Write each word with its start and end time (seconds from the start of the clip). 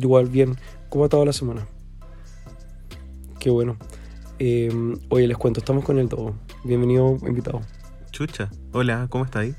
Igual, 0.00 0.28
bien. 0.28 0.56
¿Cómo 0.88 1.04
ha 1.04 1.06
estado 1.06 1.24
la 1.26 1.32
semana? 1.32 1.66
Qué 3.38 3.50
bueno. 3.50 3.76
Eh, 4.38 4.72
oye, 5.10 5.26
les 5.26 5.36
cuento, 5.36 5.60
estamos 5.60 5.84
con 5.84 5.98
el 5.98 6.08
Dogo. 6.08 6.34
Bienvenido, 6.64 7.18
invitado. 7.26 7.60
Chucha. 8.10 8.50
Hola, 8.72 9.08
¿cómo 9.10 9.24
está 9.24 9.40
ahí? 9.40 9.54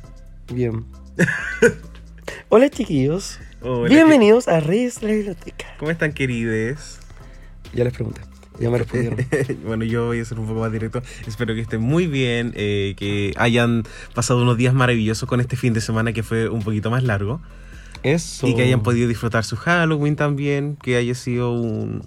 Bien. 0.52 0.86
Hola 2.50 2.70
chiquillos. 2.70 3.40
Hola, 3.62 3.90
Bienvenidos 3.90 4.48
a 4.48 4.60
Reyes 4.60 5.04
la 5.04 5.12
Biblioteca. 5.12 5.68
¿Cómo 5.78 5.92
están, 5.92 6.12
querides? 6.12 7.00
Ya 7.74 7.84
les 7.84 7.94
pregunté. 7.94 8.22
Ya 8.60 8.72
me 8.72 8.80
respondieron. 8.80 9.20
bueno, 9.64 9.86
yo 9.86 10.08
voy 10.08 10.22
a 10.22 10.26
ser 10.26 10.40
un 10.40 10.48
poco 10.48 10.60
más 10.60 10.72
directo. 10.72 11.04
Espero 11.28 11.54
que 11.54 11.62
estén 11.62 11.82
muy 11.82 12.08
bien, 12.08 12.54
eh, 12.56 12.96
que 12.98 13.34
hayan 13.38 13.84
pasado 14.16 14.42
unos 14.42 14.58
días 14.58 14.74
maravillosos 14.74 15.30
con 15.30 15.40
este 15.40 15.56
fin 15.56 15.74
de 15.74 15.82
semana 15.82 16.14
que 16.14 16.24
fue 16.24 16.50
un 16.50 16.64
poquito 16.64 16.90
más 16.90 17.04
largo. 17.04 17.42
Eso. 18.04 18.48
Y 18.48 18.56
que 18.56 18.64
hayan 18.64 18.82
podido 18.84 19.08
disfrutar 19.08 19.44
su 19.44 19.56
Halloween 19.56 20.16
también, 20.16 20.76
que 20.82 20.96
haya 20.96 21.14
sido 21.16 21.52
un- 21.54 22.04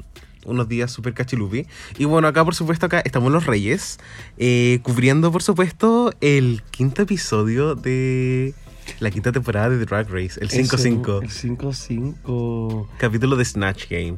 unos 0.47 0.69
días 0.69 0.91
súper 0.93 1.15
cachilupi. 1.15 1.67
Y 1.99 2.05
bueno, 2.05 2.29
acá 2.29 2.45
por 2.45 2.55
supuesto, 2.55 2.85
acá 2.87 3.01
estamos 3.01 3.33
los 3.33 3.47
Reyes, 3.47 3.99
eh, 4.37 4.81
cubriendo 4.83 5.33
por 5.33 5.43
supuesto 5.43 6.13
el 6.21 6.63
quinto 6.71 7.03
episodio 7.03 7.75
de 7.75 8.53
la 9.01 9.11
quinta 9.11 9.33
temporada 9.33 9.71
de 9.71 9.79
Drag 9.87 10.07
Race, 10.11 10.39
el 10.43 10.51
5-5, 10.51 11.23
El 11.23 11.31
5-5. 11.31 12.89
capítulo 12.99 13.37
de 13.37 13.45
Snatch 13.47 13.89
Game. 13.89 14.17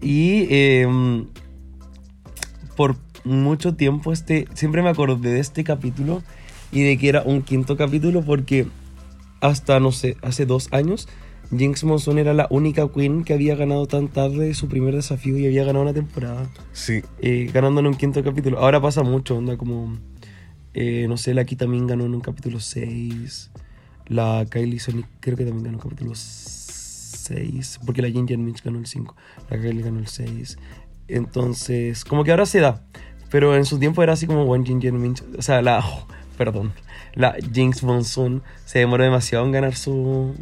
Y 0.00 0.46
eh, 0.50 1.24
por 2.76 2.96
mucho 3.24 3.74
tiempo 3.74 4.12
este, 4.12 4.46
siempre 4.54 4.82
me 4.82 4.88
acordé 4.88 5.30
de 5.32 5.40
este 5.40 5.62
capítulo 5.64 6.22
y 6.72 6.82
de 6.82 6.96
que 6.98 7.08
era 7.08 7.22
un 7.22 7.42
quinto 7.42 7.76
capítulo 7.76 8.22
porque 8.22 8.66
hasta, 9.42 9.80
no 9.80 9.92
sé, 9.92 10.16
hace 10.22 10.46
dos 10.46 10.68
años, 10.72 11.08
Jinx 11.54 11.84
Monsoon 11.84 12.18
era 12.18 12.32
la 12.32 12.46
única 12.48 12.88
queen 12.88 13.24
que 13.24 13.34
había 13.34 13.54
ganado 13.56 13.86
tan 13.86 14.08
tarde 14.08 14.54
su 14.54 14.68
primer 14.68 14.94
desafío 14.94 15.36
y 15.36 15.44
había 15.46 15.64
ganado 15.64 15.82
una 15.82 15.92
temporada, 15.92 16.48
Sí, 16.72 17.02
eh, 17.20 17.50
ganando 17.52 17.80
en 17.80 17.88
un 17.88 17.94
quinto 17.94 18.24
capítulo. 18.24 18.58
Ahora 18.58 18.80
pasa 18.80 19.02
mucho, 19.02 19.36
onda 19.36 19.58
como, 19.58 19.98
eh, 20.72 21.06
no 21.08 21.18
sé, 21.18 21.34
la 21.34 21.44
Ki 21.44 21.56
también 21.56 21.86
ganó 21.86 22.06
en 22.06 22.14
un 22.14 22.20
capítulo 22.22 22.60
6, 22.60 23.50
la 24.06 24.46
Kylie 24.48 24.78
Sonic 24.78 25.06
creo 25.20 25.36
que 25.36 25.44
también 25.44 25.64
ganó 25.64 25.76
en 25.76 25.82
un 25.84 25.90
capítulo 25.90 26.12
6, 26.14 27.80
porque 27.84 28.00
la 28.00 28.10
Ginger 28.10 28.38
Minch 28.38 28.62
ganó 28.62 28.78
el 28.78 28.86
5, 28.86 29.14
la 29.50 29.60
Kylie 29.60 29.82
ganó 29.82 29.98
el 29.98 30.06
6. 30.06 30.56
Entonces, 31.08 32.04
como 32.04 32.22
que 32.24 32.30
ahora 32.30 32.46
se 32.46 32.60
da, 32.60 32.82
pero 33.30 33.56
en 33.56 33.64
su 33.64 33.78
tiempo 33.78 34.02
era 34.04 34.12
así 34.12 34.26
como 34.26 34.44
One 34.44 34.64
Ginger 34.64 34.92
Minch, 34.92 35.22
o 35.36 35.42
sea, 35.42 35.60
la, 35.62 35.80
oh, 35.80 36.06
perdón, 36.38 36.72
la 37.14 37.34
Jinx 37.52 37.82
Monsoon 37.82 38.42
se 38.64 38.80
demoró 38.80 39.04
demasiado 39.04 39.44
en 39.44 39.52
ganar 39.52 39.74
su... 39.74 40.34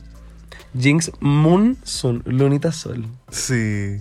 Jinx 0.79 1.11
Monsoon, 1.21 2.23
Lunita 2.27 2.73
Sol. 2.73 3.07
sí. 3.31 4.01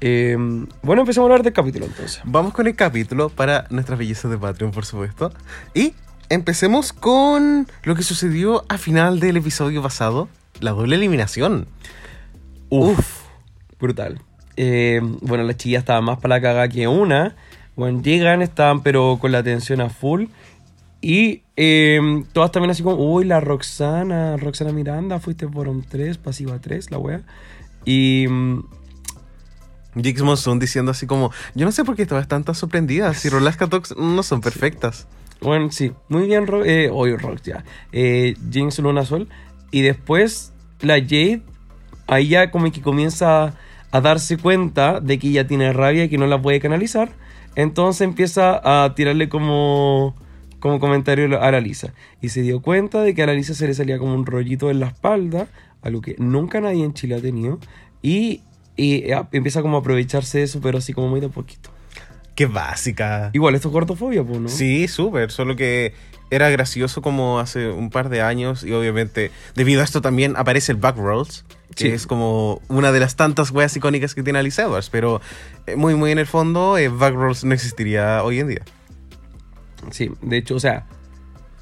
Eh, 0.00 0.36
bueno, 0.82 1.02
empecemos 1.02 1.24
a 1.24 1.32
hablar 1.32 1.42
del 1.42 1.52
capítulo 1.52 1.86
entonces. 1.86 2.20
Vamos 2.24 2.52
con 2.52 2.66
el 2.68 2.76
capítulo 2.76 3.30
para 3.30 3.66
nuestras 3.70 3.98
bellezas 3.98 4.30
de 4.30 4.38
Patreon, 4.38 4.70
por 4.70 4.84
supuesto. 4.84 5.32
Y 5.74 5.94
empecemos 6.28 6.92
con 6.92 7.66
lo 7.82 7.94
que 7.94 8.02
sucedió 8.02 8.64
a 8.68 8.78
final 8.78 9.18
del 9.18 9.38
episodio 9.38 9.82
pasado, 9.82 10.28
la 10.60 10.70
doble 10.70 10.96
eliminación. 10.96 11.66
Uf, 12.68 13.22
brutal. 13.80 14.20
Eh, 14.56 15.00
bueno, 15.20 15.44
las 15.44 15.56
chillas 15.56 15.80
estaban 15.80 16.04
más 16.04 16.18
para 16.18 16.36
la 16.36 16.42
cagada 16.42 16.68
que 16.68 16.86
una. 16.86 17.34
Cuando 17.74 18.02
llegan, 18.02 18.42
estaban 18.42 18.82
pero 18.82 19.18
con 19.20 19.32
la 19.32 19.38
atención 19.38 19.80
a 19.80 19.88
full. 19.88 20.26
Y 21.00 21.42
eh, 21.56 22.24
todas 22.32 22.50
también 22.50 22.70
así 22.70 22.82
como, 22.82 22.96
uy, 22.96 23.24
la 23.24 23.40
Roxana, 23.40 24.36
Roxana 24.36 24.72
Miranda, 24.72 25.20
fuiste 25.20 25.46
por 25.46 25.68
un 25.68 25.82
3, 25.82 26.18
pasiva 26.18 26.58
3, 26.60 26.90
la 26.90 26.98
wea. 26.98 27.22
Y 27.84 28.26
mm, 28.28 28.64
Jix 30.02 30.22
Monsoon 30.22 30.58
diciendo 30.58 30.90
así 30.90 31.06
como, 31.06 31.32
yo 31.54 31.66
no 31.66 31.72
sé 31.72 31.84
por 31.84 31.96
qué 31.96 32.06
todas 32.06 32.22
están 32.22 32.44
tan 32.44 32.54
sorprendidas, 32.54 33.18
si 33.18 33.28
Rolasca 33.28 33.66
Talks 33.68 33.96
no 33.96 34.22
son 34.22 34.40
perfectas. 34.40 35.06
bueno, 35.40 35.70
sí, 35.70 35.92
muy 36.08 36.26
bien, 36.26 36.46
eh, 36.64 36.90
oye, 36.92 37.16
Rox 37.16 37.42
ya. 37.42 37.64
Eh, 37.92 38.34
Jinx 38.50 38.78
Luna 38.80 39.04
Sol. 39.04 39.28
Y 39.70 39.82
después 39.82 40.52
la 40.80 40.94
Jade, 40.94 41.42
ahí 42.06 42.28
ya 42.28 42.50
como 42.50 42.70
que 42.72 42.80
comienza 42.80 43.54
a 43.90 44.00
darse 44.00 44.36
cuenta 44.36 45.00
de 45.00 45.18
que 45.18 45.28
ella 45.28 45.46
tiene 45.46 45.72
rabia 45.72 46.04
y 46.04 46.08
que 46.08 46.18
no 46.18 46.26
la 46.26 46.40
puede 46.40 46.60
canalizar. 46.60 47.10
Entonces 47.54 48.02
empieza 48.02 48.60
a 48.62 48.94
tirarle 48.94 49.28
como, 49.28 50.14
como 50.60 50.80
comentario 50.80 51.40
a 51.40 51.50
la 51.50 51.60
Lisa. 51.60 51.92
Y 52.20 52.30
se 52.30 52.42
dio 52.42 52.60
cuenta 52.60 53.02
de 53.02 53.14
que 53.14 53.22
a 53.22 53.26
la 53.26 53.34
Lisa 53.34 53.54
se 53.54 53.66
le 53.66 53.74
salía 53.74 53.98
como 53.98 54.14
un 54.14 54.26
rollito 54.26 54.70
en 54.70 54.80
la 54.80 54.88
espalda, 54.88 55.46
algo 55.82 56.00
que 56.00 56.14
nunca 56.18 56.60
nadie 56.60 56.84
en 56.84 56.94
Chile 56.94 57.14
ha 57.16 57.20
tenido. 57.20 57.58
Y, 58.02 58.42
y, 58.76 59.10
eh, 59.10 59.22
empieza 59.32 59.62
como 59.62 59.76
a 59.76 59.80
aprovecharse 59.80 60.38
de 60.38 60.44
eso, 60.44 60.60
pero 60.60 60.78
así 60.78 60.92
como 60.92 61.08
muy 61.08 61.20
de 61.20 61.28
poquito. 61.28 61.70
Qué 62.34 62.46
básica. 62.46 63.30
Igual 63.32 63.56
esto 63.56 63.68
es 63.68 63.72
gordofobia, 63.74 64.22
pues, 64.22 64.40
¿no? 64.40 64.48
Sí, 64.48 64.86
súper, 64.86 65.32
solo 65.32 65.56
que 65.56 65.92
era 66.30 66.50
gracioso 66.50 67.02
como 67.02 67.40
hace 67.40 67.68
un 67.70 67.90
par 67.90 68.10
de 68.10 68.20
años 68.20 68.62
y 68.62 68.72
obviamente 68.72 69.30
debido 69.54 69.80
a 69.80 69.84
esto 69.84 70.02
también 70.02 70.34
aparece 70.36 70.72
el 70.72 70.78
Back 70.78 70.96
Rolls, 70.98 71.44
que 71.74 71.84
Sí. 71.84 71.88
es 71.88 72.06
como 72.06 72.60
una 72.68 72.92
de 72.92 73.00
las 73.00 73.16
tantas 73.16 73.50
weas 73.50 73.74
icónicas 73.76 74.14
que 74.14 74.22
tiene 74.22 74.38
Alice 74.38 74.60
Edwards, 74.60 74.90
pero 74.90 75.20
eh, 75.66 75.74
muy 75.74 75.94
muy 75.94 76.12
en 76.12 76.18
el 76.18 76.26
fondo 76.26 76.76
eh, 76.78 76.88
Back 76.88 77.14
Rolls 77.14 77.44
no 77.44 77.54
existiría 77.54 78.22
hoy 78.22 78.40
en 78.40 78.48
día. 78.48 78.62
Sí, 79.90 80.10
de 80.22 80.36
hecho, 80.36 80.54
o 80.56 80.60
sea, 80.60 80.86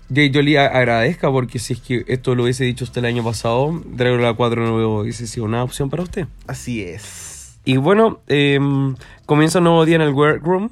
yo, 0.09 0.43
le 0.43 0.59
agradezca 0.59 1.31
porque 1.31 1.59
si 1.59 1.73
es 1.73 1.81
que 1.81 2.05
esto 2.07 2.35
lo 2.35 2.45
hubiese 2.45 2.65
dicho 2.65 2.85
usted 2.85 3.01
el 3.01 3.07
año 3.07 3.25
pasado, 3.25 3.83
Dragula 3.87 4.35
4 4.35 4.65
no 4.65 5.01
hubiese 5.01 5.27
sido 5.27 5.47
una 5.47 5.65
opción 5.65 5.91
para 5.91 6.05
usted. 6.05 6.27
Así 6.47 6.83
es. 6.83 7.59
Y 7.65 7.79
bueno, 7.79 8.21
em, 8.29 8.95
comienza 9.27 9.59
un 9.59 9.65
nuevo 9.65 9.85
día 9.85 9.97
en 9.97 10.03
el 10.03 10.13
workroom. 10.13 10.71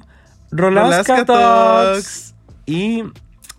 Rolaska 0.51 1.25
Talks. 1.25 2.33
Y 2.65 3.03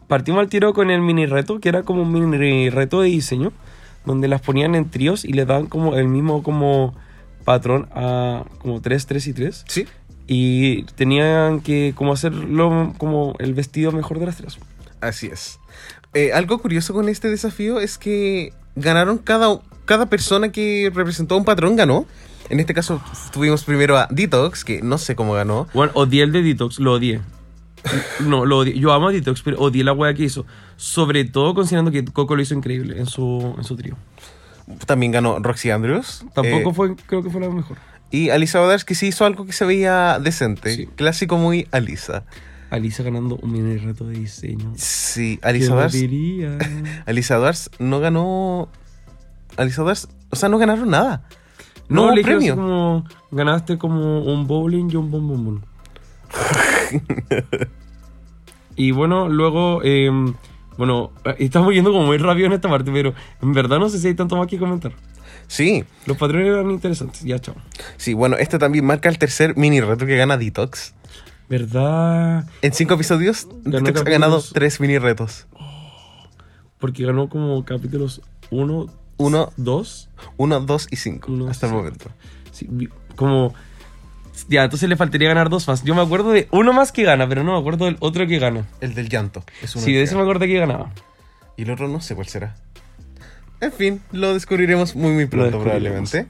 partimos 0.08 0.40
al 0.40 0.48
tiro 0.48 0.72
con 0.72 0.90
el 0.90 1.02
mini 1.02 1.26
reto, 1.26 1.60
que 1.60 1.68
era 1.68 1.82
como 1.82 2.02
un 2.02 2.12
mini 2.12 2.70
reto 2.70 3.02
de 3.02 3.08
diseño, 3.08 3.52
donde 4.06 4.28
las 4.28 4.40
ponían 4.40 4.74
en 4.74 4.88
tríos 4.88 5.26
y 5.26 5.34
le 5.34 5.44
daban 5.44 5.66
como 5.66 5.96
el 5.96 6.08
mismo 6.08 6.42
como 6.42 6.94
patrón 7.44 7.88
a 7.94 8.44
como 8.58 8.80
3, 8.80 9.06
3 9.06 9.26
y 9.26 9.32
3. 9.34 9.64
Sí. 9.68 9.86
Y 10.26 10.82
tenían 10.96 11.60
que 11.60 11.92
como 11.96 12.12
hacerlo 12.12 12.94
como 12.98 13.34
el 13.38 13.54
vestido 13.54 13.92
mejor 13.92 14.18
de 14.18 14.26
las 14.26 14.36
tres. 14.36 14.58
Así 15.00 15.26
es. 15.28 15.58
Eh, 16.14 16.32
algo 16.32 16.58
curioso 16.58 16.94
con 16.94 17.08
este 17.08 17.28
desafío 17.28 17.78
es 17.78 17.98
que 17.98 18.52
ganaron 18.74 19.18
cada, 19.18 19.60
cada 19.84 20.06
persona 20.06 20.50
que 20.50 20.90
representó 20.92 21.34
a 21.34 21.38
un 21.38 21.44
patrón 21.44 21.76
ganó. 21.76 22.06
En 22.48 22.60
este 22.60 22.74
caso 22.74 23.00
tuvimos 23.32 23.64
primero 23.64 23.96
a 23.98 24.08
Detox, 24.10 24.64
que 24.64 24.80
no 24.82 24.98
sé 24.98 25.14
cómo 25.16 25.32
ganó. 25.34 25.66
Bueno, 25.74 25.92
odié 25.94 26.22
el 26.22 26.32
de 26.32 26.42
Detox, 26.42 26.78
lo 26.78 26.92
odié. 26.94 27.20
No, 28.20 28.44
lo 28.46 28.58
odié. 28.58 28.78
Yo 28.78 28.92
amo 28.92 29.08
a 29.08 29.12
Detox, 29.12 29.42
pero 29.42 29.58
odié 29.60 29.84
la 29.84 29.92
wea 29.92 30.14
que 30.14 30.24
hizo. 30.24 30.44
Sobre 30.76 31.24
todo 31.24 31.54
considerando 31.54 31.90
que 31.90 32.04
Coco 32.04 32.34
lo 32.34 32.42
hizo 32.42 32.54
increíble 32.54 32.98
en 32.98 33.06
su, 33.06 33.54
en 33.56 33.64
su 33.64 33.76
trío. 33.76 33.96
También 34.86 35.12
ganó 35.12 35.38
Roxy 35.38 35.70
Andrews. 35.70 36.24
Tampoco 36.34 36.70
Eh, 36.70 36.74
fue, 36.74 36.96
creo 37.06 37.22
que 37.22 37.30
fue 37.30 37.40
la 37.40 37.48
mejor. 37.48 37.76
Y 38.10 38.30
Alisa 38.30 38.60
Badars 38.60 38.84
que 38.84 38.94
sí 38.94 39.08
hizo 39.08 39.24
algo 39.24 39.46
que 39.46 39.52
se 39.52 39.64
veía 39.64 40.18
decente. 40.20 40.74
Sí. 40.74 40.86
Clásico 40.86 41.36
muy 41.38 41.66
Alisa. 41.72 42.24
Alisa 42.70 43.02
ganando 43.02 43.36
un 43.36 43.52
mini 43.52 43.76
reto 43.78 44.06
de 44.06 44.18
diseño. 44.18 44.72
Sí, 44.76 45.38
¿Quién 45.40 45.48
Alisa 45.50 45.68
lo 45.70 45.76
Badars. 45.76 45.92
diría? 45.92 46.58
Alisa 47.06 47.38
Badars 47.38 47.70
no 47.78 48.00
ganó. 48.00 48.68
Alisa 49.56 49.82
Badars, 49.82 50.08
o 50.30 50.36
sea, 50.36 50.48
no 50.48 50.58
ganaron 50.58 50.90
nada. 50.90 51.22
No, 51.88 52.06
No, 52.06 52.14
le 52.14 52.22
premio. 52.22 52.56
como 52.56 53.04
ganaste 53.30 53.78
como 53.78 54.22
un 54.24 54.46
bowling 54.46 54.88
y 54.90 54.96
un 54.96 55.10
bom 55.10 55.28
bom 55.28 55.44
bom. 55.44 55.60
y 58.76 58.90
bueno, 58.90 59.28
luego, 59.28 59.80
eh, 59.84 60.10
bueno, 60.76 61.12
estamos 61.38 61.72
yendo 61.72 61.92
como 61.92 62.06
muy 62.06 62.18
rápido 62.18 62.46
en 62.46 62.52
esta 62.52 62.68
parte, 62.68 62.90
pero 62.92 63.14
en 63.40 63.52
verdad 63.52 63.78
no 63.78 63.88
sé 63.88 63.98
si 63.98 64.08
hay 64.08 64.14
tanto 64.14 64.36
más 64.36 64.46
que 64.48 64.58
comentar. 64.58 64.92
Sí, 65.48 65.84
Los 66.06 66.16
patrones 66.16 66.48
eran 66.48 66.70
interesantes, 66.70 67.22
ya 67.22 67.38
chao. 67.38 67.54
sí, 67.96 68.14
bueno, 68.14 68.36
este 68.36 68.58
también 68.58 68.84
marca 68.84 69.08
el 69.08 69.18
tercer 69.18 69.56
mini 69.56 69.80
reto 69.80 70.04
que 70.06 70.16
gana 70.16 70.36
Detox. 70.36 70.94
¿Verdad? 71.48 72.44
En 72.62 72.72
cinco 72.72 72.94
episodios, 72.94 73.46
Ganó 73.64 73.86
Detox 73.86 74.06
ha 74.06 74.10
ganado 74.10 74.42
tres 74.52 74.80
mini 74.80 74.98
retos. 74.98 75.46
Porque 76.78 77.04
ganó 77.06 77.28
como 77.28 77.64
capítulos 77.64 78.20
1, 78.50 78.86
1, 79.16 79.52
¿Dos? 79.56 80.08
1, 80.36 80.60
2 80.60 80.88
y 80.90 80.96
5 80.96 81.32
Uno, 81.32 81.48
hasta 81.48 81.66
el 81.66 81.72
momento. 81.72 82.10
Sí, 82.52 82.68
como... 83.14 83.54
Ya, 84.48 84.64
entonces 84.64 84.86
le 84.88 84.96
faltaría 84.96 85.28
ganar 85.28 85.48
dos 85.48 85.66
más. 85.66 85.82
Yo 85.82 85.94
me 85.94 86.02
acuerdo 86.02 86.30
de 86.30 86.46
uno 86.50 86.74
más 86.74 86.92
que 86.92 87.04
gana, 87.04 87.26
pero 87.26 87.42
no 87.42 87.52
me 87.54 87.58
acuerdo 87.58 87.86
del 87.86 87.96
otro 88.00 88.26
que 88.26 88.38
gana. 88.38 88.66
El 88.82 88.92
del 88.94 89.08
llanto. 89.08 89.42
Es 89.62 89.74
uno 89.74 89.84
Sí, 89.86 89.94
de 89.94 90.02
ese 90.02 90.14
me 90.14 90.20
acuerdo 90.20 90.44
que 90.44 90.58
ganaba. 90.58 90.92
Y 91.56 91.62
el 91.62 91.70
otro 91.70 91.88
no 91.88 92.02
sé 92.02 92.14
cuál 92.14 92.26
será. 92.26 92.54
En 93.60 93.72
fin, 93.72 94.00
lo 94.12 94.34
descubriremos 94.34 94.94
muy 94.94 95.12
muy 95.12 95.26
pronto 95.26 95.60
probablemente. 95.60 96.26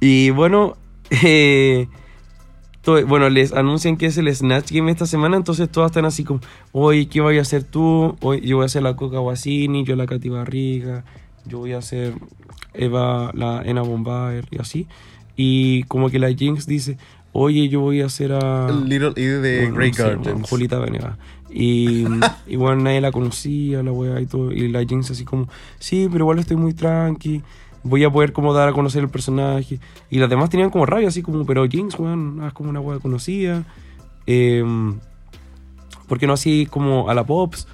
Y 0.00 0.30
bueno, 0.30 0.76
eh, 1.22 1.88
bueno, 3.06 3.28
les 3.28 3.52
anuncian 3.52 3.96
que 3.96 4.06
es 4.06 4.16
el 4.16 4.34
Snatch 4.34 4.72
Game 4.72 4.90
esta 4.90 5.06
semana, 5.06 5.36
entonces 5.36 5.68
todas 5.68 5.90
están 5.90 6.06
así 6.06 6.24
como, 6.24 6.40
oye, 6.72 7.08
¿qué 7.08 7.20
voy 7.20 7.38
a 7.38 7.42
hacer 7.42 7.64
tú? 7.64 8.16
Hoy 8.20 8.40
yo 8.40 8.56
voy 8.56 8.64
a 8.64 8.66
hacer 8.66 8.82
la 8.82 8.96
Coca 8.96 9.18
Guasini, 9.18 9.84
yo 9.84 9.94
la 9.94 10.06
Katy 10.06 10.28
Barriga, 10.30 11.04
yo 11.44 11.58
voy 11.58 11.72
a 11.72 11.78
hacer 11.78 12.14
Eva, 12.72 13.30
la 13.34 13.62
Ena 13.64 13.82
Bombaer 13.82 14.46
y 14.50 14.60
así. 14.60 14.86
Y 15.36 15.82
como 15.84 16.10
que 16.10 16.18
la 16.18 16.32
Jinx 16.32 16.66
dice, 16.66 16.96
oye, 17.32 17.68
yo 17.68 17.80
voy 17.80 18.00
a 18.00 18.06
hacer 18.06 18.32
a... 18.32 18.70
Little 18.70 19.12
E 19.16 19.26
de 19.26 19.58
bueno, 19.60 19.76
Grey 19.76 19.90
no 19.90 19.96
sé, 19.96 20.02
Gardens. 20.02 20.48
Julita 20.48 20.78
Venegas. 20.78 21.16
Y 21.50 22.04
igual 22.46 22.82
nadie 22.82 23.00
la 23.00 23.12
conocía, 23.12 23.82
la 23.82 23.92
wea 23.92 24.20
y 24.20 24.26
todo. 24.26 24.52
Y 24.52 24.68
la 24.68 24.84
Jinx 24.84 25.10
así 25.10 25.24
como, 25.24 25.48
sí, 25.78 26.08
pero 26.10 26.24
igual 26.24 26.38
estoy 26.38 26.56
muy 26.56 26.74
tranqui. 26.74 27.42
Voy 27.82 28.04
a 28.04 28.10
poder 28.10 28.32
como 28.32 28.52
dar 28.52 28.68
a 28.68 28.72
conocer 28.72 29.02
el 29.02 29.08
personaje. 29.08 29.80
Y 30.10 30.18
las 30.18 30.28
demás 30.28 30.50
tenían 30.50 30.70
como 30.70 30.84
rabia, 30.84 31.08
así 31.08 31.22
como, 31.22 31.46
pero 31.46 31.66
Jinx, 31.68 31.98
weón, 31.98 32.42
es 32.46 32.52
como 32.52 32.70
una 32.70 32.80
wea 32.80 32.98
conocida. 32.98 33.64
Eh, 34.26 34.64
¿Por 36.06 36.18
qué 36.18 36.26
no 36.26 36.32
así 36.32 36.66
como 36.66 37.08
a 37.08 37.14
la 37.14 37.24
Pops? 37.24 37.66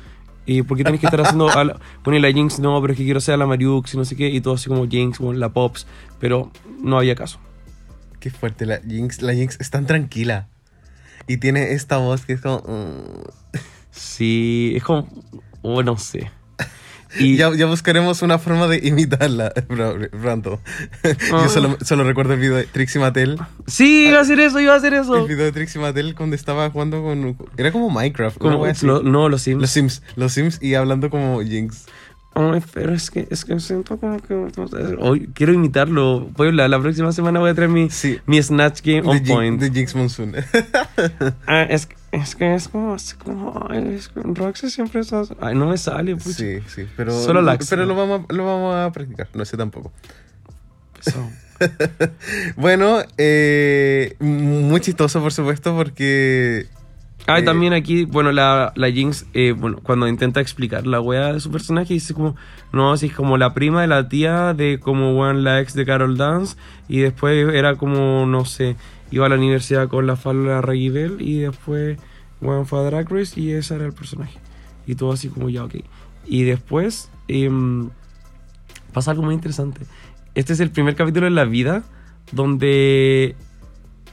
¿Y 0.46 0.62
por 0.62 0.76
qué 0.76 0.84
tienes 0.84 1.00
que 1.00 1.06
estar 1.06 1.20
haciendo 1.20 1.48
a 1.48 1.64
la... 1.64 1.80
Bueno, 2.04 2.18
y 2.18 2.20
la 2.20 2.30
Jinx, 2.30 2.58
no, 2.58 2.78
pero 2.80 2.92
es 2.92 2.98
que 2.98 3.04
quiero 3.04 3.20
ser 3.20 3.34
a 3.34 3.36
la 3.38 3.46
Mariux 3.46 3.94
y 3.94 3.96
no 3.96 4.04
sé 4.04 4.14
qué. 4.14 4.28
Y 4.28 4.40
todo 4.40 4.54
así 4.54 4.68
como 4.68 4.86
Jinx, 4.86 5.18
bueno, 5.18 5.38
la 5.38 5.48
Pops. 5.50 5.86
Pero 6.20 6.50
no 6.82 6.98
había 6.98 7.14
caso. 7.14 7.38
Qué 8.20 8.30
fuerte, 8.30 8.66
la 8.66 8.80
Jinx, 8.80 9.22
la 9.22 9.34
Jinx 9.34 9.58
es 9.60 9.70
tan 9.70 9.86
tranquila. 9.86 10.48
Y 11.26 11.36
tiene 11.38 11.72
esta 11.72 11.96
voz 11.98 12.24
que 12.26 12.34
es 12.34 12.40
como... 12.40 12.58
mm. 12.66 13.58
Sí, 13.90 14.72
es 14.76 14.82
como... 14.82 15.08
Oh, 15.62 15.82
no 15.82 15.96
sé. 15.96 16.30
Y 17.16 17.36
Ya, 17.36 17.54
ya 17.54 17.66
buscaremos 17.66 18.22
una 18.22 18.40
forma 18.40 18.66
de 18.66 18.80
imitarla 18.88 19.54
pr- 19.68 20.10
pronto. 20.10 20.60
Ah. 21.04 21.42
Yo 21.44 21.48
solo, 21.48 21.78
solo 21.80 22.02
recuerdo 22.02 22.32
el 22.34 22.40
video 22.40 22.56
de 22.56 22.64
Trixie 22.64 23.00
Mattel. 23.00 23.38
Sí, 23.68 24.08
iba 24.08 24.18
a 24.18 24.22
hacer 24.22 24.40
eso, 24.40 24.58
iba 24.58 24.74
a 24.74 24.76
hacer 24.76 24.94
eso. 24.94 25.16
El 25.18 25.28
video 25.28 25.44
de 25.44 25.52
Trixie 25.52 25.80
Mattel 25.80 26.16
cuando 26.16 26.34
estaba 26.34 26.68
jugando 26.70 27.02
con... 27.04 27.36
Era 27.56 27.70
como 27.70 27.88
Minecraft. 27.88 28.38
Como, 28.38 28.66
lo- 28.82 29.02
no, 29.04 29.28
los 29.28 29.42
Sims. 29.42 29.60
Los 29.60 29.70
Sims. 29.70 30.02
Los 30.16 30.32
Sims 30.32 30.58
y 30.60 30.74
hablando 30.74 31.08
como 31.08 31.40
Jinx. 31.42 31.86
Ay, 32.36 32.62
pero 32.72 32.92
es 32.92 33.10
que, 33.10 33.28
es 33.30 33.44
que 33.44 33.60
siento 33.60 33.96
como 33.98 34.20
que... 34.20 34.34
Hoy 34.98 35.30
quiero 35.34 35.52
imitarlo. 35.52 36.28
Voy 36.36 36.48
a 36.48 36.50
hablar, 36.50 36.70
la 36.70 36.80
próxima 36.80 37.12
semana 37.12 37.38
voy 37.38 37.50
a 37.50 37.54
traer 37.54 37.70
mi, 37.70 37.90
Sí. 37.90 38.18
mi 38.26 38.42
Snatch 38.42 38.82
Game 38.82 39.02
on 39.08 39.18
Jin- 39.18 39.28
point. 39.28 39.60
de 39.60 39.70
Jinx 39.70 39.94
Monsoon. 39.94 40.34
Ah, 41.46 41.62
es, 41.62 41.86
que- 41.86 41.96
es 42.12 42.34
que 42.34 42.54
es 42.54 42.68
como... 42.68 42.96
Es 42.96 43.14
como 43.14 43.68
es 43.72 44.10
Roxy 44.14 44.70
siempre 44.70 45.00
está... 45.00 45.22
Ay, 45.40 45.54
no 45.54 45.66
me 45.68 45.78
sale, 45.78 46.16
pucha. 46.16 46.32
sí, 46.32 46.58
sí. 46.66 46.86
Pero, 46.96 47.12
Solo 47.12 47.40
Lax, 47.40 47.68
pero 47.70 47.82
¿no? 47.82 47.94
lo, 47.94 47.96
vamos, 47.96 48.26
a- 48.28 48.32
lo 48.34 48.44
vamos 48.44 48.74
a 48.74 48.90
practicar. 48.92 49.28
No 49.34 49.44
sé 49.44 49.56
tampoco. 49.56 49.92
Bueno, 52.56 52.98
eh, 53.16 54.16
muy 54.18 54.80
chistoso, 54.80 55.20
por 55.22 55.32
supuesto, 55.32 55.74
porque. 55.76 56.66
Ah, 57.26 57.38
y 57.38 57.42
Eh, 57.42 57.44
también 57.44 57.72
aquí, 57.72 58.04
bueno, 58.04 58.32
la, 58.32 58.72
la 58.76 58.90
Jinx, 58.90 59.26
eh, 59.32 59.52
bueno, 59.52 59.78
cuando 59.82 60.06
intenta 60.08 60.40
explicar 60.40 60.86
la 60.86 61.00
wea 61.00 61.32
de 61.32 61.40
su 61.40 61.50
personaje, 61.50 61.94
dice 61.94 62.12
como, 62.12 62.36
no, 62.72 62.92
así 62.92 63.06
es 63.06 63.14
como 63.14 63.38
la 63.38 63.54
prima 63.54 63.80
de 63.80 63.86
la 63.86 64.08
tía 64.08 64.52
de 64.52 64.78
como, 64.78 65.18
weón, 65.18 65.42
la 65.42 65.60
ex 65.60 65.74
de 65.74 65.86
Carol 65.86 66.16
Dance, 66.18 66.56
y 66.88 66.98
después 66.98 67.54
era 67.54 67.76
como, 67.76 68.26
no 68.26 68.44
sé, 68.44 68.76
iba 69.10 69.26
a 69.26 69.28
la 69.28 69.36
universidad 69.36 69.88
con 69.88 70.06
la 70.06 70.16
falda 70.16 70.60
Reggie 70.60 70.90
Bell, 70.90 71.16
y 71.20 71.38
después, 71.38 71.98
weón, 72.42 72.66
fue 72.66 72.80
a 72.80 72.82
Drag 72.82 73.10
Race, 73.10 73.40
y 73.40 73.52
ese 73.52 73.74
era 73.74 73.86
el 73.86 73.94
personaje. 73.94 74.38
Y 74.86 74.94
todo 74.96 75.12
así 75.12 75.28
como, 75.28 75.48
ya, 75.48 75.64
ok. 75.64 75.76
Y 76.26 76.42
después, 76.42 77.10
em, 77.28 77.88
pasa 78.92 79.12
algo 79.12 79.22
muy 79.22 79.34
interesante. 79.34 79.80
Este 80.34 80.52
es 80.52 80.60
el 80.60 80.70
primer 80.70 80.94
capítulo 80.94 81.24
de 81.24 81.30
la 81.30 81.44
vida 81.44 81.84
donde 82.32 83.36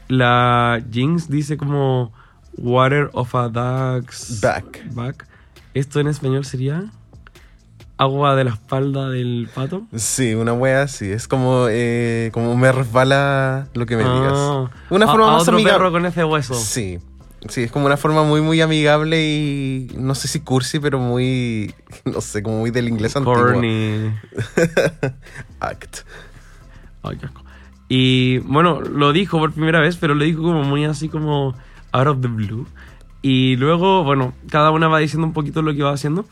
la 0.07 0.83
Jinx 0.91 1.29
dice 1.29 1.57
como 1.57 2.13
water 2.61 3.09
of 3.13 3.33
a 3.35 3.47
duck's 3.49 4.39
Back. 4.41 4.81
back. 4.93 5.27
Esto 5.73 5.99
en 5.99 6.07
español 6.07 6.45
sería 6.45 6.85
agua 7.97 8.35
de 8.35 8.43
la 8.45 8.51
espalda 8.51 9.09
del 9.09 9.47
pato. 9.53 9.83
Sí, 9.95 10.33
una 10.33 10.53
wea 10.53 10.83
así. 10.83 11.09
Es 11.11 11.27
como, 11.27 11.67
eh, 11.69 12.29
como 12.33 12.55
me 12.57 12.71
resbala 12.71 13.67
lo 13.73 13.85
que 13.85 13.95
me 13.95 14.03
Ah, 14.03 14.13
digas. 14.13 14.73
Una 14.89 15.05
a- 15.05 15.11
forma 15.11 15.29
a 15.29 15.31
más 15.33 15.43
otro 15.43 15.55
amigable. 15.55 15.77
perro 15.79 15.91
con 15.91 16.05
ese 16.05 16.23
hueso. 16.23 16.53
Sí. 16.55 16.99
Sí, 17.49 17.63
es 17.63 17.71
como 17.71 17.87
una 17.87 17.97
forma 17.97 18.23
muy, 18.23 18.39
muy 18.41 18.61
amigable 18.61 19.19
y 19.27 19.91
no 19.97 20.13
sé 20.13 20.27
si 20.27 20.41
cursi, 20.41 20.79
pero 20.79 20.99
muy, 20.99 21.73
no 22.05 22.21
sé, 22.21 22.43
como 22.43 22.59
muy 22.59 22.69
del 22.71 22.87
inglés 22.87 23.15
antiguo. 23.15 23.35
Corny. 23.35 24.11
Act. 25.59 25.97
Ay, 27.03 27.17
qué 27.17 27.25
asco. 27.25 27.43
Y 27.89 28.37
bueno, 28.39 28.79
lo 28.81 29.11
dijo 29.11 29.37
por 29.39 29.51
primera 29.53 29.79
vez, 29.79 29.97
pero 29.97 30.13
lo 30.15 30.23
dijo 30.23 30.41
como 30.41 30.63
muy 30.63 30.85
así 30.85 31.09
como 31.09 31.55
out 31.91 32.07
of 32.07 32.21
the 32.21 32.27
blue. 32.27 32.65
Y 33.21 33.55
luego, 33.57 34.03
bueno, 34.03 34.33
cada 34.49 34.71
una 34.71 34.87
va 34.87 34.99
diciendo 34.99 35.27
un 35.27 35.33
poquito 35.33 35.61
lo 35.61 35.73
que 35.73 35.83
va 35.83 35.93
haciendo. 35.93 36.25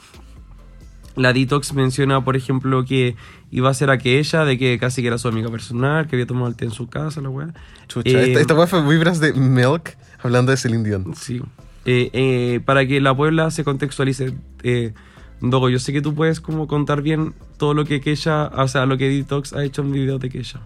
La 1.15 1.33
Detox 1.33 1.73
menciona, 1.73 2.23
por 2.23 2.35
ejemplo, 2.35 2.85
que 2.85 3.15
iba 3.51 3.69
a 3.69 3.73
ser 3.73 3.89
aquella, 3.89 4.45
de 4.45 4.57
que 4.57 4.79
casi 4.79 5.01
que 5.01 5.07
era 5.09 5.17
su 5.17 5.27
amiga 5.27 5.50
personal, 5.50 6.07
que 6.07 6.15
había 6.15 6.25
tomado 6.25 6.47
el 6.47 6.56
té 6.56 6.65
en 6.65 6.71
su 6.71 6.88
casa, 6.88 7.21
la 7.21 7.29
weá. 7.29 7.53
Chucha, 7.88 8.09
Eh, 8.09 8.33
esta, 8.33 8.67
fue 8.67 8.81
vibras 8.88 9.19
de 9.19 9.33
Milk 9.33 9.97
hablando 10.23 10.51
de 10.51 10.57
Celine 10.57 10.83
Dion. 10.83 11.15
Sí. 11.15 11.41
Eh, 11.85 12.09
eh, 12.13 12.59
para 12.63 12.85
que 12.85 13.01
la 13.01 13.15
Puebla 13.15 13.51
se 13.51 13.63
contextualice, 13.63 14.33
eh, 14.63 14.94
Dogo, 15.41 15.69
yo 15.69 15.79
sé 15.79 15.94
que 15.94 16.01
tú 16.01 16.13
puedes 16.13 16.41
como 16.41 16.67
contar 16.67 17.01
bien 17.01 17.33
todo 17.57 17.73
lo 17.73 17.85
que 17.85 18.01
Kesha, 18.01 18.47
o 18.47 18.67
sea, 18.67 18.85
lo 18.85 18.97
que 18.97 19.09
Detox 19.09 19.53
ha 19.53 19.63
hecho 19.63 19.81
en 19.81 19.91
videos 19.91 20.19
de 20.19 20.29
Kesha. 20.29 20.62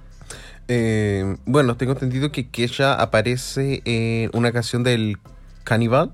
Eh, 0.68 1.36
bueno, 1.45 1.75
tengo 1.75 1.94
entendido 1.94 2.31
que 2.31 2.48
Kesha 2.48 2.94
aparece 2.94 3.81
en 3.86 4.31
una 4.33 4.51
canción 4.51 4.83
del 4.83 5.18
Cannibal. 5.63 6.12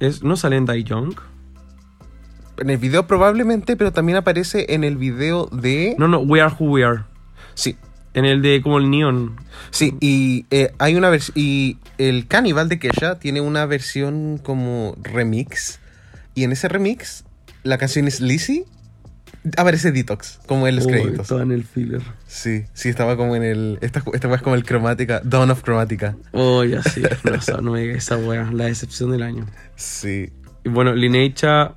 Es, 0.00 0.22
¿No 0.22 0.36
sale 0.36 0.56
en 0.56 0.66
Die 0.66 0.84
Young? 0.84 1.14
En 2.58 2.70
el 2.70 2.76
video 2.76 3.06
probablemente, 3.06 3.76
pero 3.76 3.92
también 3.92 4.18
aparece 4.18 4.66
en 4.74 4.84
el 4.84 4.96
video 4.96 5.46
de... 5.46 5.94
No, 5.98 6.08
no, 6.08 6.18
We 6.20 6.40
Are 6.40 6.54
Who 6.58 6.70
We 6.70 6.84
Are. 6.84 7.04
Sí, 7.54 7.76
En 8.12 8.24
el 8.24 8.42
de 8.42 8.60
como 8.60 8.78
el 8.78 8.90
neon. 8.90 9.36
sí, 9.70 9.94
y 10.00 10.44
eh, 10.50 10.72
hay 10.78 10.94
una 10.96 11.08
versión... 11.08 11.34
Y 11.36 11.78
el 11.96 12.26
Cannibal 12.26 12.68
de 12.68 12.78
Kesha 12.78 13.18
tiene 13.18 13.40
una 13.40 13.64
versión 13.64 14.38
como 14.38 14.94
remix. 15.02 15.80
Y 16.34 16.44
en 16.44 16.52
ese 16.52 16.68
remix, 16.68 17.24
la 17.62 17.78
canción 17.78 18.06
es 18.08 18.20
Lizzie. 18.20 18.64
Aparece 19.56 19.90
Detox, 19.90 20.38
como 20.46 20.66
en 20.68 20.76
los 20.76 20.84
Uy, 20.86 20.92
créditos. 20.92 21.20
Estaba 21.22 21.42
en 21.42 21.52
el 21.52 21.64
filler. 21.64 22.02
Sí, 22.26 22.64
sí, 22.74 22.90
estaba 22.90 23.16
como 23.16 23.34
en 23.36 23.42
el... 23.42 23.78
Esta, 23.80 24.02
esta 24.12 24.34
es 24.34 24.42
como 24.42 24.54
el 24.54 24.64
Cromática, 24.64 25.20
Dawn 25.24 25.50
of 25.50 25.62
Cromática. 25.62 26.16
Oh, 26.32 26.62
ya 26.64 26.82
sí. 26.82 27.02
No, 27.24 27.34
esa- 27.34 27.60
no 27.62 27.72
me 27.72 27.80
digas 27.80 27.96
esa 27.98 28.18
wea. 28.18 28.50
La 28.52 28.66
decepción 28.66 29.10
del 29.12 29.22
año. 29.22 29.46
Sí. 29.76 30.30
Y 30.64 30.68
bueno, 30.68 30.92
Linecha. 30.94 31.74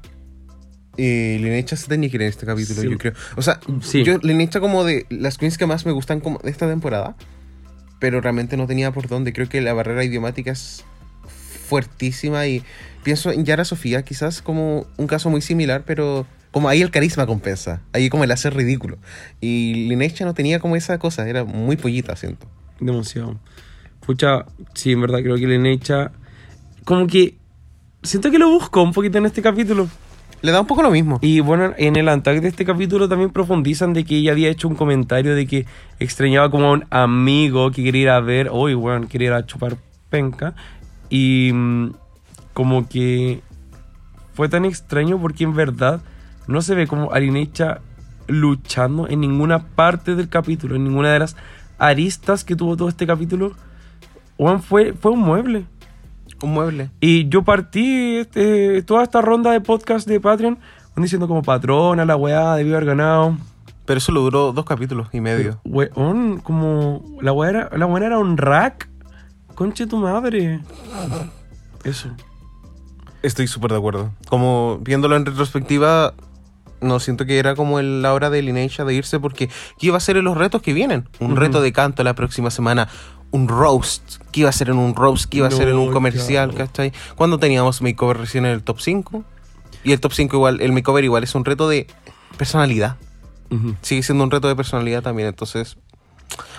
Y 0.98 1.38
Linecha 1.40 1.76
se 1.78 1.88
tenía 1.88 2.10
que 2.10 2.18
ir 2.18 2.22
en 2.24 2.28
este 2.28 2.46
capítulo, 2.46 2.82
Sí. 2.82 2.90
yo 2.90 2.98
creo. 2.98 3.14
O 3.38 3.42
sea, 3.42 3.60
Sí. 3.82 4.04
yo 4.04 4.18
Linecha 4.22 4.60
como 4.60 4.84
de 4.84 5.06
las 5.10 5.38
queens 5.38 5.58
que 5.58 5.66
más 5.66 5.86
me 5.86 5.92
gustan 5.94 6.20
como 6.20 6.40
de 6.40 6.52
esta 6.52 6.68
temporada, 6.68 7.16
pero 8.00 8.20
realmente 8.20 8.58
no 8.58 8.68
tenía 8.68 8.92
por 8.92 9.08
dónde. 9.08 9.32
Creo 9.32 9.48
que 9.48 9.62
la 9.62 9.74
barrera 9.74 10.04
idiomática 10.04 10.52
es 10.52 10.84
fuertísima 11.68 12.46
y 12.48 12.64
pienso 13.04 13.32
en 13.32 13.46
Yara 13.46 13.66
Sofía 13.66 14.04
quizás 14.04 14.42
como 14.42 14.86
un 14.98 15.08
caso 15.08 15.30
muy 15.30 15.42
similar, 15.42 15.84
pero 15.86 16.28
como 16.54 16.70
ahí 16.70 16.84
el 16.84 16.92
carisma 16.92 17.26
compensa, 17.26 17.82
ahí 17.94 18.10
como 18.12 18.24
el 18.24 18.32
hacer 18.32 18.54
ridículo. 18.54 19.00
Y 19.42 19.88
Linecha 19.90 20.24
no 20.24 20.36
tenía 20.36 20.60
como 20.60 20.76
esa 20.76 21.00
cosa, 21.00 21.28
era 21.28 21.44
muy 21.44 21.78
pollita, 21.78 22.16
siento. 22.16 22.46
Demasiado. 22.80 23.40
Pucha, 24.06 24.46
sí, 24.76 24.92
en 24.92 25.02
verdad 25.02 25.24
creo 25.24 25.36
que 25.36 25.48
Linecha. 25.48 26.12
Como 26.86 27.08
que. 27.08 27.38
Siento 28.04 28.30
que 28.30 28.38
lo 28.38 28.50
busco 28.50 28.84
un 28.84 28.94
poquito 28.94 29.18
en 29.18 29.26
este 29.26 29.42
capítulo. 29.42 29.90
Le 30.44 30.52
da 30.52 30.62
un 30.62 30.68
poco 30.68 30.84
lo 30.84 30.92
mismo. 30.92 31.18
Y 31.24 31.40
bueno, 31.40 31.74
en 31.76 31.96
el 31.96 32.08
antag 32.08 32.40
de 32.40 32.50
este 32.50 32.66
capítulo 32.66 33.10
también 33.10 33.32
profundizan 33.32 33.94
de 33.94 34.04
que 34.04 34.18
ella 34.18 34.34
había 34.34 34.50
hecho 34.50 34.68
un 34.68 34.76
comentario 34.76 35.34
de 35.34 35.48
que 35.48 35.66
extrañaba 36.00 36.52
como 36.52 36.68
a 36.68 36.72
un 36.74 36.86
amigo 36.92 37.72
que 37.72 37.84
quería 37.84 38.02
ir 38.02 38.10
a 38.10 38.20
ver, 38.20 38.50
hoy, 38.52 38.76
weón, 38.76 39.08
quería 39.08 39.30
ir 39.30 39.34
a 39.34 39.46
chupar 39.48 39.78
penca. 40.12 40.54
Y 41.10 41.52
mm, 41.52 41.94
como 42.54 42.88
que 42.88 43.42
fue 44.36 44.50
tan 44.50 44.66
extraño 44.66 45.20
porque 45.20 45.46
en 45.46 45.56
verdad 45.56 46.02
no 46.48 46.62
se 46.62 46.76
ve 46.76 46.88
como 46.88 47.12
Alinecha 47.12 47.82
luchando 48.28 49.08
en 49.08 49.22
ninguna 49.22 49.60
parte 49.60 50.16
del 50.16 50.30
capítulo, 50.30 50.76
en 50.76 50.84
ninguna 50.84 51.12
de 51.12 51.20
las 51.20 51.36
aristas 51.78 52.44
que 52.44 52.56
tuvo 52.56 52.78
todo 52.78 52.90
este 52.90 53.08
capítulo. 53.08 53.52
Weón, 54.38 54.62
fue, 54.62 54.94
fue 54.94 55.12
un 55.12 55.20
mueble. 55.20 55.66
Un 56.42 56.54
mueble. 56.54 56.90
Y 57.00 57.30
yo 57.30 57.44
partí 57.44 58.18
este, 58.18 58.82
toda 58.84 59.04
esta 59.04 59.22
ronda 59.22 59.52
de 59.52 59.62
podcast 59.62 60.08
de 60.08 60.20
Patreon 60.20 60.58
diciendo 61.02 61.28
como 61.28 61.42
patrona, 61.42 62.06
la 62.06 62.16
weá, 62.16 62.56
debió 62.56 62.76
haber 62.76 62.86
ganado. 62.86 63.38
Pero 63.86 63.98
eso 63.98 64.12
lo 64.12 64.22
duró 64.22 64.54
dos 64.54 64.66
capítulos 64.66 65.08
y 65.12 65.20
medio. 65.20 65.60
Weón, 65.66 66.40
como. 66.40 67.04
La 67.22 67.34
weá 67.34 67.50
era, 67.50 67.70
la 67.76 67.86
weá 67.86 68.06
era 68.06 68.20
un 68.20 68.38
rack. 68.38 68.90
Conche 69.56 69.88
tu 69.88 69.98
madre. 69.98 70.62
Eso. 71.84 72.10
Estoy 73.22 73.48
súper 73.48 73.72
de 73.72 73.78
acuerdo. 73.78 74.12
Como 74.28 74.80
viéndolo 74.82 75.16
en 75.16 75.26
retrospectiva, 75.26 76.14
no 76.84 77.00
siento 77.00 77.26
que 77.26 77.40
era 77.40 77.56
como 77.56 77.80
el- 77.80 78.02
la 78.02 78.14
hora 78.14 78.30
de 78.30 78.42
Lineage 78.42 78.84
de 78.84 78.94
irse 78.94 79.20
porque 79.20 79.48
¿qué 79.48 79.88
iba 79.88 79.98
a 79.98 80.00
ser 80.02 80.18
en 80.18 80.26
los 80.26 80.38
retos 80.38 80.62
que 80.62 80.74
vienen? 80.74 81.08
Un 81.20 81.36
reto 81.36 81.62
de 81.62 81.72
canto 81.74 82.04
la 82.04 82.14
próxima 82.14 82.52
semana, 82.52 82.88
un 83.32 83.48
roast, 83.48 84.18
¿qué 84.32 84.42
iba 84.42 84.50
a 84.50 84.54
ser 84.54 84.70
en 84.70 84.78
un 84.78 84.96
roast? 84.96 85.26
¿Qué 85.30 85.38
iba 85.38 85.48
a 85.48 85.52
ser 85.52 85.68
en 85.70 85.76
un 85.78 85.92
comercial? 85.92 86.50
claro. 86.52 86.68
¿Cachai? 86.68 86.94
Cuando 87.16 87.40
teníamos 87.40 87.82
makeover 87.82 88.18
recién 88.18 88.46
en 88.46 88.52
el 88.52 88.62
top 88.64 88.80
5 88.80 89.24
y 89.84 89.92
el 89.92 90.00
top 90.00 90.14
5 90.14 90.36
igual, 90.36 90.62
el 90.62 90.72
makeover 90.72 91.04
igual 91.04 91.24
es 91.24 91.34
un 91.36 91.44
reto 91.46 91.68
de 91.70 91.88
personalidad. 92.38 92.98
Sigue 93.82 94.02
siendo 94.02 94.24
un 94.24 94.32
reto 94.32 94.48
de 94.48 94.56
personalidad 94.56 95.04
también, 95.04 95.28
entonces 95.28 95.78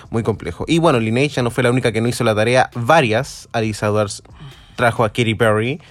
muy 0.09 0.23
complejo. 0.23 0.63
Y 0.67 0.79
bueno, 0.79 0.99
Lineage 0.99 1.41
no 1.43 1.51
fue 1.51 1.61
la 1.63 1.69
única 1.71 1.91
que 1.91 1.99
no 1.99 2.07
hizo 2.07 2.23
la 2.23 2.33
tarea, 2.33 2.69
varias. 2.73 3.49
Alice 3.51 3.85
Edwards 3.85 4.23
trajo 4.77 5.03
a 5.03 5.09
Katy 5.09 5.35
Perry, 5.35 5.81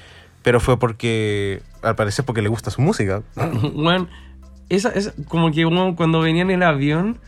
pero 0.44 0.60
fue 0.60 0.78
porque, 0.78 1.62
al 1.82 1.96
parecer, 1.96 2.24
porque 2.26 2.42
le 2.42 2.50
gusta 2.50 2.70
su 2.70 2.82
música. 2.82 3.22
Weón, 3.74 4.10
esa, 4.68 4.90
esa, 4.90 5.14
como 5.26 5.50
que 5.50 5.64
cuando 5.96 6.20
venía 6.20 6.42
en 6.42 6.50
el 6.50 6.62
avión, 6.62 7.18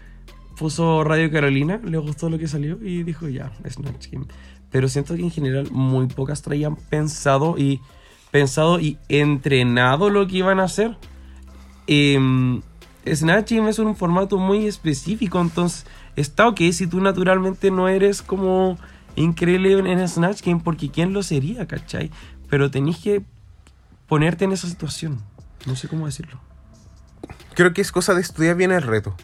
puso 0.59 1.03
Radio 1.03 1.31
Carolina, 1.31 1.81
le 1.83 1.97
gustó 1.97 2.29
lo 2.29 2.39
que 2.39 2.47
salió 2.47 2.79
y 2.83 3.05
dijo 3.05 3.27
ya, 3.27 3.51
Snatch 3.67 4.11
Game. 4.13 4.27
Pero 4.71 4.89
siento 4.89 5.17
que 5.17 5.23
en 5.23 5.31
general 5.31 5.71
muy 5.71 6.09
pocas 6.09 6.43
traían 6.43 6.77
pensado 6.77 7.57
y 7.57 7.81
pensado 8.31 8.81
y 8.81 8.99
entrenado 9.09 10.11
lo 10.11 10.27
que 10.27 10.37
iban 10.37 10.61
a 10.61 10.65
hacer. 10.65 10.99
Em, 11.87 12.61
Snatch 13.11 13.53
Game 13.53 13.71
es 13.71 13.79
un 13.79 13.97
formato 13.97 14.37
muy 14.37 14.67
específico, 14.67 15.41
entonces 15.41 15.87
está 16.17 16.49
ok 16.49 16.61
si 16.71 16.87
tú 16.87 17.01
naturalmente 17.01 17.71
no 17.71 17.89
eres 17.89 18.21
como 18.21 18.77
increíble 19.15 19.73
en 19.91 20.07
Snatch 20.07 20.43
Game, 20.43 20.61
porque 20.63 20.91
¿quién 20.91 21.15
lo 21.15 21.23
sería, 21.23 21.67
cachai? 21.67 22.11
Pero 22.49 22.71
tenés 22.71 22.99
que 22.99 23.23
ponerte 24.09 24.45
en 24.45 24.53
esa 24.53 24.69
situación. 24.69 25.21
No 25.67 25.77
sé 25.77 25.89
cómo 25.89 26.07
decirlo. 26.07 26.39
Creo 27.55 27.73
que 27.73 27.81
es 27.81 27.91
cosa 27.93 28.15
de 28.15 28.21
estudiar 28.21 28.57
bien 28.57 28.73
el 28.73 28.83
reto. 28.83 29.15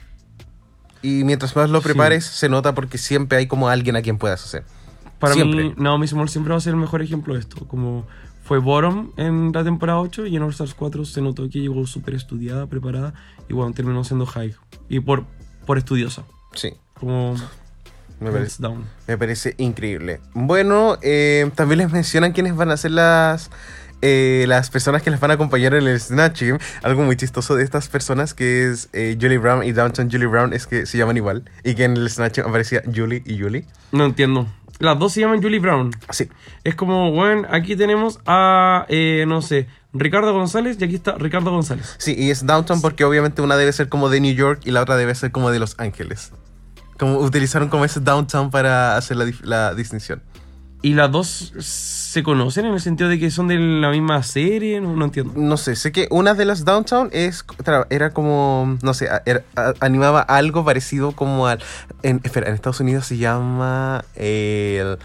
Y 1.03 1.25
mientras 1.25 1.55
más 1.57 1.69
lo 1.71 1.81
Sí. 1.81 1.85
prepares, 1.85 2.25
se 2.25 2.49
nota 2.49 2.75
porque 2.75 2.99
siempre 2.99 3.39
hay 3.39 3.47
como 3.47 3.69
alguien 3.69 3.97
a 3.97 4.03
quien 4.03 4.19
puedas 4.19 4.45
hacer. 4.45 4.65
Para 5.19 5.35
Siempre. 5.35 5.65
mí, 5.65 5.75
Naomi 5.77 6.07
Small 6.09 6.29
siempre 6.29 6.53
va 6.53 6.57
a 6.59 6.61
ser 6.61 6.73
el 6.75 6.81
mejor 6.81 7.03
ejemplo 7.03 7.35
de 7.35 7.41
esto. 7.41 7.67
Como 7.69 8.07
fue 8.45 8.59
Bottom 8.59 9.13
en 9.17 9.53
la 9.53 9.63
temporada 9.63 10.01
8 10.01 10.27
y 10.27 10.35
en 10.37 10.43
All 10.43 10.51
Stars 10.51 10.75
4 10.75 11.05
se 11.05 11.21
notó 11.21 11.49
que 11.49 11.61
llegó 11.61 11.87
súper 11.87 12.15
estudiada, 12.15 12.67
preparada 12.67 13.15
y 13.49 13.53
bueno, 13.53 13.73
terminó 13.73 14.03
siendo 14.03 14.27
high. 14.27 14.55
Y 14.89 14.99
por, 15.01 15.25
por 15.67 15.79
estudiosa. 15.79 16.25
Sí, 16.55 16.73
Como 16.99 17.37
me 18.23 18.31
parece, 18.31 18.57
down. 18.63 18.85
me 19.07 19.19
parece 19.19 19.55
increíble. 19.59 20.21
Bueno, 20.35 20.99
eh, 21.03 21.51
también 21.55 21.79
les 21.79 21.93
mencionan 21.93 22.33
quiénes 22.33 22.55
van 22.57 22.71
a 22.71 22.77
ser 22.77 22.93
las... 22.93 23.51
eh, 24.01 24.45
las 24.49 24.69
personas 24.71 25.03
que 25.03 25.11
les 25.11 25.21
van 25.21 25.31
a 25.31 25.35
acompañar 25.35 25.75
en 25.75 25.87
el 25.87 26.01
Snatch 26.01 26.43
Game, 26.43 26.59
algo 26.83 27.03
muy 27.03 27.17
chistoso 27.17 27.55
de 27.55 27.63
estas 27.63 27.89
personas 27.89 28.35
que 28.35 28.69
es 28.69 28.89
eh, 28.93 29.17
Julie 29.21 29.39
Brown 29.39 29.63
y 29.65 29.73
Downton 29.73 30.11
Julie 30.11 30.27
Brown 30.27 30.53
es 30.53 30.67
que 30.67 30.87
se 30.87 30.99
llaman 30.99 31.17
igual 31.17 31.45
y 31.63 31.75
que 31.75 31.85
en 31.85 31.97
el 31.97 32.11
Snatch 32.11 32.39
Game 32.39 32.49
aparecía 32.49 32.83
Julie 32.93 33.23
y 33.25 33.39
Julie. 33.41 33.65
No 33.93 34.05
entiendo. 34.05 34.47
Las 34.81 34.99
dos 34.99 35.13
se 35.13 35.21
llaman 35.21 35.41
Julie 35.41 35.61
Brown. 35.61 35.93
Sí, 36.11 36.29
Es 36.65 36.75
como, 36.75 37.13
bueno, 37.13 37.47
aquí 37.51 37.77
tenemos 37.77 38.19
a, 38.27 38.85
eh, 38.89 39.25
no 39.29 39.41
sé, 39.41 39.69
Ricardo 39.93 40.33
González 40.33 40.77
y 40.81 40.85
aquí 40.85 40.97
está 40.97 41.15
Ricardo 41.19 41.53
González. 41.53 41.95
Sí, 41.99 42.17
y 42.19 42.31
es 42.31 42.45
Downtown 42.45 42.81
porque 42.81 43.05
obviamente 43.05 43.43
una 43.43 43.57
debe 43.57 43.73
ser 43.73 43.89
como 43.89 44.09
de 44.09 44.21
New 44.21 44.35
York 44.35 44.63
y 44.65 44.73
la 44.73 44.81
otra 44.83 44.97
debe 44.97 45.15
ser 45.15 45.31
como 45.31 45.53
de 45.53 45.61
Los 45.61 45.79
Ángeles. 45.79 46.33
Como 47.03 47.19
utilizaron 47.19 47.69
como 47.69 47.85
ese 47.85 47.99
Downtown 47.99 48.53
para 48.53 48.97
hacer 48.97 49.17
la, 49.17 49.27
la 49.43 49.75
distinción. 49.75 50.23
Y 50.83 50.95
las 50.95 51.11
dos 51.11 51.53
se 51.59 52.23
conocen 52.23 52.65
en 52.67 52.75
el 52.75 52.81
sentido 52.81 53.09
de 53.11 53.19
que 53.19 53.33
son 53.33 53.49
de 53.49 53.59
la 53.59 53.91
misma 53.91 54.23
serie, 54.23 54.81
no, 54.81 54.95
no 54.95 55.07
entiendo. 55.07 55.33
No 55.37 55.57
sé, 55.57 55.75
sé 55.75 55.91
que 55.91 56.07
una 56.13 56.35
de 56.35 56.45
las 56.45 56.65
Downtown 56.65 57.09
es, 57.13 57.45
era 57.91 58.11
como, 58.11 58.79
no 58.83 58.95
sé, 58.95 59.09
era- 59.27 59.43
animaba 59.81 60.21
algo 60.21 60.65
parecido 60.65 61.11
como 61.11 61.49
al... 61.49 61.59
En, 62.05 62.21
espera, 62.23 62.47
en 62.49 62.55
Estados 62.55 62.79
Unidos 62.79 63.05
se 63.07 63.17
llama 63.17 64.05
el 64.15 64.99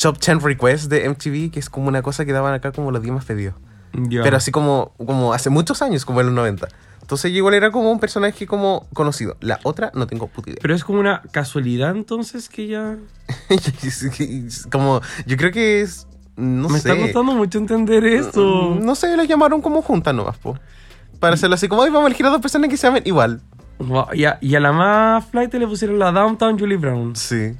Top 0.00 0.18
10 0.24 0.42
Request 0.42 0.88
de 0.88 1.08
MTV, 1.08 1.50
que 1.52 1.58
es 1.58 1.68
como 1.68 1.88
una 1.88 2.02
cosa 2.02 2.24
que 2.24 2.32
daban 2.32 2.54
acá 2.54 2.70
como 2.70 2.92
los 2.92 3.02
días 3.02 3.14
más 3.16 3.24
pedidos. 3.24 3.54
Ya. 3.92 4.22
Pero 4.22 4.36
así 4.36 4.52
como, 4.52 4.94
como 5.04 5.34
hace 5.34 5.50
muchos 5.50 5.82
años, 5.82 6.04
como 6.04 6.20
en 6.20 6.26
los 6.26 6.34
90. 6.36 6.68
Entonces 7.00 7.32
igual 7.32 7.54
era 7.54 7.70
como 7.72 7.90
un 7.90 7.98
personaje 7.98 8.46
como 8.46 8.86
conocido. 8.94 9.36
La 9.40 9.58
otra 9.64 9.90
no 9.94 10.06
tengo 10.06 10.28
puta 10.28 10.50
idea. 10.50 10.58
Pero 10.62 10.74
es 10.74 10.84
como 10.84 11.00
una 11.00 11.22
casualidad 11.32 11.96
entonces 11.96 12.48
que 12.48 12.66
ya... 12.68 12.96
como, 14.70 15.00
yo 15.26 15.36
creo 15.36 15.50
que 15.50 15.80
es, 15.80 16.06
no 16.36 16.68
Me 16.68 16.78
sé. 16.78 16.88
está 16.90 17.02
costando 17.02 17.34
mucho 17.34 17.58
entender 17.58 18.04
esto. 18.04 18.76
No 18.80 18.94
sé, 18.94 19.16
la 19.16 19.24
llamaron 19.24 19.60
como 19.60 19.82
junta 19.82 20.12
nomás, 20.12 20.38
po. 20.38 20.58
Para 21.18 21.34
hacerlo 21.34 21.54
así 21.54 21.68
como, 21.68 21.82
"Ay, 21.82 21.90
vamos 21.90 22.04
a 22.04 22.06
elegir 22.08 22.26
a 22.26 22.30
dos 22.30 22.40
personas 22.40 22.70
que 22.70 22.76
se 22.76 22.86
llamen 22.86 23.02
igual. 23.06 23.40
Y, 24.12 24.24
a, 24.24 24.38
y 24.40 24.54
a 24.54 24.60
la 24.60 24.72
más 24.72 25.26
flight 25.26 25.52
le 25.54 25.66
pusieron 25.66 25.98
la 25.98 26.12
Downtown 26.12 26.58
Julie 26.58 26.76
Brown. 26.76 27.16
Sí. 27.16 27.52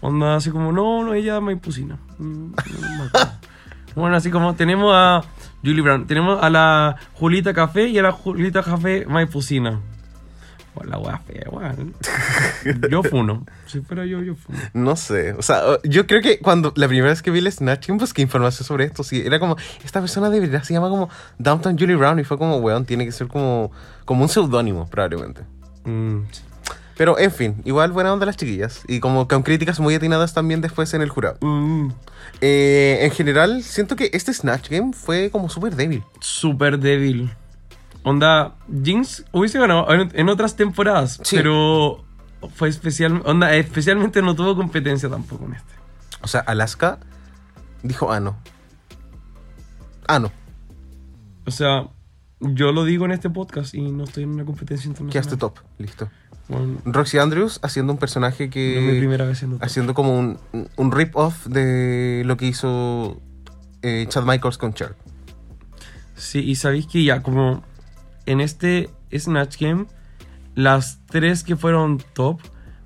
Onda 0.00 0.36
así 0.36 0.50
como, 0.50 0.72
no, 0.72 1.02
no, 1.04 1.14
ella 1.14 1.36
es 1.36 1.42
maipusina. 1.42 1.98
Mm, 2.18 2.50
no 2.52 3.10
bueno, 3.96 4.16
así 4.16 4.30
como 4.30 4.54
tenemos 4.54 4.92
a 4.94 5.22
Julie 5.64 5.82
Brown, 5.82 6.06
tenemos 6.06 6.42
a 6.42 6.50
la 6.50 6.96
Julita 7.14 7.52
Café 7.52 7.88
y 7.88 7.98
a 7.98 8.02
la 8.02 8.12
Julita 8.12 8.62
Café 8.62 9.04
maipusina. 9.06 9.80
Bueno, 10.74 10.90
la 10.92 10.98
wea 10.98 11.18
fea, 11.18 11.48
weón. 11.50 11.94
Yo 12.90 13.02
funo. 13.02 13.44
Si 13.66 13.80
fuera 13.80 14.06
yo, 14.06 14.22
yo 14.22 14.36
funo. 14.36 14.58
No 14.74 14.94
sé, 14.94 15.32
o 15.32 15.42
sea, 15.42 15.66
o- 15.66 15.82
yo 15.82 16.06
creo 16.06 16.22
que 16.22 16.38
cuando 16.38 16.72
la 16.76 16.86
primera 16.86 17.08
vez 17.08 17.20
que 17.22 17.32
vi 17.32 17.40
el 17.40 17.50
Snatch 17.50 17.88
busqué 17.90 18.22
información 18.22 18.64
sobre 18.64 18.84
esto, 18.84 19.02
sí, 19.02 19.20
era 19.24 19.40
como, 19.40 19.56
esta 19.84 19.98
persona 20.00 20.30
de 20.30 20.38
verdad 20.38 20.62
se 20.62 20.74
llama 20.74 20.88
como 20.88 21.08
Downtown 21.38 21.76
Julie 21.76 21.96
Brown 21.96 22.20
y 22.20 22.24
fue 22.24 22.38
como, 22.38 22.58
weón, 22.58 22.84
tiene 22.84 23.04
que 23.04 23.10
ser 23.12 23.26
como, 23.26 23.72
como 24.04 24.22
un 24.22 24.28
seudónimo, 24.28 24.88
probablemente. 24.88 25.42
Mm, 25.84 26.20
sí. 26.30 26.42
Pero, 26.98 27.18
en 27.18 27.30
fin, 27.30 27.62
igual 27.64 27.92
buena 27.92 28.12
onda 28.12 28.26
las 28.26 28.36
chiquillas. 28.36 28.82
Y 28.88 29.00
como 29.00 29.26
con 29.28 29.42
críticas 29.42 29.80
muy 29.80 29.94
atinadas 29.94 30.34
también 30.34 30.60
después 30.60 30.92
en 30.92 31.00
el 31.00 31.08
jurado. 31.08 31.38
Mm, 31.40 31.90
Eh, 32.42 32.98
en 33.02 33.10
general, 33.12 33.62
siento 33.62 33.96
que 33.96 34.10
este 34.12 34.32
Snatch 34.34 34.68
Game 34.68 34.92
fue 34.92 35.30
como 35.30 35.48
súper 35.48 35.74
débil. 35.76 36.02
Súper 36.20 36.78
débil. 36.78 37.30
Onda, 38.02 38.54
Jinx 38.84 39.24
hubiese 39.32 39.58
ganado 39.58 39.90
en, 39.92 40.10
en 40.14 40.28
otras 40.28 40.54
temporadas, 40.56 41.20
Sí. 41.24 41.36
pero 41.36 42.04
fue 42.54 42.68
especial, 42.68 43.22
onda, 43.24 43.54
especialmente 43.54 44.20
no 44.22 44.34
tuvo 44.36 44.54
competencia 44.56 45.08
tampoco 45.08 45.46
en 45.46 45.54
este. 45.54 45.72
O 46.22 46.28
sea, 46.28 46.40
Alaska 46.40 46.98
dijo, 47.82 48.12
ah, 48.12 48.20
no. 48.20 48.36
Ah, 50.06 50.18
no. 50.18 50.30
O 51.46 51.50
sea, 51.50 51.88
yo 52.40 52.72
lo 52.72 52.84
digo 52.84 53.04
en 53.04 53.12
este 53.12 53.30
podcast 53.30 53.74
y 53.74 53.82
no 53.92 54.04
estoy 54.04 54.24
en 54.24 54.30
una 54.30 54.44
competencia 54.44 54.88
internacional. 54.88 55.12
Quedaste 55.12 55.36
top. 55.36 55.58
Listo. 55.78 56.08
Bueno, 56.48 56.78
Roxy 56.84 57.18
Andrews 57.18 57.60
haciendo 57.62 57.92
un 57.92 57.98
personaje 57.98 58.44
no 58.44 58.50
es 58.50 58.80
mi 58.82 58.92
que... 58.92 58.98
primera 58.98 59.24
vez 59.26 59.38
siendo 59.38 59.56
top. 59.58 59.64
haciendo 59.64 59.94
como 59.94 60.18
un, 60.18 60.38
un 60.76 60.92
rip-off 60.92 61.46
de 61.46 62.22
lo 62.24 62.36
que 62.36 62.46
hizo 62.46 63.20
eh, 63.82 64.06
Chad 64.08 64.24
Michaels 64.24 64.56
con 64.58 64.72
Cher. 64.72 64.94
Sí, 66.16 66.40
y 66.40 66.54
sabéis 66.56 66.86
que 66.86 67.04
ya, 67.04 67.22
como 67.22 67.62
en 68.26 68.40
este 68.40 68.90
Snatch 69.16 69.58
Game, 69.60 69.86
las 70.54 71.00
tres 71.06 71.44
que 71.44 71.54
fueron 71.56 71.98
top 72.14 72.40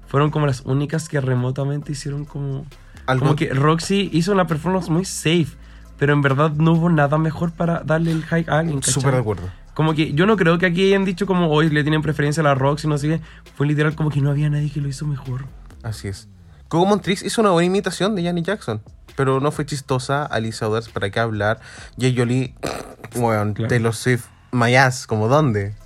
fueron 0.06 0.30
como 0.30 0.46
las 0.46 0.60
únicas 0.66 1.08
que 1.08 1.20
remotamente 1.20 1.92
hicieron 1.92 2.24
como. 2.24 2.66
Algo- 3.06 3.20
Como 3.26 3.36
que 3.36 3.48
Roxy 3.54 4.10
hizo 4.12 4.32
una 4.32 4.46
performance 4.46 4.88
muy 4.90 5.04
safe, 5.04 5.56
pero 6.02 6.14
en 6.14 6.20
verdad 6.20 6.50
no 6.50 6.72
hubo 6.72 6.90
nada 6.90 7.16
mejor 7.16 7.52
para 7.52 7.84
darle 7.84 8.10
el 8.10 8.24
high 8.24 8.44
a 8.48 8.58
alguien. 8.58 8.82
Súper 8.82 9.12
de 9.12 9.20
acuerdo. 9.20 9.48
Como 9.72 9.94
que 9.94 10.12
yo 10.14 10.26
no 10.26 10.36
creo 10.36 10.58
que 10.58 10.66
aquí 10.66 10.88
hayan 10.88 11.04
dicho 11.04 11.26
como 11.26 11.46
hoy 11.48 11.70
le 11.70 11.84
tienen 11.84 12.02
preferencia 12.02 12.40
a 12.40 12.44
la 12.44 12.56
Roxy, 12.56 12.88
no 12.88 12.98
sé 12.98 13.06
qué. 13.06 13.20
Fue 13.54 13.68
literal 13.68 13.94
como 13.94 14.10
que 14.10 14.20
no 14.20 14.28
había 14.28 14.50
nadie 14.50 14.68
que 14.68 14.80
lo 14.80 14.88
hizo 14.88 15.06
mejor. 15.06 15.44
Así 15.84 16.08
es. 16.08 16.26
Coco 16.66 16.86
Montrix 16.86 17.22
hizo 17.22 17.40
una 17.40 17.52
buena 17.52 17.66
imitación 17.68 18.16
de 18.16 18.24
Janet 18.24 18.44
Jackson, 18.44 18.82
pero 19.14 19.38
no 19.38 19.52
fue 19.52 19.64
chistosa. 19.64 20.26
Alice 20.26 20.64
Others, 20.64 20.88
¿para 20.88 21.08
qué 21.10 21.20
hablar? 21.20 21.60
Jay 21.96 22.16
Jolie, 22.18 22.56
bueno, 23.14 23.54
Claro. 23.54 23.68
Taylor 23.68 23.94
Swift, 23.94 24.24
My 24.50 24.74
Ass, 24.74 25.06
¿como 25.06 25.28
dónde? 25.28 25.76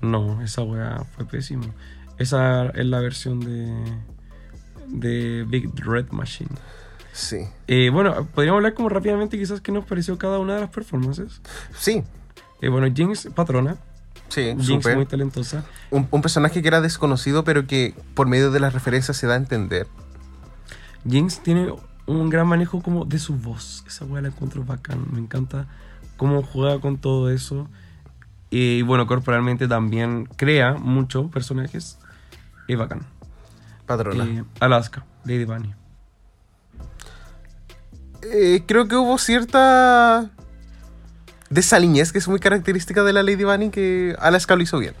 No, 0.00 0.40
esa 0.40 0.62
weá 0.62 1.04
fue 1.14 1.26
pésimo. 1.26 1.66
Esa 2.16 2.68
es 2.70 2.86
la 2.86 3.00
versión 3.00 3.40
de. 3.40 3.74
de 4.86 5.44
Big 5.46 5.68
Red 5.84 6.12
Machine. 6.12 6.48
Sí. 7.12 7.38
Eh, 7.66 7.90
bueno, 7.90 8.26
podríamos 8.34 8.58
hablar 8.58 8.74
como 8.74 8.88
rápidamente 8.88 9.36
quizás 9.38 9.60
qué 9.60 9.72
nos 9.72 9.84
pareció 9.84 10.16
cada 10.18 10.38
una 10.38 10.54
de 10.54 10.60
las 10.62 10.70
performances. 10.70 11.40
Sí, 11.76 12.02
Eh, 12.62 12.68
bueno, 12.68 12.86
Jinx, 12.94 13.28
patrona. 13.34 13.76
sí, 14.28 14.42
Jinx 14.58 14.66
súper. 14.66 14.96
muy 14.96 15.06
talentosa. 15.06 15.64
Un, 15.90 16.06
un 16.10 16.22
personaje 16.22 16.60
que 16.62 16.68
era 16.68 16.80
desconocido, 16.80 17.42
pero 17.44 17.66
que 17.66 17.94
por 18.14 18.26
medio 18.28 18.50
de 18.50 18.60
las 18.60 18.72
referencias 18.74 19.16
se 19.16 19.26
da 19.26 19.34
a 19.34 19.36
entender. 19.38 19.86
Jinx 21.08 21.40
tiene 21.42 21.72
un 22.06 22.28
gran 22.28 22.46
manejo 22.46 22.82
como 22.82 23.04
de 23.04 23.18
su 23.18 23.34
voz. 23.36 23.84
Esa 23.86 24.04
weá 24.04 24.20
la 24.22 24.28
encuentro 24.28 24.64
bacán. 24.64 25.06
Me 25.10 25.18
encanta 25.18 25.66
cómo 26.16 26.42
juega 26.42 26.80
con 26.80 26.98
todo 26.98 27.30
eso. 27.30 27.68
Y 28.50 28.82
bueno, 28.82 29.06
corporalmente 29.06 29.68
también 29.68 30.26
crea 30.36 30.74
muchos 30.74 31.30
personajes. 31.30 31.98
Y 32.68 32.74
bacán. 32.74 33.06
Patrona. 33.86 34.24
Eh, 34.24 34.44
Alaska, 34.60 35.04
Lady 35.24 35.44
Bunny. 35.44 35.72
Eh, 38.22 38.62
creo 38.66 38.86
que 38.86 38.96
hubo 38.96 39.18
cierta 39.18 40.30
desaliñez 41.48 42.12
que 42.12 42.18
es 42.18 42.28
muy 42.28 42.38
característica 42.38 43.02
de 43.02 43.12
la 43.12 43.22
Lady 43.22 43.44
Bunny 43.44 43.70
que 43.70 44.16
Alaska 44.18 44.56
lo 44.56 44.62
hizo 44.62 44.78
bien. 44.78 44.94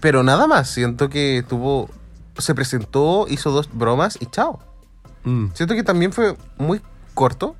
Pero 0.00 0.22
nada 0.22 0.46
más, 0.46 0.70
siento 0.70 1.08
que 1.08 1.44
tuvo. 1.46 1.90
Se 2.38 2.54
presentó, 2.54 3.26
hizo 3.28 3.50
dos 3.50 3.68
bromas 3.72 4.16
y 4.20 4.26
chao. 4.26 4.60
Mm. 5.24 5.48
Siento 5.52 5.74
que 5.74 5.82
también 5.82 6.12
fue 6.12 6.36
muy 6.56 6.80
corto. 7.14 7.56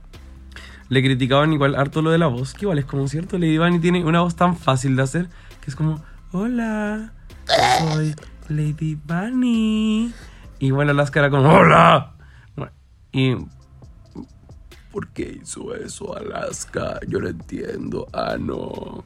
Le 0.88 1.02
criticaban 1.02 1.52
igual 1.52 1.74
harto 1.74 2.02
lo 2.02 2.10
de 2.10 2.18
la 2.18 2.26
voz, 2.26 2.54
que 2.54 2.64
igual 2.64 2.78
es 2.78 2.84
como 2.84 3.06
cierto. 3.08 3.38
Lady 3.38 3.58
Bunny 3.58 3.78
tiene 3.80 4.04
una 4.04 4.20
voz 4.22 4.34
tan 4.34 4.56
fácil 4.56 4.96
de 4.96 5.02
hacer 5.02 5.28
que 5.60 5.70
es 5.70 5.76
como: 5.76 6.02
Hola, 6.32 7.12
soy 7.78 8.14
Lady 8.48 8.94
Bunny. 8.94 10.12
Y 10.58 10.70
bueno, 10.70 10.92
Alaska 10.92 11.20
era 11.20 11.30
como: 11.30 11.48
¡Hola! 11.50 12.14
Bueno, 12.56 12.72
Y. 13.12 13.36
¿Por 14.92 15.08
qué 15.08 15.40
hizo 15.42 15.74
eso 15.74 16.16
Alaska? 16.16 17.00
Yo 17.08 17.18
lo 17.18 17.28
entiendo. 17.30 18.06
Ah, 18.12 18.36
no. 18.38 19.04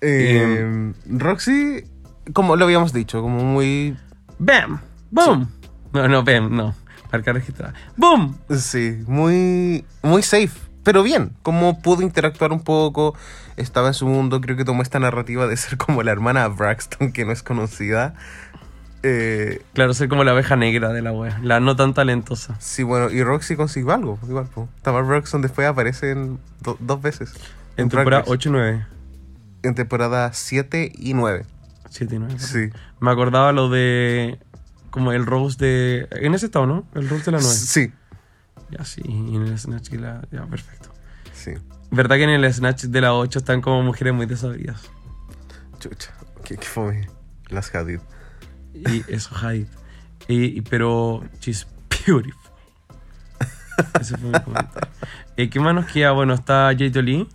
Eh, 0.00 0.92
Roxy, 1.06 1.84
como 2.32 2.56
lo 2.56 2.64
habíamos 2.64 2.92
dicho, 2.92 3.20
como 3.20 3.44
muy. 3.44 3.96
¡Bam! 4.38 4.80
¡Boom! 5.10 5.48
No, 5.92 6.08
no, 6.08 6.24
bam, 6.24 6.54
no. 6.54 6.74
Marca 7.12 7.32
registrada. 7.32 7.74
¡Boom! 7.96 8.36
Sí, 8.58 8.98
muy. 9.06 9.84
Muy 10.02 10.22
safe. 10.22 10.58
Pero 10.82 11.02
bien, 11.02 11.32
como 11.42 11.80
pudo 11.80 12.02
interactuar 12.02 12.52
un 12.52 12.60
poco, 12.60 13.14
estaba 13.56 13.88
en 13.88 13.94
su 13.94 14.06
mundo, 14.06 14.40
creo 14.40 14.56
que 14.56 14.64
tomó 14.64 14.82
esta 14.82 14.98
narrativa 14.98 15.46
de 15.46 15.56
ser 15.56 15.78
como 15.78 16.02
la 16.02 16.12
hermana 16.12 16.48
Braxton, 16.48 17.12
que 17.12 17.24
no 17.24 17.32
es 17.32 17.42
conocida. 17.42 18.14
Eh, 19.06 19.62
Claro, 19.74 19.92
ser 19.92 20.08
como 20.08 20.24
la 20.24 20.30
abeja 20.30 20.56
negra 20.56 20.88
de 20.92 21.02
la 21.02 21.12
wea. 21.12 21.38
La 21.42 21.60
no 21.60 21.76
tan 21.76 21.92
talentosa. 21.94 22.56
sí, 22.58 22.82
bueno, 22.82 23.10
y 23.10 23.22
Roxy 23.22 23.54
consiguió 23.54 23.92
algo, 23.92 24.18
igual. 24.26 24.46
po. 24.46 24.68
Tamar 24.82 25.04
Braxton 25.04 25.42
después 25.42 25.68
aparece 25.68 26.10
en 26.12 26.38
do- 26.62 26.78
dos 26.80 27.02
veces. 27.02 27.34
En 27.76 27.88
Drag 27.88 28.04
temporada 28.04 28.20
Race. 28.22 28.32
8 28.32 28.48
y 28.48 28.52
9. 28.52 28.86
En 29.62 29.74
temporada 29.74 30.32
7 30.32 30.90
y 30.94 31.12
9. 31.14 31.44
7 31.90 32.14
y 32.14 32.18
9. 32.18 32.34
Sí. 32.38 32.70
Me 33.00 33.10
acordaba 33.10 33.52
lo 33.52 33.68
de. 33.68 34.38
Como 34.90 35.12
el 35.12 35.26
Rose 35.26 35.58
de. 35.58 36.08
En 36.12 36.34
ese 36.34 36.46
estado, 36.46 36.66
¿no? 36.66 36.86
El 36.94 37.08
Rose 37.08 37.24
de 37.26 37.32
la 37.32 37.38
9. 37.40 37.54
Sí, 37.54 37.92
Ya, 38.70 38.84
sí. 38.84 39.02
Y 39.04 39.36
en 39.36 39.42
el 39.42 39.58
Snatch 39.58 39.90
de 39.90 39.98
la. 39.98 40.22
Ya, 40.32 40.46
perfecto. 40.46 40.90
sí. 41.34 41.52
¿Verdad 41.90 42.16
que 42.16 42.24
en 42.24 42.30
el 42.30 42.52
Snatch 42.52 42.84
de 42.84 43.00
la 43.02 43.12
8 43.14 43.38
están 43.40 43.60
como 43.60 43.82
mujeres 43.82 44.14
muy 44.14 44.26
desabridas? 44.26 44.80
Chucha, 45.78 46.12
qué, 46.44 46.56
qué 46.56 46.66
fome. 46.66 47.08
Las 47.50 47.72
Hadid. 47.74 48.00
Y 48.74 49.04
eso, 49.12 49.34
Hyde. 49.34 49.66
Y, 50.28 50.60
pero. 50.62 51.22
She's 51.40 51.66
beautiful. 52.06 52.40
Ese 54.00 54.16
fue 54.16 54.30
mi 54.30 54.40
comentario. 54.40 54.90
Eh, 55.36 55.50
¿Qué 55.50 55.60
más 55.60 55.74
nos 55.74 55.86
queda? 55.86 56.12
Bueno, 56.12 56.34
está 56.34 56.70
Jade 56.78 57.02
Lee. 57.02 57.28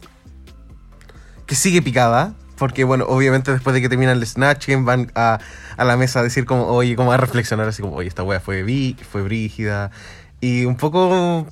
que 1.45 1.55
sigue 1.55 1.81
picada. 1.81 2.33
Porque, 2.57 2.83
bueno, 2.83 3.05
obviamente 3.07 3.53
después 3.53 3.73
de 3.73 3.81
que 3.81 3.87
terminan 3.87 4.17
el 4.17 4.27
snatching 4.27 4.83
van 4.83 5.11
a, 5.15 5.39
a 5.77 5.83
la 5.85 5.95
mesa 5.95 6.19
a 6.19 6.23
decir 6.23 6.43
como, 6.43 6.65
oye, 6.67 6.97
como 6.97 7.13
a 7.13 7.17
reflexionar 7.17 7.69
así 7.69 7.81
como, 7.81 7.95
oye, 7.95 8.09
esta 8.09 8.21
wea 8.23 8.41
fue, 8.41 8.63
vi, 8.63 8.97
fue 9.09 9.21
brígida. 9.21 9.91
Y 10.41 10.65
un 10.65 10.75
poco 10.75 11.47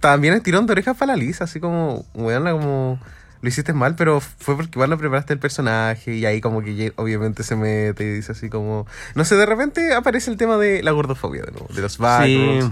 también 0.00 0.34
el 0.34 0.42
tirón 0.42 0.66
de 0.66 0.72
orejas 0.72 0.96
para 0.98 1.12
la 1.12 1.16
Lisa, 1.16 1.44
así 1.44 1.60
como, 1.60 2.04
weona, 2.14 2.52
como, 2.52 3.00
lo 3.42 3.48
hiciste 3.48 3.72
mal, 3.72 3.94
pero 3.96 4.20
fue 4.20 4.54
porque 4.56 4.70
igual 4.78 4.96
preparaste 4.98 5.32
el 5.32 5.38
personaje. 5.38 6.14
Y 6.14 6.26
ahí 6.26 6.40
como 6.40 6.62
que 6.62 6.92
obviamente 6.96 7.42
se 7.42 7.56
mete 7.56 8.04
y 8.04 8.12
dice 8.14 8.32
así 8.32 8.50
como, 8.50 8.86
no 9.14 9.24
sé, 9.24 9.36
de 9.36 9.46
repente 9.46 9.94
aparece 9.94 10.30
el 10.30 10.36
tema 10.36 10.56
de 10.58 10.82
la 10.82 10.90
gordofobia 10.90 11.42
de 11.42 11.52
nuevo, 11.52 11.68
de 11.74 11.80
los 11.82 11.92
Sí, 11.94 11.98
backrooms. 12.02 12.70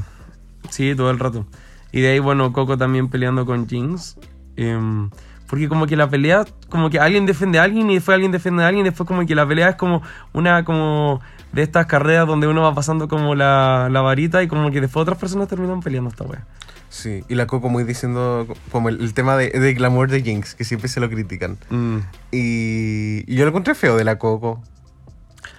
sí, 0.70 0.94
todo 0.94 1.10
el 1.10 1.18
rato. 1.18 1.46
Y 1.92 2.00
de 2.02 2.08
ahí, 2.12 2.18
bueno, 2.18 2.52
Coco 2.52 2.76
también 2.76 3.08
peleando 3.08 3.46
con 3.46 3.66
Jinx. 3.68 4.16
Em, 4.56 5.08
porque 5.48 5.68
como 5.68 5.86
que 5.86 5.96
la 5.96 6.10
pelea, 6.10 6.44
como 6.68 6.90
que 6.90 7.00
alguien 7.00 7.24
defiende 7.24 7.58
a 7.58 7.62
alguien 7.62 7.88
y 7.90 7.94
después 7.94 8.14
alguien 8.14 8.32
defiende 8.32 8.62
a 8.64 8.66
alguien 8.66 8.84
y 8.84 8.90
después 8.90 9.06
como 9.06 9.24
que 9.24 9.34
la 9.34 9.48
pelea 9.48 9.70
es 9.70 9.76
como 9.76 10.02
una 10.34 10.64
como 10.64 11.22
de 11.52 11.62
estas 11.62 11.86
carreras 11.86 12.26
donde 12.26 12.46
uno 12.46 12.60
va 12.60 12.74
pasando 12.74 13.08
como 13.08 13.34
la, 13.34 13.88
la 13.90 14.02
varita 14.02 14.42
y 14.42 14.48
como 14.48 14.70
que 14.70 14.82
después 14.82 15.00
otras 15.02 15.16
personas 15.16 15.48
terminan 15.48 15.80
peleando 15.80 16.10
esta 16.10 16.24
wea. 16.24 16.44
Sí, 16.90 17.22
y 17.28 17.34
la 17.34 17.46
Coco 17.46 17.68
muy 17.68 17.84
diciendo 17.84 18.46
como 18.72 18.88
el, 18.88 19.00
el 19.00 19.14
tema 19.14 19.36
de, 19.36 19.50
de 19.50 19.74
glamour 19.74 20.10
de 20.10 20.22
Jinx, 20.22 20.54
que 20.54 20.64
siempre 20.64 20.88
se 20.88 21.00
lo 21.00 21.10
critican. 21.10 21.58
Mm. 21.70 21.98
Y, 22.32 23.24
y 23.26 23.36
yo 23.36 23.44
lo 23.44 23.50
encontré 23.50 23.74
feo 23.74 23.96
de 23.96 24.04
la 24.04 24.18
Coco. 24.18 24.62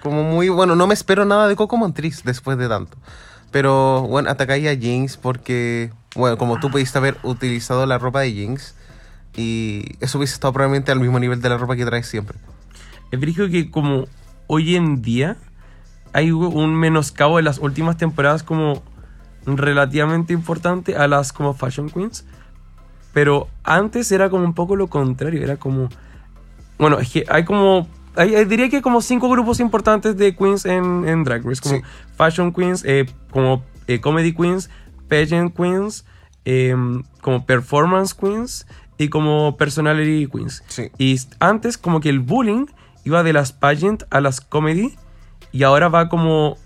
Como 0.02 0.24
muy, 0.24 0.48
bueno, 0.48 0.76
no 0.76 0.86
me 0.86 0.94
espero 0.94 1.24
nada 1.24 1.46
de 1.46 1.56
Coco 1.56 1.76
Montriz 1.76 2.22
después 2.24 2.58
de 2.58 2.68
tanto. 2.68 2.96
Pero 3.50 4.02
bueno, 4.02 4.30
atacáis 4.30 4.66
a 4.68 4.76
Jinx 4.76 5.16
porque, 5.16 5.92
bueno, 6.14 6.38
como 6.38 6.58
tú 6.60 6.70
pudiste 6.70 6.98
haber 6.98 7.16
utilizado 7.22 7.84
la 7.86 7.98
ropa 7.98 8.20
de 8.20 8.32
Jinx 8.32 8.74
y 9.36 9.96
eso 10.00 10.18
hubiese 10.18 10.34
estado 10.34 10.52
probablemente 10.52 10.92
al 10.92 11.00
mismo 11.00 11.18
nivel 11.18 11.40
de 11.40 11.48
la 11.48 11.58
ropa 11.58 11.76
que 11.76 11.84
traes 11.84 12.06
siempre. 12.06 12.38
Es 13.10 13.20
brígido 13.20 13.48
que 13.48 13.70
como 13.70 14.06
hoy 14.46 14.76
en 14.76 15.02
día 15.02 15.36
hay 16.12 16.32
un 16.32 16.74
menoscabo 16.74 17.38
en 17.38 17.44
las 17.44 17.58
últimas 17.58 17.96
temporadas 17.96 18.42
como 18.42 18.82
relativamente 19.46 20.32
importante 20.32 20.96
a 20.96 21.06
las 21.08 21.32
como 21.32 21.54
fashion 21.54 21.88
queens. 21.90 22.24
Pero 23.12 23.48
antes 23.64 24.10
era 24.12 24.30
como 24.30 24.44
un 24.44 24.54
poco 24.54 24.76
lo 24.76 24.86
contrario, 24.88 25.42
era 25.42 25.56
como... 25.56 25.88
Bueno, 26.78 26.98
es 26.98 27.10
que 27.10 27.24
hay 27.28 27.44
como... 27.44 27.88
Hay, 28.16 28.44
diría 28.44 28.68
que 28.68 28.76
hay 28.76 28.82
como 28.82 29.00
cinco 29.02 29.28
grupos 29.28 29.60
importantes 29.60 30.16
de 30.16 30.34
queens 30.34 30.64
en, 30.66 31.06
en 31.08 31.24
Drag 31.24 31.44
Race. 31.44 31.60
Como 31.60 31.76
Sí. 31.76 31.82
fashion 32.16 32.52
queens, 32.52 32.84
eh, 32.84 33.06
como 33.30 33.64
eh, 33.86 34.00
comedy 34.00 34.32
queens, 34.34 34.68
pageant 35.08 35.54
queens, 35.56 36.04
em, 36.44 37.02
como 37.20 37.44
performance 37.46 38.14
queens 38.14 38.66
y 38.98 39.08
como 39.08 39.56
personality 39.56 40.26
queens. 40.28 40.62
Sí. 40.68 40.90
Y 40.98 41.16
antes 41.38 41.78
como 41.78 42.00
que 42.00 42.08
el 42.08 42.18
bullying 42.20 42.66
iba 43.04 43.22
de 43.22 43.32
las 43.32 43.52
pageant 43.52 44.02
a 44.10 44.20
las 44.20 44.40
comedy 44.40 44.96
y 45.52 45.62
ahora 45.62 45.88
va 45.88 46.08
como 46.08 46.56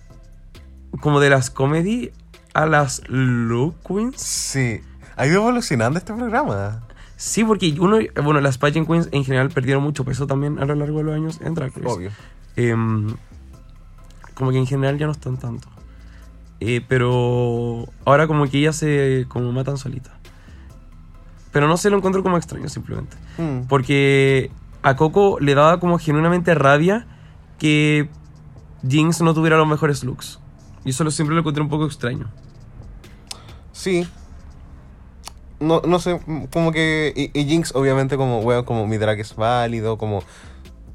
como 1.00 1.20
de 1.20 1.30
las 1.30 1.50
comedy 1.50 2.12
a 2.54 2.66
las 2.66 3.02
look 3.08 3.76
queens. 3.86 4.20
Sí, 4.20 4.80
ha 5.16 5.26
ido 5.26 5.42
evolucionando 5.42 5.98
este 5.98 6.14
programa. 6.14 6.82
Sí, 7.16 7.44
porque 7.44 7.74
uno, 7.78 7.98
bueno, 8.22 8.40
las 8.40 8.58
pageant 8.58 8.88
queens 8.88 9.08
en 9.12 9.24
general 9.24 9.50
perdieron 9.50 9.82
mucho 9.82 10.04
peso 10.04 10.26
también 10.26 10.58
a 10.58 10.64
lo 10.64 10.74
largo 10.74 10.98
de 10.98 11.04
los 11.04 11.14
años 11.14 11.40
en 11.42 11.54
Drag 11.54 11.72
Race. 11.74 11.88
Obvio. 11.88 12.10
Em, 12.56 13.14
como 14.34 14.50
que 14.50 14.58
en 14.58 14.66
general 14.66 14.98
ya 14.98 15.06
no 15.06 15.12
están 15.12 15.36
tanto. 15.36 15.68
Eh, 16.60 16.80
pero 16.86 17.86
ahora 18.04 18.26
como 18.26 18.48
que 18.48 18.58
ellas 18.58 18.76
se 18.76 19.26
como 19.28 19.52
matan 19.52 19.76
solitas. 19.76 20.12
Pero 21.52 21.68
no 21.68 21.76
se 21.76 21.90
lo 21.90 21.96
encuentro 21.96 22.22
como 22.22 22.36
extraño 22.36 22.68
simplemente. 22.68 23.16
Mm. 23.38 23.66
Porque 23.68 24.50
a 24.82 24.96
Coco 24.96 25.38
le 25.40 25.54
daba 25.54 25.78
como 25.78 25.98
genuinamente 25.98 26.54
rabia 26.54 27.06
que 27.58 28.08
Jinx 28.88 29.22
no 29.22 29.34
tuviera 29.34 29.56
los 29.56 29.68
mejores 29.68 30.04
looks. 30.04 30.40
Y 30.84 30.90
eso 30.90 31.04
lo, 31.04 31.10
siempre 31.10 31.34
lo 31.34 31.40
encontré 31.40 31.62
un 31.62 31.68
poco 31.68 31.86
extraño. 31.86 32.28
Sí. 33.84 34.08
No, 35.60 35.82
no 35.86 35.98
sé, 35.98 36.18
como 36.50 36.72
que. 36.72 37.30
Y, 37.34 37.44
Jinx, 37.44 37.74
obviamente, 37.74 38.16
como, 38.16 38.40
weón, 38.40 38.64
como 38.64 38.86
mi 38.86 38.96
drag 38.96 39.20
es 39.20 39.36
válido, 39.36 39.98
como. 39.98 40.22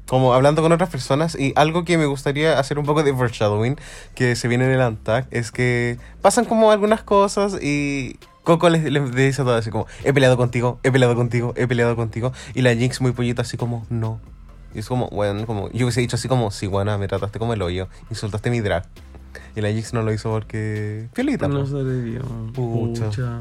Como 0.08 0.34
hablando 0.34 0.60
con 0.60 0.72
otras 0.72 0.90
personas. 0.90 1.38
Y 1.38 1.52
algo 1.54 1.84
que 1.84 1.96
me 1.98 2.06
gustaría 2.06 2.58
hacer 2.58 2.80
un 2.80 2.86
poco 2.86 3.04
de 3.04 3.14
foreshadowing, 3.14 3.76
que 4.16 4.34
se 4.34 4.48
viene 4.48 4.64
en 4.64 4.72
el 4.72 4.80
Antag, 4.80 5.28
es 5.30 5.52
que 5.52 5.98
pasan 6.20 6.46
como 6.46 6.72
algunas 6.72 7.04
cosas 7.04 7.62
y. 7.62 8.18
Coco 8.42 8.68
les, 8.70 8.82
les 8.82 9.14
dice 9.14 9.44
todo 9.44 9.54
así 9.54 9.70
como: 9.70 9.86
He 10.02 10.12
peleado 10.12 10.36
contigo, 10.36 10.80
he 10.82 10.90
peleado 10.90 11.14
contigo, 11.14 11.54
he 11.56 11.68
peleado 11.68 11.94
contigo. 11.94 12.32
Y 12.54 12.62
la 12.62 12.74
Jinx, 12.74 13.00
muy 13.00 13.12
pollita, 13.12 13.42
así 13.42 13.56
como: 13.56 13.86
No. 13.88 14.20
Y 14.74 14.80
es 14.80 14.88
como, 14.88 15.08
bueno, 15.10 15.46
como. 15.46 15.70
Yo 15.70 15.86
hubiese 15.86 16.00
dicho 16.00 16.16
así 16.16 16.26
como: 16.26 16.50
Sí, 16.50 16.66
buena, 16.66 16.98
me 16.98 17.06
trataste 17.06 17.38
como 17.38 17.52
el 17.52 17.62
hoyo, 17.62 17.86
insultaste 18.10 18.50
mi 18.50 18.58
drag. 18.58 18.84
Y 19.56 19.60
la 19.60 19.70
Jinx 19.72 19.92
no 19.92 20.02
lo 20.02 20.12
hizo 20.12 20.30
porque. 20.30 21.08
Piolita, 21.14 21.48
No 21.48 21.66
se 21.66 21.76
debió. 21.82 22.22
Pucha. 22.52 23.06
Pucha. 23.06 23.38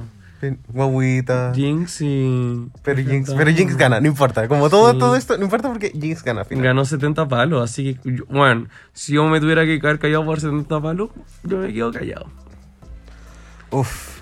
Guaguita. 0.70 1.52
Jinx 1.54 2.00
y... 2.00 2.70
Pero 2.82 3.02
Jinx, 3.04 3.34
pero 3.34 3.52
Jinx 3.52 3.76
gana, 3.76 4.00
no 4.00 4.08
importa. 4.08 4.48
Como 4.48 4.70
todo, 4.70 4.94
Sí. 4.94 4.98
todo 4.98 5.16
esto, 5.18 5.38
no 5.38 5.44
importa 5.44 5.68
porque 5.68 5.90
Jinx 5.92 6.24
gana 6.24 6.42
al 6.42 6.46
final. 6.48 6.64
Ganó 6.64 6.86
70 6.86 7.28
palos, 7.28 7.62
así 7.62 7.96
que, 7.96 8.16
yo- 8.16 8.24
bueno, 8.30 8.68
si 8.94 9.12
yo 9.16 9.28
me 9.28 9.42
tuviera 9.42 9.66
que 9.66 9.82
quedar 9.82 10.00
callado 10.00 10.24
por 10.26 10.40
70 10.40 10.80
palos, 10.82 11.10
yo 11.44 11.58
me 11.58 11.74
quedo 11.74 11.92
callado. 11.92 12.28
Uf. 13.72 14.22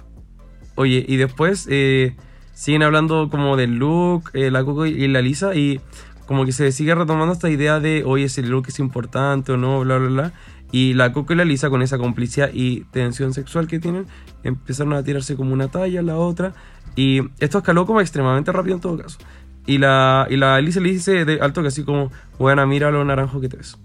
Oye, 0.76 1.06
y 1.08 1.18
después 1.18 1.68
eh, 1.70 2.16
siguen 2.54 2.84
hablando 2.84 3.30
como 3.30 3.56
del 3.56 3.76
look, 3.76 4.32
eh, 4.34 4.52
la 4.52 4.64
Coco 4.64 4.86
y 4.88 5.08
la 5.08 5.22
Lisa, 5.22 5.56
y 5.56 5.82
como 6.26 6.46
que 6.46 6.52
se 6.52 6.72
sigue 6.72 6.94
retomando 6.96 7.34
esta 7.34 7.50
idea 7.50 7.80
de, 7.80 8.04
oye, 8.06 8.28
si 8.30 8.42
el 8.42 8.50
look 8.50 8.66
es 8.68 8.80
importante 8.80 9.52
o 9.54 9.58
no, 9.58 9.82
bla, 9.82 9.98
bla, 9.98 10.08
bla. 10.10 10.34
Y 10.72 10.94
la 10.94 11.14
Coco 11.14 11.34
y 11.34 11.36
la 11.36 11.46
Lisa, 11.46 11.70
con 11.70 11.82
esa 11.82 11.98
complicidad 11.98 12.50
y 12.54 12.82
tensión 12.92 13.34
sexual 13.34 13.68
que 13.68 13.80
tienen, 13.80 14.06
empezaron 14.44 14.94
a 14.94 15.04
tirarse 15.04 15.36
como 15.36 15.54
una 15.54 15.70
talla 15.70 16.02
a 16.02 16.04
la 16.04 16.18
otra. 16.18 16.54
Y 16.96 17.22
esto 17.40 17.60
escaló 17.60 17.86
como 17.86 18.02
extremadamente 18.02 18.52
rápido 18.52 18.76
en 18.76 18.82
todo 18.82 18.98
caso. 18.98 19.18
Y 19.66 19.78
la, 19.78 20.28
y 20.30 20.38
la 20.38 20.56
Alicia 20.56 20.82
le 20.82 20.90
dice 20.90 21.26
de 21.26 21.40
alto 21.42 21.62
que 21.62 21.68
así 21.68 21.84
como, 21.84 22.12
bueno, 22.40 22.66
mira 22.68 22.90
lo 22.90 23.04
naranjo 23.04 23.40
que 23.42 23.50
te 23.50 23.58
ves. 23.58 23.78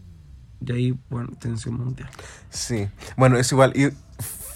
Y 0.64 0.72
ahí, 0.72 0.94
bueno, 1.10 1.30
tensión 1.40 1.74
mundial. 1.74 2.08
Sí. 2.50 2.88
Bueno, 3.16 3.36
es 3.36 3.50
igual. 3.50 3.72
Y 3.76 3.90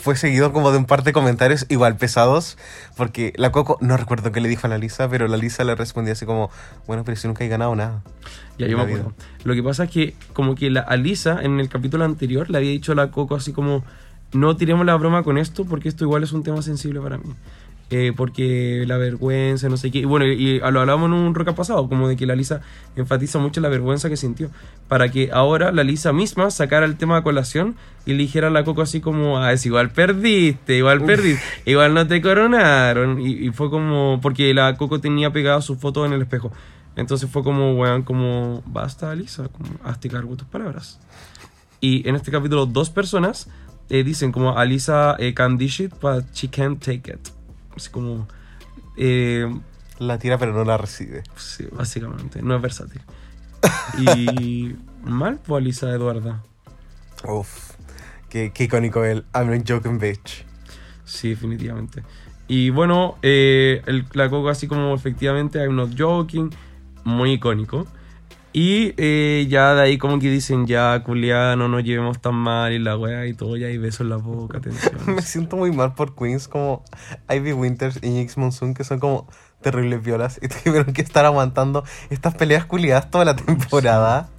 fue 0.07 0.15
seguido 0.15 0.53
como 0.53 0.71
de 0.71 0.79
un 0.79 0.85
par 0.85 1.03
de 1.03 1.13
comentarios 1.13 1.67
igual 1.69 1.97
pesados. 1.97 2.57
Porque 2.97 3.33
la 3.37 3.51
Coco, 3.51 3.77
no 3.81 3.97
recuerdo 3.97 4.31
qué 4.31 4.41
le 4.41 4.49
dijo 4.49 4.69
a 4.69 4.71
la 4.71 4.79
Lisa, 4.79 5.09
pero 5.09 5.27
la 5.27 5.37
Lisa 5.37 5.65
le 5.65 5.75
respondía 5.75 6.13
así 6.13 6.25
como, 6.25 6.51
bueno, 6.87 7.03
pero 7.05 7.17
si 7.17 7.27
nunca 7.27 7.45
he 7.45 7.49
ganado 7.49 7.75
nada. 7.75 8.03
Ya, 8.59 8.67
yo 8.67 8.77
me 8.77 8.85
acuerdo. 8.85 9.13
Lo 9.45 9.55
que 9.55 9.63
pasa 9.63 9.85
es 9.85 9.91
que 9.91 10.15
como 10.33 10.55
que 10.55 10.71
la 10.71 10.81
Alisa 10.81 11.41
en 11.43 11.61
el 11.61 11.69
capítulo 11.69 12.05
anterior 12.05 12.51
le 12.51 12.59
había 12.59 12.71
dicho 12.71 12.93
a 12.93 12.95
la 12.95 13.11
Coco 13.11 13.35
así 13.35 13.53
como, 13.53 13.85
no 14.33 14.57
tiremos 14.57 14.87
la 14.87 14.97
broma 14.97 15.23
con 15.23 15.39
esto 15.39 15.65
porque 15.65 15.89
esto 15.89 16.05
igual 16.05 16.23
es 16.23 16.33
un 16.33 16.43
tema 16.43 16.63
sensible 16.63 17.01
para 17.01 17.19
mí. 17.19 17.35
Eh, 17.89 18.13
porque 18.17 18.83
la 18.85 18.97
vergüenza, 18.97 19.69
no 19.69 19.77
sé 19.77 19.93
qué. 19.93 19.99
Y 19.99 20.05
bueno, 20.07 20.27
y 20.27 20.59
lo 20.59 20.81
hablábamos 20.81 21.07
en 21.07 21.13
un 21.13 21.35
roca 21.37 21.55
pasado, 21.55 21.89
como 21.89 22.09
de 22.09 22.17
que 22.17 22.27
la 22.27 22.35
Lisa 22.35 22.61
enfatiza 22.97 23.39
mucho 23.39 23.61
la 23.61 23.69
vergüenza 23.69 24.09
que 24.09 24.17
sintió. 24.17 24.51
Para 24.89 25.09
que 25.09 25.31
ahora 25.33 25.71
la 25.71 25.85
Lisa 25.85 26.13
misma 26.13 26.51
sacara 26.51 26.85
el 26.85 26.97
tema 26.97 27.19
a 27.19 27.23
colación 27.23 27.77
y 28.05 28.13
le 28.13 28.19
dijera 28.19 28.49
a 28.49 28.51
la 28.51 28.65
Coco 28.65 28.83
así 28.83 29.01
como, 29.01 29.39
ah, 29.39 29.53
es 29.53 29.65
igual 29.67 29.91
perdiste, 29.91 30.79
igual 30.79 31.05
perdiste, 31.05 31.45
igual 31.65 31.95
no 31.95 32.09
te 32.09 32.21
coronaron. 32.21 33.21
Y, 33.21 33.47
y 33.47 33.51
fue 33.51 33.71
como, 33.71 34.19
porque 34.21 34.53
la 34.53 34.77
Coco 34.77 35.01
tenía 35.01 35.33
pegada 35.33 35.61
su 35.63 35.77
foto 35.77 36.05
en 36.05 36.13
el 36.13 36.23
espejo. 36.23 36.51
Entonces 36.97 37.31
fue 37.31 37.43
como, 37.43 37.75
weón, 37.75 38.03
como, 38.03 38.63
basta, 38.67 39.15
Lisa, 39.15 39.49
como, 39.49 39.69
hazte 39.85 40.09
cargo 40.09 40.31
de 40.31 40.37
tus 40.39 40.49
palabras. 40.49 40.99
Y 41.81 42.09
en 42.09 42.17
este 42.17 42.31
capítulo, 42.31 42.67
dos 42.67 42.91
personas 42.91 43.49
eh, 43.91 44.03
dicen 44.03 44.33
como, 44.33 44.57
Alisa 44.59 45.15
eh, 45.19 45.35
can 45.35 45.59
dish 45.59 45.81
it, 45.83 45.93
but 46.01 46.25
she 46.33 46.49
can't 46.49 46.83
take 46.83 47.11
it. 47.13 47.29
Así 47.77 47.91
como, 47.91 48.27
eh, 48.97 49.47
La 49.99 50.19
tira 50.19 50.39
pero 50.39 50.53
no 50.53 50.65
la 50.65 50.79
recibe. 50.79 51.23
sí, 51.37 51.67
básicamente, 51.71 52.43
no 52.43 52.57
es 52.57 52.63
versátil. 52.63 53.03
Y 53.99 54.75
mal, 55.05 55.39
pues 55.45 55.61
Alisa 55.61 55.91
Eduarda. 55.91 56.43
Uf. 57.25 57.73
Qué, 58.31 58.53
qué 58.53 58.65
icónico 58.65 59.05
el 59.05 59.25
I'm 59.35 59.51
not 59.51 59.69
joking 59.69 59.99
bitch. 59.99 60.45
Sí, 61.05 61.31
definitivamente. 61.31 62.03
Y 62.49 62.71
bueno, 62.71 63.17
eh, 63.23 63.83
el, 63.87 64.07
la 64.13 64.29
Coco 64.29 64.49
así 64.49 64.67
como 64.67 64.95
efectivamente 64.95 65.59
I'm 65.59 65.77
not 65.77 65.91
joking, 65.99 66.51
muy 67.07 67.33
icónico. 67.33 67.87
Y 68.53 68.95
eh, 68.97 69.47
ya 69.51 69.75
de 69.75 69.83
ahí 69.83 69.99
como 69.99 70.19
que 70.19 70.31
dicen 70.31 70.67
ya, 70.67 71.03
culiá, 71.03 71.57
no 71.57 71.69
nos 71.69 71.85
llevemos 71.85 72.21
tan 72.21 72.35
mal 72.35 72.73
y 72.73 72.79
la 72.79 72.97
wea 72.97 73.27
y 73.27 73.35
todo, 73.35 73.57
ya 73.57 73.67
hay 73.67 73.77
besos 73.77 74.01
en 74.01 74.09
la 74.09 74.17
boca, 74.17 74.61
Me 75.07 75.21
siento 75.21 75.57
muy 75.57 75.73
mal 75.73 75.95
por 75.95 76.15
queens 76.15 76.49
como 76.49 76.83
Ivy 77.29 77.53
Winters 77.53 77.99
y 78.03 78.09
Jinx 78.13 78.39
Monsoon, 78.39 78.73
que 78.73 78.83
son 78.83 78.99
como 78.99 79.29
terribles 79.61 80.03
violas 80.03 80.41
y 80.43 80.49
tuvieron 80.65 80.95
que 80.95 81.03
estar 81.03 81.27
aguantando 81.27 81.85
estas 82.09 82.35
peleas 82.35 82.65
culiadas 82.65 83.11
toda 83.11 83.27
la 83.27 83.37
temporada. 83.37 84.31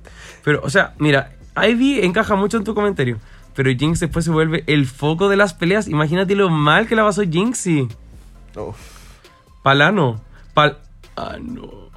Pero, 0.44 0.62
o 0.64 0.70
sea, 0.70 0.96
mira, 0.98 1.34
Ivy 1.56 2.02
encaja 2.02 2.36
mucho 2.36 2.58
en 2.58 2.64
tu 2.64 2.74
comentario. 2.74 3.20
Pero 3.54 3.72
Jinx 3.72 4.00
después 4.00 4.26
se 4.26 4.32
vuelve 4.32 4.64
el 4.68 4.86
foco 4.86 5.30
de 5.30 5.36
las 5.36 5.54
peleas. 5.54 5.88
Imagínate 5.88 6.36
lo 6.36 6.50
mal 6.50 6.88
que 6.88 6.96
la 6.96 7.04
pasó 7.04 7.24
Jinxie. 7.24 7.88
Uf. 8.56 8.78
Palano. 9.64 10.22
Pal. 10.54 10.78
Ah, 11.16 11.38
no. 11.42 11.88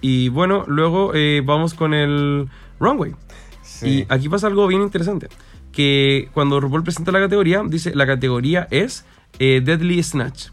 Y 0.00 0.28
bueno, 0.28 0.64
luego 0.66 1.12
eh, 1.14 1.42
vamos 1.44 1.74
con 1.74 1.94
el 1.94 2.48
runway. 2.78 3.14
Sí. 3.62 3.88
Y 3.88 4.06
aquí 4.08 4.28
pasa 4.28 4.46
algo 4.46 4.66
bien 4.66 4.82
interesante. 4.82 5.28
Que 5.72 6.28
cuando 6.34 6.60
RuPaul 6.60 6.82
presenta 6.82 7.12
la 7.12 7.20
categoría, 7.20 7.62
dice 7.66 7.94
la 7.94 8.06
categoría 8.06 8.66
es 8.70 9.04
eh, 9.38 9.60
Deadly 9.64 10.02
Snatch. 10.02 10.48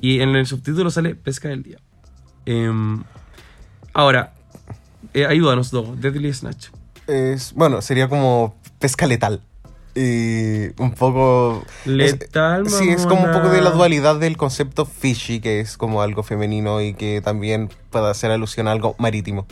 Y 0.00 0.20
en 0.20 0.36
el 0.36 0.46
subtítulo 0.46 0.90
sale 0.90 1.14
Pesca 1.14 1.48
del 1.48 1.62
Día. 1.62 1.78
Em, 2.46 3.02
ahora, 3.92 4.34
eh, 5.14 5.26
ayúdanos, 5.26 5.70
Dogo. 5.70 5.96
Deadly 5.96 6.32
Snatch. 6.32 6.68
Es, 7.06 7.52
bueno, 7.54 7.82
sería 7.82 8.08
como 8.08 8.56
pesca 8.78 9.06
letal. 9.06 9.42
Y 9.94 10.66
un 10.82 10.92
poco... 10.92 11.64
Letal, 11.84 12.66
es- 12.66 12.74
Sí, 12.74 12.88
es 12.88 13.06
como 13.06 13.24
un 13.24 13.32
poco 13.32 13.48
de 13.50 13.60
la 13.60 13.70
dualidad 13.70 14.16
del 14.18 14.36
concepto 14.36 14.86
fishy, 14.86 15.40
que 15.40 15.60
es 15.60 15.76
como 15.76 16.02
algo 16.02 16.22
femenino 16.22 16.80
y 16.80 16.94
que 16.94 17.20
también 17.20 17.70
puede 17.90 18.10
hacer 18.10 18.30
alusión 18.30 18.66
a 18.68 18.72
algo 18.72 18.96
marítimo. 18.98 19.46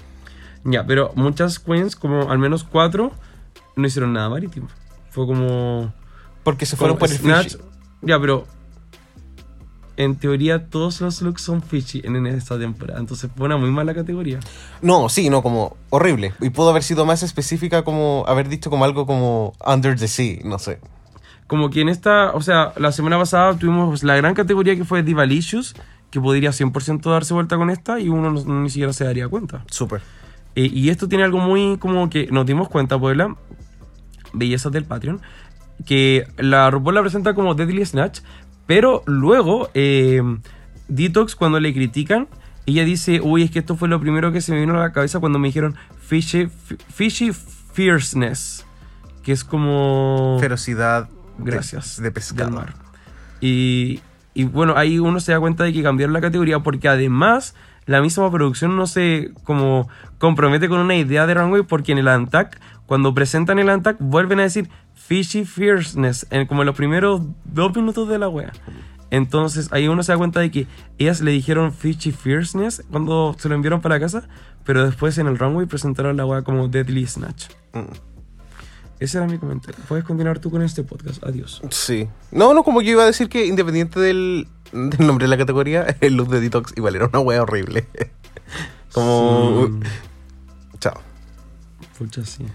Ya, 0.64 0.85
pero 0.87 1.12
muchas 1.14 1.59
queens, 1.59 1.94
como 1.96 2.31
al 2.31 2.38
menos 2.38 2.64
cuatro, 2.64 3.12
no 3.76 3.87
hicieron 3.87 4.12
nada 4.12 4.28
marítimo. 4.28 4.68
Fue 5.11 5.26
como. 5.26 5.92
Porque 6.44 6.66
se 6.66 6.76
fueron 6.76 6.98
por 6.98 7.11
el 7.11 7.18
fishy. 7.18 7.59
Ya, 8.00 8.18
pero. 8.20 8.46
En 10.02 10.16
teoría, 10.16 10.66
todos 10.68 11.00
los 11.00 11.22
looks 11.22 11.42
son 11.42 11.62
fishy 11.62 12.00
en, 12.04 12.16
en 12.16 12.26
esta 12.26 12.58
temporada. 12.58 12.98
Entonces 13.00 13.30
fue 13.36 13.46
una 13.46 13.56
muy 13.56 13.70
mala 13.70 13.94
categoría. 13.94 14.40
No, 14.80 15.08
sí, 15.08 15.30
no, 15.30 15.42
como 15.42 15.76
horrible. 15.90 16.32
Y 16.40 16.50
pudo 16.50 16.70
haber 16.70 16.82
sido 16.82 17.04
más 17.06 17.22
específica 17.22 17.82
como 17.84 18.24
haber 18.26 18.48
dicho 18.48 18.70
como 18.70 18.84
algo 18.84 19.06
como 19.06 19.52
Under 19.66 19.98
the 19.98 20.08
Sea, 20.08 20.38
no 20.44 20.58
sé. 20.58 20.80
Como 21.46 21.70
que 21.70 21.80
en 21.82 21.88
esta. 21.88 22.32
O 22.32 22.40
sea, 22.40 22.72
la 22.76 22.92
semana 22.92 23.18
pasada 23.18 23.56
tuvimos 23.58 24.02
la 24.02 24.16
gran 24.16 24.34
categoría 24.34 24.74
que 24.76 24.84
fue 24.84 25.02
Divalicious, 25.02 25.74
que 26.10 26.20
podría 26.20 26.50
100% 26.50 27.10
darse 27.10 27.34
vuelta 27.34 27.56
con 27.56 27.70
esta 27.70 28.00
y 28.00 28.08
uno 28.08 28.30
no- 28.30 28.60
ni 28.62 28.70
siquiera 28.70 28.92
se 28.92 29.04
daría 29.04 29.28
cuenta. 29.28 29.64
Súper. 29.68 30.00
Eh, 30.54 30.70
y 30.72 30.90
esto 30.90 31.08
tiene 31.08 31.24
algo 31.24 31.38
muy 31.38 31.78
como 31.78 32.10
que 32.10 32.26
nos 32.30 32.44
dimos 32.46 32.68
cuenta, 32.68 32.98
Puebla, 32.98 33.36
bellezas 34.34 34.72
del 34.72 34.84
Patreon, 34.84 35.20
que 35.86 36.26
la 36.38 36.70
RuPaul 36.70 36.94
la 36.94 37.00
presenta 37.00 37.34
como 37.34 37.54
Deadly 37.54 37.84
Snatch, 37.84 38.20
pero 38.66 39.03
luego 39.07 39.68
eh, 39.75 40.22
Detox 40.88 41.35
cuando 41.37 41.61
le 41.61 41.72
critican, 41.75 42.29
ella 42.66 42.85
dice, 42.85 43.20
uy, 43.22 43.42
es 43.42 43.51
que 43.51 43.59
esto 43.59 43.77
fue 43.77 43.88
lo 43.88 44.01
primero 44.01 44.31
que 44.33 44.40
se 44.40 44.53
me 44.53 44.61
vino 44.61 44.75
a 44.75 44.81
la 44.81 44.92
cabeza 44.92 45.18
cuando 45.20 45.38
me 45.38 45.48
dijeron 45.48 45.75
fishy, 46.01 46.48
fierceness, 47.72 48.66
que 49.22 49.33
es 49.33 49.44
como... 49.44 50.37
Ferocidad 50.40 51.09
de- 51.38 51.51
Gracias. 51.51 52.01
de, 52.01 52.11
pescado. 52.11 52.51
del 52.51 52.55
mar. 52.59 52.75
Y, 53.40 54.01
y 54.35 54.44
bueno, 54.44 54.75
ahí 54.77 54.98
uno 54.98 55.18
se 55.20 55.33
da 55.33 55.40
cuenta 55.40 55.64
de 55.64 55.72
que 55.72 55.83
cambiaron 55.83 56.12
la 56.12 56.20
categoría 56.20 56.61
porque 56.61 56.88
además 56.88 57.55
la 57.87 58.01
misma 58.01 58.31
producción 58.31 58.77
no 58.77 58.87
se 58.87 59.33
como 59.42 59.88
compromete 60.18 60.68
con 60.68 60.79
una 60.79 60.94
idea 60.94 61.27
de 61.27 61.35
runway 61.35 61.62
porque 61.62 61.90
en 61.92 61.98
el 61.98 62.07
Antac, 62.09 62.61
cuando 62.87 63.12
presentan 63.14 63.59
el 63.59 63.68
Antac, 63.68 63.96
vuelven 63.98 64.38
a 64.38 64.42
decir 64.42 64.68
fishy 65.12 65.44
fierceness, 65.44 66.27
en, 66.31 66.46
como 66.46 66.62
en 66.62 66.66
los 66.66 66.75
primeros 66.75 67.20
dos 67.44 67.77
minutos 67.77 68.09
de 68.09 68.18
la 68.18 68.31
wea. 68.31 68.51
Entonces 69.11 69.68
ahí 69.70 69.87
uno 69.87 70.03
se 70.03 70.12
da 70.12 70.16
cuenta 70.16 70.40
de 70.40 70.51
que 70.51 70.66
ellas 70.96 71.20
le 71.20 71.33
dijeron 71.33 71.70
fishy 71.70 72.12
fierceness 72.12 72.83
cuando 72.90 73.37
se 73.38 73.51
lo 73.51 73.55
enviaron 73.55 73.83
para 73.83 74.01
casa, 74.01 74.27
pero 74.64 74.87
después 74.87 75.18
en 75.18 75.27
el 75.27 75.38
runway 75.38 75.66
presentaron 75.66 76.16
la 76.16 76.25
wea 76.25 76.40
como 76.40 76.66
deadly 76.66 77.07
snatch. 77.07 77.48
Mm. 77.75 77.92
Ese 79.01 79.18
era 79.18 79.27
mi 79.27 79.37
comentario. 79.37 79.79
Puedes 79.87 80.07
continuar 80.07 80.38
tú 80.38 80.51
con 80.51 80.62
este 80.62 80.83
podcast. 80.83 81.22
Adiós. 81.25 81.61
Sí. 81.68 82.09
No, 82.31 82.55
no, 82.55 82.64
como 82.64 82.81
yo 82.81 82.92
iba 82.92 83.03
a 83.03 83.07
decir 83.07 83.29
que 83.29 83.44
independiente 83.44 84.01
del, 84.01 84.48
del 84.72 85.07
nombre 85.07 85.27
de 85.27 85.29
la 85.29 85.37
categoría, 85.37 85.94
el 86.01 86.14
look 86.14 86.31
de 86.31 86.40
Detox 86.40 86.72
igual 86.75 86.96
era 86.96 87.05
una 87.05 87.18
wea 87.18 87.42
horrible. 87.42 87.87
como... 88.94 89.66
Sí. 89.66 89.88
Chao. 90.79 90.98
Pucha, 91.98 92.25
sí. 92.25 92.46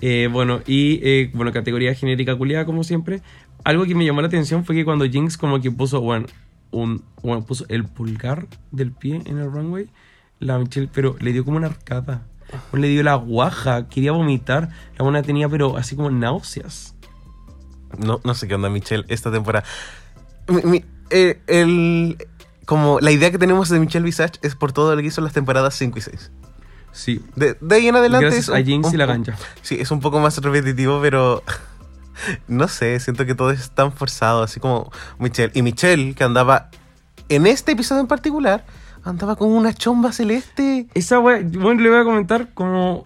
Eh, 0.00 0.28
bueno, 0.30 0.60
y 0.66 1.00
eh, 1.02 1.30
bueno, 1.34 1.52
categoría 1.52 1.94
genérica 1.94 2.36
culiada, 2.36 2.64
como 2.64 2.84
siempre. 2.84 3.22
Algo 3.64 3.84
que 3.84 3.94
me 3.94 4.04
llamó 4.04 4.20
la 4.20 4.28
atención 4.28 4.64
fue 4.64 4.74
que 4.74 4.84
cuando 4.84 5.04
Jinx 5.06 5.36
como 5.36 5.60
que 5.60 5.70
puso, 5.70 6.00
bueno, 6.00 6.26
un, 6.70 7.02
bueno, 7.22 7.44
puso 7.44 7.64
el 7.68 7.84
pulgar 7.84 8.46
del 8.70 8.92
pie 8.92 9.22
en 9.24 9.38
el 9.38 9.50
runway, 9.50 9.88
la 10.38 10.58
Michelle, 10.58 10.88
pero 10.92 11.16
le 11.20 11.32
dio 11.32 11.44
como 11.44 11.56
una 11.56 11.68
arcada. 11.68 12.26
Le 12.72 12.88
dio 12.88 13.02
la 13.02 13.16
guaja, 13.16 13.88
quería 13.88 14.12
vomitar. 14.12 14.68
La 14.96 15.02
buena 15.02 15.22
tenía, 15.22 15.48
pero 15.48 15.76
así 15.76 15.96
como 15.96 16.10
náuseas. 16.10 16.94
No, 17.98 18.20
no 18.22 18.34
sé 18.34 18.46
qué 18.46 18.54
onda, 18.54 18.68
Michelle, 18.68 19.04
esta 19.08 19.32
temporada. 19.32 19.66
Eh, 21.10 21.40
el, 21.46 22.16
como 22.66 23.00
la 23.00 23.10
idea 23.10 23.30
que 23.30 23.38
tenemos 23.38 23.68
de 23.68 23.80
Michelle 23.80 24.04
Visage 24.04 24.34
es 24.42 24.54
por 24.54 24.72
todo 24.72 24.94
lo 24.94 25.00
que 25.00 25.08
hizo 25.08 25.20
en 25.20 25.24
las 25.24 25.32
temporadas 25.32 25.74
5 25.74 25.98
y 25.98 26.02
6. 26.02 26.30
Sí. 26.96 27.22
De, 27.36 27.58
de 27.60 27.76
ahí 27.76 27.88
en 27.88 27.96
adelante 27.96 28.24
Gracias 28.24 28.48
es 28.48 28.54
a 28.54 28.62
Jinx 28.62 28.94
y 28.94 28.96
la 28.96 29.04
gancha. 29.04 29.36
Sí, 29.60 29.76
es 29.78 29.90
un 29.90 30.00
poco 30.00 30.18
más 30.18 30.38
repetitivo, 30.38 30.98
pero 31.02 31.42
no 32.48 32.68
sé, 32.68 32.98
siento 33.00 33.26
que 33.26 33.34
todo 33.34 33.50
es 33.50 33.70
tan 33.70 33.92
forzado, 33.92 34.42
así 34.42 34.60
como 34.60 34.90
Michelle. 35.18 35.52
Y 35.54 35.60
Michelle, 35.60 36.14
que 36.14 36.24
andaba 36.24 36.70
en 37.28 37.46
este 37.46 37.72
episodio 37.72 38.00
en 38.00 38.06
particular, 38.06 38.64
andaba 39.04 39.36
con 39.36 39.50
una 39.50 39.74
chomba 39.74 40.10
celeste 40.10 40.86
Esa 40.94 41.20
wea, 41.20 41.42
bueno, 41.44 41.82
le 41.82 41.90
voy 41.90 42.00
a 42.00 42.04
comentar 42.04 42.48
como... 42.54 43.04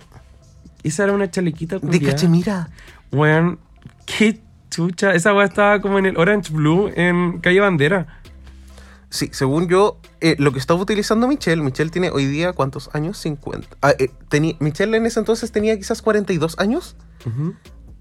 Esa 0.85 1.05
era 1.05 1.13
una 1.13 1.29
chalequita 1.29 1.79
de 1.81 2.01
cachemira. 2.01 2.71
Weón, 3.11 3.59
qué 4.07 4.41
chucha. 4.71 5.13
Esa 5.15 5.35
weá 5.35 5.45
estaba 5.45 5.81
como 5.81 5.99
en 5.99 6.07
el 6.07 6.17
Orange 6.17 6.53
Blue 6.53 6.91
en 6.95 7.41
Calle 7.41 7.61
Bandera. 7.61 8.20
Sí, 9.11 9.29
según 9.33 9.67
yo, 9.69 9.99
eh, 10.21 10.37
lo 10.39 10.53
que 10.53 10.61
estaba 10.61 10.81
utilizando 10.81 11.27
Michelle, 11.27 11.63
Michelle 11.63 11.91
tiene 11.91 12.11
hoy 12.11 12.27
día, 12.27 12.53
¿cuántos 12.53 12.91
años? 12.93 13.19
50. 13.19 13.67
Ah, 13.83 13.93
eh, 13.99 14.11
Michelle 14.61 14.97
en 14.97 15.05
ese 15.05 15.19
entonces 15.19 15.51
tenía 15.51 15.77
quizás 15.77 16.01
42 16.01 16.55
años. 16.59 16.95
Ujú. 17.27 17.55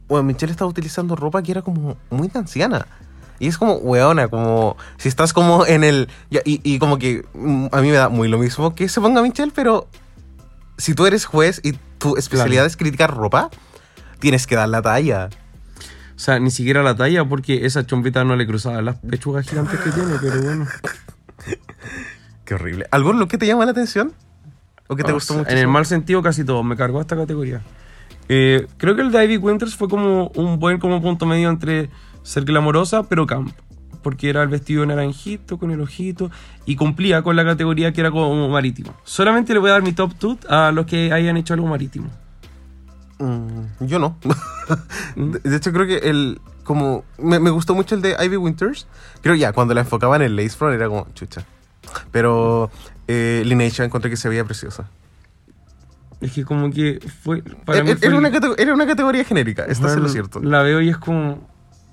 Bueno, 0.08 0.24
Michelle 0.24 0.52
estaba 0.52 0.70
utilizando 0.70 1.16
ropa 1.16 1.42
que 1.42 1.52
era 1.52 1.62
como 1.64 1.98
muy 2.12 2.28
de 2.28 2.38
anciana. 2.40 2.86
Y 3.40 3.48
es 3.48 3.58
como, 3.58 3.76
weona, 3.76 4.28
como 4.28 4.76
si 4.98 5.08
estás 5.10 5.34
como 5.34 5.66
en 5.66 5.84
el... 5.84 6.10
y, 6.30 6.42
y 6.46 6.78
como 6.78 7.00
que 7.00 7.26
mm, 7.34 7.68
a 7.72 7.82
mí 7.82 7.88
me 7.90 7.96
da 7.96 8.10
muy 8.10 8.28
lo 8.28 8.38
mismo 8.38 8.76
que 8.76 8.88
se 8.90 9.02
ponga 9.02 9.22
Michelle, 9.24 9.52
pero 9.56 9.88
si 10.78 10.94
tú 10.94 11.06
eres 11.08 11.26
juez 11.26 11.60
y 11.64 11.72
tu 11.98 12.18
especialidad 12.18 12.62
Claro. 12.64 12.68
es 12.68 12.78
criticar 12.78 13.16
ropa, 13.16 13.50
tienes 14.20 14.46
que 14.46 14.56
dar 14.56 14.70
la 14.70 14.82
talla. 14.82 15.30
O 16.20 16.22
sea, 16.22 16.38
ni 16.38 16.52
siquiera 16.52 16.84
la 16.84 16.98
talla 16.98 17.24
porque 17.24 17.66
esa 17.66 17.86
chompita 17.86 18.26
no 18.26 18.36
le 18.36 18.46
cruzaba 18.46 18.82
las 18.82 18.98
pechugas 18.98 19.48
gigantes 19.48 19.80
que 19.80 19.90
tiene, 19.90 20.16
pero 20.20 20.42
bueno. 20.42 20.68
Qué 22.44 22.56
horrible. 22.56 22.88
¿Algún 22.92 23.20
look 23.20 23.30
que 23.30 23.38
te 23.38 23.48
llama 23.48 23.64
la 23.64 23.72
atención? 23.72 24.12
¿O 24.90 24.98
que 24.98 25.04
te 25.06 25.12
O 25.12 25.14
gustó 25.14 25.36
sea, 25.36 25.44
mucho? 25.44 25.52
En 25.54 25.60
el 25.60 25.70
mal 25.70 25.86
sentido 25.86 26.22
casi 26.22 26.44
todo, 26.44 26.62
me 26.62 26.76
cargó 26.76 27.00
esta 27.00 27.16
categoría. 27.16 27.62
Eh, 28.28 28.68
creo 28.76 28.98
que 28.98 29.02
el 29.02 29.14
de 29.14 29.24
Ivy 29.24 29.38
Winters 29.38 29.78
fue 29.78 29.88
como 29.88 30.28
un 30.36 30.60
buen 30.60 30.78
como 30.78 31.02
punto 31.02 31.26
medio 31.26 31.50
entre 31.50 31.90
ser 32.22 32.44
glamorosa 32.44 33.04
pero 33.04 33.26
camp. 33.26 33.54
Porque 34.04 34.30
era 34.30 34.44
el 34.44 34.50
vestido 34.50 34.86
naranjito 34.86 35.58
con 35.58 35.72
el 35.72 35.80
ojito 35.80 36.32
y 36.66 36.76
cumplía 36.76 37.22
con 37.22 37.38
la 37.38 37.46
categoría 37.46 37.94
que 37.94 38.02
era 38.02 38.12
como 38.12 38.50
marítimo. 38.50 38.94
Solamente 39.06 39.54
le 39.54 39.60
voy 39.60 39.70
a 39.70 39.74
dar 39.74 39.84
mi 39.84 39.94
top 39.94 40.12
2 40.20 40.38
a 40.50 40.74
los 40.74 40.86
que 40.86 41.14
hayan 41.14 41.38
hecho 41.38 41.54
algo 41.54 41.68
marítimo. 41.68 42.10
Mm, 43.20 43.86
yo 43.86 44.00
no. 44.00 44.18
de, 45.16 45.40
de 45.40 45.56
hecho, 45.56 45.72
creo 45.72 45.86
que 45.86 46.10
el. 46.10 46.40
Como. 46.64 47.04
Me, 47.18 47.40
me 47.40 47.50
gustó 47.50 47.76
mucho 47.76 47.96
el 47.96 48.02
de 48.02 48.16
Ivy 48.20 48.38
Winters. 48.38 48.88
Creo 49.22 49.36
ya, 49.36 49.54
cuando 49.54 49.74
la 49.74 49.82
enfocaban 49.82 50.22
en 50.22 50.28
el 50.28 50.36
lace 50.36 50.58
front 50.58 50.76
era 50.76 50.88
como 50.88 51.08
chucha. 51.14 51.44
Pero. 52.12 52.72
Eh, 53.08 53.42
Lineage 53.46 53.84
encontré 53.84 54.10
que 54.12 54.18
se 54.18 54.30
veía 54.30 54.46
preciosa. 54.46 54.88
Es 56.22 56.32
que 56.34 56.44
como 56.44 56.70
que 56.70 57.00
fue... 57.24 57.42
Para 57.42 57.80
Era, 57.80 57.86
mí 57.86 57.96
fue 57.96 58.08
era 58.08 58.18
una 58.18 58.30
era 58.58 58.74
una 58.74 58.86
categoría 58.86 59.24
genérica, 59.24 59.64
esto 59.64 59.88
es 59.88 59.94
Bueno, 59.94 60.02
lo 60.04 60.10
cierto. 60.10 60.40
La 60.42 60.62
veo 60.62 60.82
y 60.82 60.90
es 60.90 60.98
como 60.98 61.48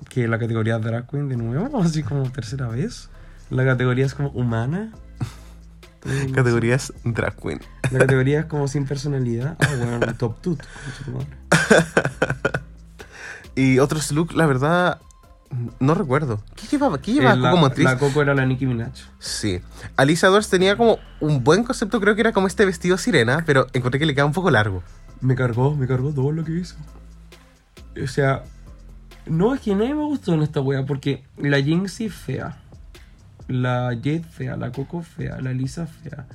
que 0.09 0.27
la 0.29 0.39
categoría 0.39 0.79
drag 0.79 1.09
queen 1.09 1.29
de 1.29 1.37
nuevo, 1.37 1.81
así 1.83 2.03
como 2.03 2.31
tercera 2.31 2.69
vez. 2.69 3.09
La 3.51 3.65
categoría 3.65 4.05
es 4.05 4.15
como 4.15 4.31
humana. 4.31 4.93
No 6.07 6.33
Categorías 6.35 6.93
drag 7.05 7.37
queen. 7.37 7.61
La 7.91 7.99
categoría 8.01 8.41
es 8.41 8.47
como 8.47 8.69
sin 8.69 8.87
personalidad. 8.87 9.57
Ah, 9.61 9.69
bueno, 9.79 10.15
top 10.15 10.41
tut. 10.41 10.63
Y 13.55 13.79
otros 13.79 14.13
look, 14.13 14.35
la 14.35 14.47
verdad. 14.47 15.01
No 15.81 15.95
recuerdo. 15.95 16.43
¿Qué 16.57 16.67
llevaba? 16.67 17.01
¿Qué 17.01 17.13
llevaba 17.15 17.35
Eh, 17.35 17.39
la, 17.39 17.51
como 17.51 17.67
actriz? 17.67 17.85
la 17.87 17.97
Coco 17.99 18.21
era 18.21 18.35
la 18.35 18.45
Nicki 18.45 18.67
Minaj. 18.67 18.91
Sí. 19.19 19.61
Alicia 19.97 20.29
Edwards 20.29 20.51
tenía 20.51 20.77
como 20.77 20.99
un 21.21 21.43
buen 21.43 21.63
concepto, 21.65 22.01
creo 22.01 22.15
que 22.15 22.21
era 22.21 22.33
como 22.33 22.49
este 22.49 22.67
vestido 22.67 22.99
sirena, 22.99 23.45
pero 23.47 23.67
encontré 23.73 23.99
que 24.01 24.07
le 24.07 24.15
queda 24.15 24.27
un 24.27 24.33
poco 24.33 24.51
largo. 24.51 24.83
Me 25.21 25.35
cargó, 25.35 25.75
me 25.75 25.87
cargó 25.87 26.13
todo 26.13 26.33
lo 26.33 26.45
que 26.45 26.53
hizo. 26.53 26.75
O 28.03 28.07
sea, 28.09 28.43
no 29.25 29.55
es 29.55 29.61
que 29.63 29.75
nadie 29.75 29.95
me 29.95 30.03
gustó 30.03 30.35
en 30.35 30.43
esta 30.43 30.61
wea, 30.61 30.85
porque 30.85 31.25
la 31.39 31.63
Jinxie 31.63 32.11
fea, 32.11 32.61
la 33.49 33.91
Jade 33.95 34.23
fea, 34.31 34.57
la 34.57 34.73
Coco 34.73 35.03
fea, 35.03 35.41
la 35.41 35.53
Lisa 35.53 35.87
fea, 35.87 36.27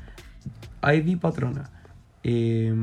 Ivy 0.94 1.16
patrona, 1.18 1.70
eh, 2.24 2.74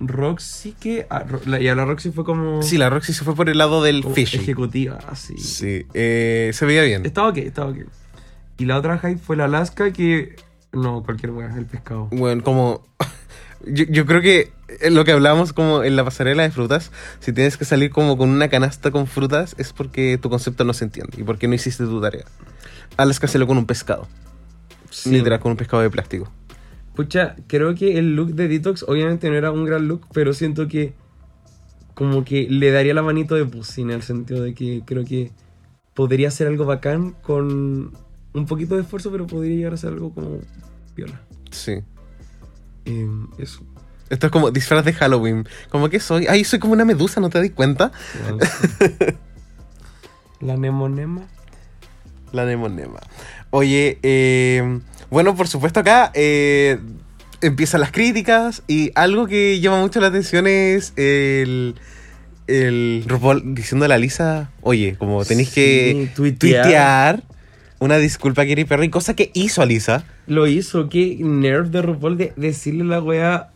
Roxy 0.00 0.72
que. 0.78 1.06
ah, 1.10 1.24
Ro- 1.28 1.40
la- 1.46 1.60
y 1.60 1.68
a 1.68 1.74
la 1.74 1.84
Roxy 1.84 2.10
fue 2.12 2.24
como. 2.24 2.62
Sí, 2.62 2.78
la 2.78 2.88
Roxy 2.90 3.12
se 3.12 3.24
fue 3.24 3.34
por 3.34 3.48
el 3.48 3.58
lado 3.58 3.82
del 3.82 4.02
como 4.02 4.14
fishy. 4.14 4.36
Ejecutiva, 4.38 4.98
así. 5.08 5.36
Sí, 5.38 5.86
eh, 5.94 6.50
se 6.54 6.66
veía 6.66 6.82
bien. 6.84 7.04
Estaba 7.04 7.28
ok, 7.30 7.38
estaba 7.38 7.70
ok. 7.70 7.78
Y 8.58 8.64
la 8.64 8.78
otra 8.78 8.98
hype 8.98 9.18
fue 9.18 9.36
la 9.36 9.46
Alaska 9.46 9.92
que. 9.92 10.36
No, 10.72 11.02
cualquier 11.02 11.32
wea, 11.32 11.52
el 11.56 11.66
pescado. 11.66 12.06
Bueno, 12.12 12.42
como. 12.44 12.82
Yo, 13.66 13.84
yo 13.88 14.06
creo 14.06 14.22
que 14.22 14.52
eh, 14.80 14.88
lo 14.90 15.04
que 15.04 15.10
hablábamos 15.10 15.52
como 15.52 15.82
en 15.82 15.96
la 15.96 16.04
pasarela 16.04 16.44
de 16.44 16.50
frutas, 16.52 16.92
si 17.18 17.32
tienes 17.32 17.56
que 17.56 17.64
salir 17.64 17.90
como 17.90 18.16
con 18.16 18.28
una 18.30 18.48
canasta 18.48 18.92
con 18.92 19.08
frutas, 19.08 19.56
es 19.58 19.72
porque 19.72 20.16
tu 20.16 20.30
concepto 20.30 20.62
no 20.62 20.72
se 20.72 20.84
entiende 20.84 21.20
y 21.20 21.24
porque 21.24 21.48
no 21.48 21.54
hiciste 21.54 21.82
tu 21.84 22.00
tarea. 22.00 22.24
Alaska 22.96 23.28
se 23.28 23.38
lo 23.38 23.46
con 23.46 23.58
un 23.58 23.66
pescado. 23.66 24.06
Sí. 24.90 25.10
Literal, 25.10 25.40
con 25.40 25.52
un 25.52 25.56
pescado 25.56 25.82
de 25.82 25.90
plástico. 25.90 26.30
Pucha, 26.94 27.36
creo 27.46 27.74
que 27.74 27.98
el 27.98 28.16
look 28.16 28.34
de 28.34 28.48
Detox 28.48 28.84
obviamente 28.88 29.30
no 29.30 29.36
era 29.36 29.52
un 29.52 29.64
gran 29.64 29.86
look, 29.86 30.06
pero 30.12 30.32
siento 30.32 30.66
que 30.66 30.94
como 31.94 32.24
que 32.24 32.48
le 32.48 32.70
daría 32.70 32.94
la 32.94 33.02
manito 33.02 33.34
de 33.34 33.44
Pussy 33.44 33.82
en 33.82 33.90
el 33.90 34.02
sentido 34.02 34.42
de 34.42 34.54
que 34.54 34.82
creo 34.84 35.04
que 35.04 35.32
podría 35.94 36.30
ser 36.30 36.46
algo 36.46 36.64
bacán 36.64 37.16
con 37.22 37.92
un 38.32 38.46
poquito 38.46 38.76
de 38.76 38.82
esfuerzo, 38.82 39.10
pero 39.10 39.26
podría 39.26 39.56
llegar 39.56 39.74
a 39.74 39.76
ser 39.76 39.94
algo 39.94 40.14
como 40.14 40.40
viola. 40.94 41.20
Sí. 41.50 41.82
eso. 43.38 43.62
Esto 44.10 44.26
es 44.26 44.32
como 44.32 44.50
disfraz 44.50 44.84
de 44.84 44.92
Halloween. 44.92 45.46
Como 45.70 45.88
que 45.88 46.00
soy. 46.00 46.26
Ay, 46.28 46.44
soy 46.44 46.58
como 46.58 46.72
una 46.72 46.84
medusa, 46.84 47.20
¿no 47.20 47.30
te 47.30 47.38
das 47.38 47.50
cuenta? 47.50 47.92
La 50.40 50.56
Nemonema. 50.56 51.26
La 52.32 52.44
Nemonema. 52.44 53.00
Oye, 53.50 53.98
eh, 54.02 54.80
bueno, 55.10 55.34
por 55.34 55.48
supuesto 55.48 55.80
acá 55.80 56.10
eh, 56.14 56.78
empiezan 57.40 57.80
las 57.80 57.92
críticas 57.92 58.62
y 58.66 58.90
algo 58.94 59.26
que 59.26 59.60
llama 59.60 59.80
mucho 59.80 60.00
la 60.00 60.08
atención 60.08 60.46
es 60.46 60.92
el, 60.96 61.76
el 62.46 63.04
RuPaul 63.06 63.54
diciendo 63.54 63.84
a 63.84 63.88
la 63.88 63.98
Lisa, 63.98 64.50
oye, 64.60 64.96
como 64.98 65.24
tenéis 65.24 65.50
que 65.50 66.10
tuitear. 66.14 66.64
tuitear 66.64 67.22
una 67.78 67.98
disculpa 67.98 68.42
a 68.42 68.46
Katy 68.46 68.64
Perry, 68.64 68.90
cosa 68.90 69.14
que 69.14 69.30
hizo 69.34 69.62
Alisa. 69.62 70.04
Lo 70.26 70.46
hizo, 70.46 70.88
qué 70.88 71.18
nerve 71.20 71.70
de 71.70 71.82
RuPaul 71.82 72.18
de 72.18 72.32
decirle 72.36 72.84
la 72.84 73.00
wea 73.00 73.50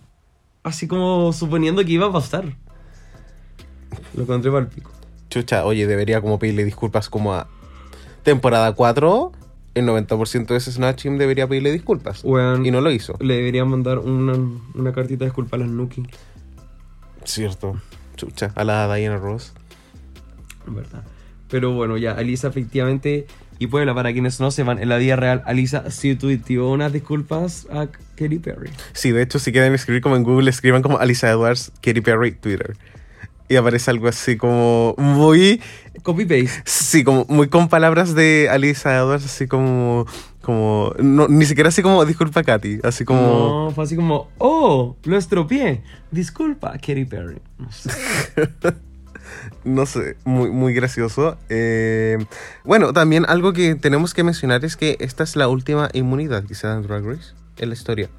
así 0.62 0.86
como 0.86 1.32
suponiendo 1.32 1.84
que 1.84 1.92
iba 1.92 2.06
a 2.06 2.12
pasar. 2.12 2.44
Lo 4.14 4.22
encontré 4.22 4.50
para 4.50 4.64
el 4.64 4.70
pico. 4.70 4.90
Chucha, 5.28 5.64
oye, 5.64 5.86
debería 5.86 6.20
como 6.20 6.38
pedirle 6.38 6.64
disculpas 6.64 7.08
como 7.08 7.34
a 7.34 7.48
temporada 8.22 8.72
4. 8.72 9.32
El 9.74 9.86
90% 9.86 10.46
de 10.48 10.56
ese 10.56 10.70
Snatch 10.70 11.04
Team 11.04 11.16
debería 11.16 11.48
pedirle 11.48 11.72
disculpas. 11.72 12.24
Y 12.24 12.70
no 12.70 12.80
lo 12.80 12.90
hizo. 12.90 13.16
Le 13.20 13.36
deberían 13.36 13.68
mandar 13.68 14.00
una, 14.00 14.34
una 14.74 14.92
cartita 14.92 15.20
de 15.20 15.30
disculpa 15.30 15.56
a 15.56 15.60
las 15.60 15.68
Nuki. 15.68 16.02
Cierto. 17.24 17.80
Chucha, 18.16 18.52
a 18.54 18.64
la 18.64 18.92
Diana 18.94 19.16
Ross. 19.16 19.52
en 20.66 20.74
verdad. 20.76 21.04
Pero 21.48 21.72
bueno, 21.72 21.96
ya, 21.96 22.12
Alisa 22.12 22.48
efectivamente, 22.48 23.26
y 23.58 23.66
Puebla, 23.66 23.94
para 23.94 24.12
quienes 24.12 24.40
no 24.40 24.50
sepan, 24.50 24.78
en 24.78 24.88
la 24.88 24.96
vida 24.96 25.16
real, 25.16 25.42
Alisa 25.44 25.90
sí 25.90 26.14
tuiteó 26.16 26.70
unas 26.70 26.92
disculpas 26.92 27.66
a 27.70 27.88
Katy 28.16 28.38
Perry. 28.38 28.70
Sí, 28.92 29.10
de 29.10 29.22
hecho, 29.22 29.38
si 29.38 29.52
quieren 29.52 29.74
escribir 29.74 30.02
como 30.02 30.16
en 30.16 30.24
Google, 30.24 30.50
escriban 30.50 30.82
como 30.82 30.98
Alisa 30.98 31.30
Edwards, 31.30 31.72
Katy 31.82 32.00
Perry, 32.00 32.32
Twitter. 32.32 32.76
Y 33.48 33.56
aparece 33.56 33.90
algo 33.90 34.08
así 34.08 34.36
como 34.36 34.94
muy. 34.96 35.60
Copy 36.02 36.24
paste. 36.24 36.62
Sí, 36.64 37.04
como 37.04 37.26
muy 37.28 37.48
con 37.48 37.68
palabras 37.68 38.14
de 38.14 38.48
Alisa 38.50 38.96
Edwards, 38.96 39.24
así 39.24 39.46
como. 39.46 40.06
como 40.40 40.94
no, 40.98 41.28
ni 41.28 41.44
siquiera 41.44 41.68
así 41.68 41.82
como 41.82 42.04
disculpa 42.04 42.42
Katy, 42.42 42.80
así 42.82 43.04
como. 43.04 43.66
No, 43.66 43.70
fue 43.74 43.84
así 43.84 43.96
como, 43.96 44.28
oh, 44.38 44.96
lo 45.04 45.16
estropeé. 45.16 45.82
Disculpa, 46.10 46.72
Katy 46.72 47.04
Perry. 47.04 47.40
No 47.58 47.70
sé. 47.70 47.90
No 49.64 49.86
sé, 49.86 50.16
muy, 50.24 50.50
muy 50.50 50.74
gracioso. 50.74 51.38
Eh, 51.48 52.18
bueno, 52.64 52.92
también 52.92 53.24
algo 53.28 53.52
que 53.52 53.76
tenemos 53.76 54.12
que 54.12 54.24
mencionar 54.24 54.64
es 54.64 54.76
que 54.76 54.96
esta 55.00 55.24
es 55.24 55.36
la 55.36 55.48
última 55.48 55.88
inmunidad 55.92 56.44
que 56.44 56.54
se 56.54 56.66
da 56.66 56.74
en 56.74 56.82
Drag 56.82 57.04
Race 57.04 57.32
en 57.58 57.68
la 57.68 57.74
historia. 57.74 58.10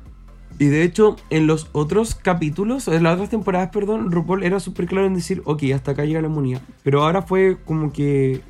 Y 0.60 0.66
de 0.68 0.84
hecho, 0.84 1.16
en 1.30 1.48
los 1.48 1.70
otros 1.72 2.16
capítulos, 2.16 2.88
en 2.88 3.04
las 3.04 3.16
otras 3.16 3.30
temporadas, 3.30 3.70
perdón, 3.72 4.12
RuPaul 4.12 4.44
era 4.44 4.60
súper 4.60 4.86
claro 4.86 5.08
en 5.08 5.16
decir, 5.16 5.42
ok, 5.46 5.64
hasta 5.74 5.92
acá 5.92 6.06
llega 6.06 6.22
la 6.22 6.28
inmunidad. 6.28 6.62
Pero 6.84 7.04
ahora 7.04 7.22
fue 7.22 7.58
como 7.66 7.92
que 7.92 8.42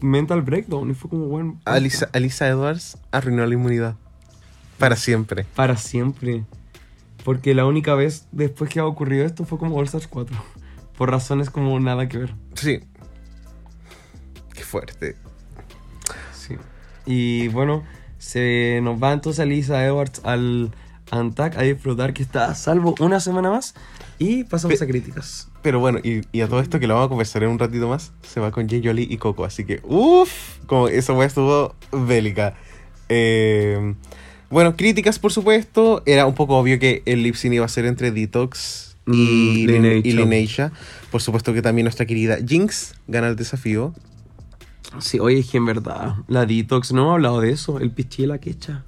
mental 0.00 0.42
breakdown 0.42 0.90
y 0.90 0.94
fue 0.94 1.10
como, 1.10 1.26
bueno, 1.26 1.60
Alisa, 1.64 2.08
Alisa 2.12 2.48
Edwards 2.48 2.98
arruinó 3.10 3.46
la 3.46 3.54
inmunidad. 3.54 3.96
Para 4.78 4.96
siempre. 4.96 5.44
para 5.54 5.76
siempre. 5.76 6.44
Porque 7.24 7.54
la 7.54 7.66
única 7.66 7.94
vez 7.94 8.26
después 8.32 8.68
que 8.68 8.80
ha 8.80 8.86
ocurrido 8.86 9.24
esto 9.24 9.44
fue 9.44 9.58
como 9.58 9.76
All 9.76 9.84
Stars 9.84 10.08
4. 10.08 10.36
Por 10.96 11.10
razones 11.10 11.50
como 11.50 11.78
nada 11.78 12.08
que 12.08 12.18
ver. 12.18 12.34
Sí. 12.54 12.80
Qué 14.54 14.62
fuerte. 14.62 15.16
Sí. 16.34 16.56
Y 17.06 17.48
bueno, 17.48 17.84
se 18.18 18.80
nos 18.82 19.00
va 19.00 19.12
entonces 19.12 19.40
Alisa 19.40 19.84
Edwards 19.84 20.20
al 20.24 20.72
Antac 21.12 21.56
a 21.58 21.62
disfrutar 21.62 22.12
que 22.14 22.22
está 22.22 22.46
a 22.46 22.54
salvo 22.54 22.94
una 23.00 23.20
semana 23.20 23.50
más. 23.50 23.74
Y 24.18 24.44
pasamos 24.44 24.78
Pe- 24.78 24.84
a 24.84 24.88
críticas. 24.88 25.48
Pero 25.62 25.78
bueno, 25.78 25.98
y, 26.02 26.22
y 26.32 26.40
a 26.40 26.48
todo 26.48 26.60
esto 26.60 26.80
que 26.80 26.86
lo 26.86 26.94
vamos 26.94 27.06
a 27.06 27.08
conversar 27.10 27.42
en 27.44 27.50
un 27.50 27.58
ratito 27.58 27.88
más, 27.88 28.12
se 28.22 28.40
va 28.40 28.50
con 28.50 28.68
Jay 28.68 28.80
Jolie 28.84 29.06
y 29.08 29.16
Coco. 29.18 29.44
Así 29.44 29.64
que, 29.64 29.80
uff, 29.84 30.58
como 30.66 30.88
esa 30.88 31.12
weá 31.12 31.26
estuvo 31.26 31.74
bélica. 31.92 32.54
Eh, 33.08 33.94
bueno, 34.50 34.76
críticas, 34.76 35.18
por 35.18 35.32
supuesto. 35.32 36.02
Era 36.06 36.26
un 36.26 36.34
poco 36.34 36.56
obvio 36.58 36.78
que 36.78 37.02
el 37.06 37.22
lip 37.22 37.34
sync 37.34 37.54
iba 37.54 37.64
a 37.64 37.68
ser 37.68 37.84
entre 37.84 38.10
Detox 38.10 38.96
y, 39.06 39.66
Mm, 39.66 40.02
Lineage. 40.02 40.70
y. 40.70 41.10
Por 41.10 41.20
supuesto 41.20 41.52
que 41.52 41.60
también 41.62 41.84
nuestra 41.84 42.06
querida 42.06 42.38
Jinx 42.46 42.94
gana 43.08 43.28
el 43.28 43.36
desafío. 43.36 43.92
Sí, 44.98 45.18
oye, 45.18 45.38
es 45.40 45.50
que 45.50 45.56
en 45.56 45.66
verdad, 45.66 46.16
la 46.28 46.44
Detox, 46.46 46.92
no 46.92 47.02
hemos 47.02 47.12
hablado 47.14 47.40
de 47.40 47.50
eso. 47.50 47.78
El 47.80 47.90
pichi 47.90 48.24
y 48.24 48.26
la 48.26 48.38
quecha. 48.38 48.84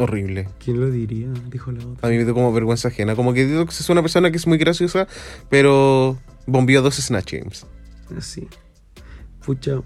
Horrible. 0.00 0.48
¿Quién 0.64 0.80
lo 0.80 0.90
diría? 0.90 1.28
Dijo 1.50 1.70
la 1.72 1.82
A 1.82 1.86
otra. 1.86 2.08
mí 2.08 2.16
me 2.16 2.24
dio 2.24 2.32
como 2.32 2.52
vergüenza 2.52 2.88
ajena. 2.88 3.14
Como 3.14 3.34
que 3.34 3.46
Detox 3.46 3.80
es 3.80 3.90
una 3.90 4.00
persona 4.00 4.30
que 4.30 4.38
es 4.38 4.46
muy 4.46 4.56
graciosa, 4.56 5.06
pero 5.50 6.18
bombió 6.46 6.80
dos 6.80 6.94
Snatch 6.96 7.34
Games. 7.34 7.66
Sí. 8.20 8.48
Pucha, 9.44 9.82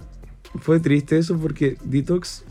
fue 0.60 0.78
triste 0.78 1.18
eso 1.18 1.36
porque 1.36 1.76
Detox 1.84 2.44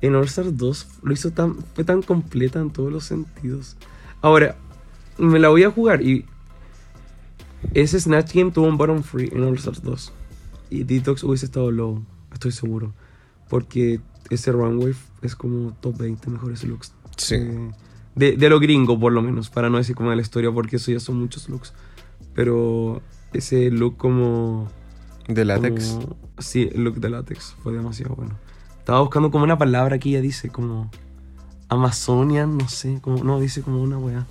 en 0.00 0.14
All 0.16 0.24
Stars 0.24 0.56
2 0.56 0.86
lo 1.02 1.12
hizo 1.12 1.30
tan, 1.30 1.56
fue 1.74 1.84
tan 1.84 2.02
completa 2.02 2.58
en 2.60 2.70
todos 2.70 2.92
los 2.92 3.04
sentidos. 3.04 3.76
Ahora, 4.20 4.56
me 5.18 5.38
la 5.38 5.48
voy 5.50 5.62
a 5.62 5.70
jugar 5.70 6.02
y 6.02 6.26
ese 7.74 7.98
Snatch 8.00 8.34
Game 8.34 8.50
tuvo 8.50 8.66
un 8.66 8.76
bottom 8.76 9.02
free 9.02 9.30
en 9.32 9.44
All 9.44 9.54
Stars 9.54 9.82
2. 9.82 10.12
Y 10.70 10.82
Detox 10.82 11.22
hubiese 11.22 11.46
estado 11.46 11.70
low, 11.70 12.04
estoy 12.32 12.50
seguro. 12.50 12.92
Porque 13.48 14.00
ese 14.30 14.52
Runway 14.52 14.94
es 15.22 15.34
como 15.36 15.72
top 15.80 15.98
20 15.98 16.30
mejores 16.30 16.64
looks. 16.64 16.92
Sí. 17.16 17.36
eh, 17.36 17.70
de, 18.14 18.36
de 18.36 18.48
lo 18.48 18.60
gringo, 18.60 18.98
por 18.98 19.12
lo 19.12 19.22
menos, 19.22 19.50
para 19.50 19.70
no 19.70 19.78
decir 19.78 19.94
como 19.96 20.10
de 20.10 20.16
la 20.16 20.22
historia, 20.22 20.50
porque 20.52 20.76
eso 20.76 20.90
ya 20.92 21.00
son 21.00 21.18
muchos 21.18 21.48
looks. 21.48 21.72
Pero 22.34 23.02
ese 23.32 23.70
look 23.70 23.96
como... 23.96 24.68
De 25.28 25.44
látex. 25.44 25.88
como- 25.90 26.16
sí, 26.38 26.68
el 26.74 26.84
look 26.84 26.96
de 27.00 27.10
látex 27.10 27.56
fue 27.62 27.72
demasiado 27.72 28.14
bueno. 28.14 28.38
Estaba 28.78 29.00
buscando 29.00 29.30
como 29.30 29.44
una 29.44 29.56
palabra 29.58 29.98
que 29.98 30.10
ella 30.10 30.20
dice, 30.20 30.48
como... 30.50 30.90
Amazonian, 31.68 32.56
no 32.58 32.68
sé, 32.68 32.98
como, 33.00 33.24
no, 33.24 33.40
dice 33.40 33.62
como 33.62 33.82
una 33.82 33.98
weá. 33.98 34.26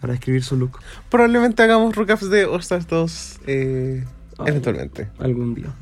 Para 0.00 0.12
describir 0.12 0.42
su 0.42 0.56
look. 0.56 0.78
Probablemente 1.08 1.62
hagamos 1.62 1.94
recaps 1.96 2.28
de 2.28 2.44
All 2.44 2.60
Stars 2.60 2.86
2 2.88 3.40
eh, 3.46 4.04
Ay. 4.38 4.44
eventualmente. 4.48 5.08
Algún 5.18 5.54
día. 5.54 5.72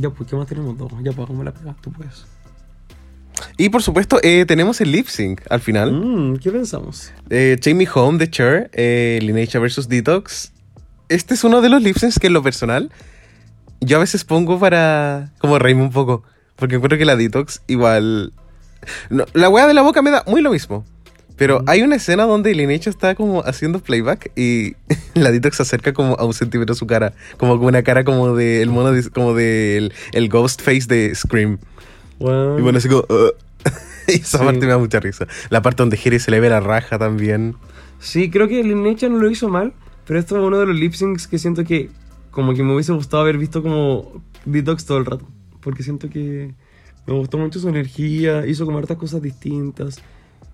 Ya, 0.00 0.10
pues, 0.10 0.28
¿qué 0.28 0.36
más 0.36 0.46
tenemos 0.46 0.76
dos? 0.76 0.92
Ya, 1.02 1.12
pues, 1.12 1.26
¿cómo 1.26 1.42
la 1.42 1.52
pegas? 1.52 1.76
Tú 1.80 1.92
puedes. 1.92 2.26
Y 3.56 3.68
por 3.68 3.82
supuesto, 3.82 4.18
eh, 4.22 4.44
tenemos 4.46 4.80
el 4.80 4.92
lip 4.92 5.06
sync 5.06 5.42
al 5.50 5.60
final. 5.60 5.92
Mm, 5.92 6.38
¿Qué 6.38 6.50
pensamos? 6.50 7.12
Eh, 7.30 7.58
Me 7.74 7.88
Home 7.92 8.18
de 8.18 8.30
Cher, 8.30 8.70
eh, 8.72 9.18
Lineage 9.22 9.58
vs 9.58 9.88
Detox. 9.88 10.52
Este 11.08 11.34
es 11.34 11.44
uno 11.44 11.60
de 11.60 11.68
los 11.68 11.82
lip 11.82 11.96
syncs 11.96 12.18
que 12.18 12.26
en 12.26 12.34
lo 12.34 12.42
personal 12.42 12.90
yo 13.80 13.96
a 13.96 14.00
veces 14.00 14.24
pongo 14.24 14.58
para 14.58 15.32
como 15.38 15.58
reírme 15.58 15.82
un 15.82 15.90
poco. 15.90 16.22
Porque 16.56 16.74
encuentro 16.74 16.98
que 16.98 17.04
la 17.04 17.16
Detox 17.16 17.62
igual... 17.66 18.32
No, 19.10 19.24
la 19.32 19.48
wea 19.48 19.66
de 19.66 19.74
la 19.74 19.82
boca 19.82 20.02
me 20.02 20.10
da 20.10 20.24
muy 20.26 20.40
lo 20.40 20.50
mismo. 20.50 20.84
Pero 21.38 21.62
hay 21.66 21.82
una 21.82 21.96
escena 21.96 22.24
donde 22.24 22.54
Lineage 22.54 22.90
está 22.90 23.14
como 23.14 23.42
haciendo 23.44 23.78
playback 23.80 24.32
y 24.36 24.74
la 25.14 25.30
Detox 25.30 25.56
se 25.56 25.62
acerca 25.62 25.92
como 25.94 26.14
a 26.18 26.24
un 26.24 26.34
centímetro 26.34 26.74
su 26.74 26.86
cara. 26.86 27.14
Como 27.38 27.54
una 27.54 27.82
cara 27.82 28.04
como 28.04 28.34
de 28.34 28.60
el 28.60 28.68
mono, 28.70 28.92
de- 28.92 29.08
como 29.10 29.32
del 29.34 29.92
el 30.12 30.28
ghost 30.28 30.60
face 30.60 30.86
de 30.88 31.14
Scream. 31.14 31.58
Bueno, 32.18 32.58
Y 32.58 32.62
bueno, 32.62 32.78
así 32.78 32.88
como... 32.88 33.04
"Ugh". 33.08 33.32
y 34.08 34.12
esa 34.20 34.38
Sí. 34.38 34.44
parte 34.44 34.60
me 34.60 34.66
da 34.66 34.78
mucha 34.78 35.00
risa. 35.00 35.26
La 35.50 35.62
parte 35.62 35.82
donde 35.82 35.96
Jerry 35.96 36.18
se 36.18 36.30
le 36.30 36.40
ve 36.40 36.48
la 36.50 36.60
raja 36.60 36.98
también. 36.98 37.54
Sí, 38.00 38.30
creo 38.30 38.48
que 38.48 38.62
Linecha 38.62 39.08
no 39.08 39.18
lo 39.18 39.30
hizo 39.30 39.48
mal, 39.48 39.72
pero 40.06 40.18
esto 40.18 40.36
es 40.38 40.42
uno 40.44 40.58
de 40.58 40.66
los 40.66 40.76
lip 40.76 40.92
syncs 40.94 41.26
que 41.28 41.38
siento 41.38 41.64
que 41.64 41.90
como 42.30 42.54
que 42.54 42.62
me 42.62 42.72
hubiese 42.74 42.92
gustado 42.92 43.22
haber 43.22 43.38
visto 43.38 43.62
como 43.62 44.22
Detox 44.44 44.84
todo 44.86 44.98
el 44.98 45.04
rato. 45.06 45.26
Porque 45.60 45.82
siento 45.82 46.08
que 46.08 46.54
me 47.06 47.14
gustó 47.14 47.38
mucho 47.38 47.58
su 47.60 47.68
energía, 47.68 48.46
hizo 48.46 48.64
como 48.66 48.78
hartas 48.78 48.96
cosas 48.96 49.20
distintas, 49.22 50.00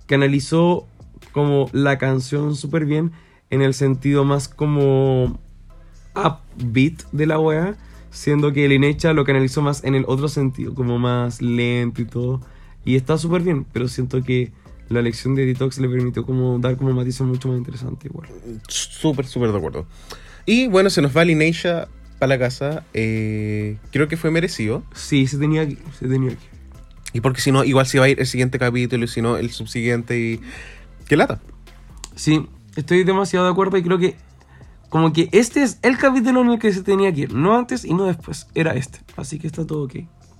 canalizó 0.06 0.86
como 1.32 1.68
la 1.72 1.98
canción 1.98 2.54
súper 2.56 2.84
bien 2.84 3.12
en 3.50 3.62
el 3.62 3.74
sentido 3.74 4.24
más 4.24 4.48
como 4.48 5.38
upbeat 6.14 7.02
de 7.12 7.26
la 7.26 7.38
wea, 7.38 7.76
siendo 8.10 8.52
que 8.52 8.68
Linecha 8.68 9.12
lo 9.12 9.24
canalizó 9.24 9.62
más 9.62 9.84
en 9.84 9.94
el 9.94 10.04
otro 10.06 10.28
sentido, 10.28 10.74
como 10.74 10.98
más 10.98 11.42
lento 11.42 12.02
y 12.02 12.04
todo. 12.04 12.40
Y 12.84 12.96
está 12.96 13.18
súper 13.18 13.42
bien, 13.42 13.64
pero 13.72 13.88
siento 13.88 14.22
que 14.22 14.52
la 14.88 15.00
elección 15.00 15.34
de 15.34 15.46
Detox 15.46 15.78
le 15.78 15.88
permitió 15.88 16.24
como 16.24 16.58
dar 16.58 16.76
como 16.76 16.92
matices 16.92 17.22
mucho 17.22 17.48
más 17.48 17.58
interesantes 17.58 18.10
igual. 18.10 18.28
Súper, 18.68 19.26
súper 19.26 19.50
de 19.50 19.58
acuerdo. 19.58 19.86
Y 20.46 20.68
bueno, 20.68 20.90
se 20.90 21.00
nos 21.00 21.16
va 21.16 21.24
Lineisha 21.24 21.88
para 22.18 22.28
la 22.34 22.38
casa. 22.38 22.84
Eh, 22.92 23.78
creo 23.90 24.08
que 24.08 24.16
fue 24.16 24.30
merecido. 24.30 24.82
Sí, 24.94 25.26
se 25.26 25.38
tenía 25.38 25.66
se 25.98 26.08
tenía 26.08 26.32
aquí. 26.32 26.46
Y 27.14 27.22
porque 27.22 27.40
si 27.40 27.50
no, 27.50 27.64
igual 27.64 27.87
se 27.87 27.98
va 27.98 28.05
a 28.05 28.09
ir 28.11 28.20
el 28.20 28.27
siguiente 28.27 28.59
capítulo 28.59 29.05
y 29.05 29.09
si 29.09 29.22
no, 29.22 29.38
el 29.38 29.50
subsiguiente 29.50 30.18
y... 30.18 30.40
¡Qué 31.09 31.16
lata! 31.16 31.40
Sí, 32.16 32.46
estoy 32.77 33.05
demasiado 33.05 33.46
de 33.46 33.53
acuerdo 33.53 33.79
y 33.79 33.83
creo 33.83 33.98
que 33.98 34.16
como 34.94 35.12
que 35.12 35.29
este 35.33 35.62
es 35.62 35.79
el 35.83 35.98
capítulo 35.98 36.42
en 36.42 36.50
el 36.50 36.59
que 36.59 36.72
se 36.72 36.83
tenía 36.83 37.12
que 37.12 37.22
ir, 37.22 37.35
no 37.35 37.57
antes 37.57 37.85
y 37.85 37.94
no 37.94 38.05
después, 38.05 38.46
era 38.55 38.74
este. 38.74 39.00
Así 39.16 39.38
que 39.38 39.46
está 39.46 39.66
todo 39.66 39.85
ok. 39.85 39.94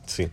Sí. 0.07 0.29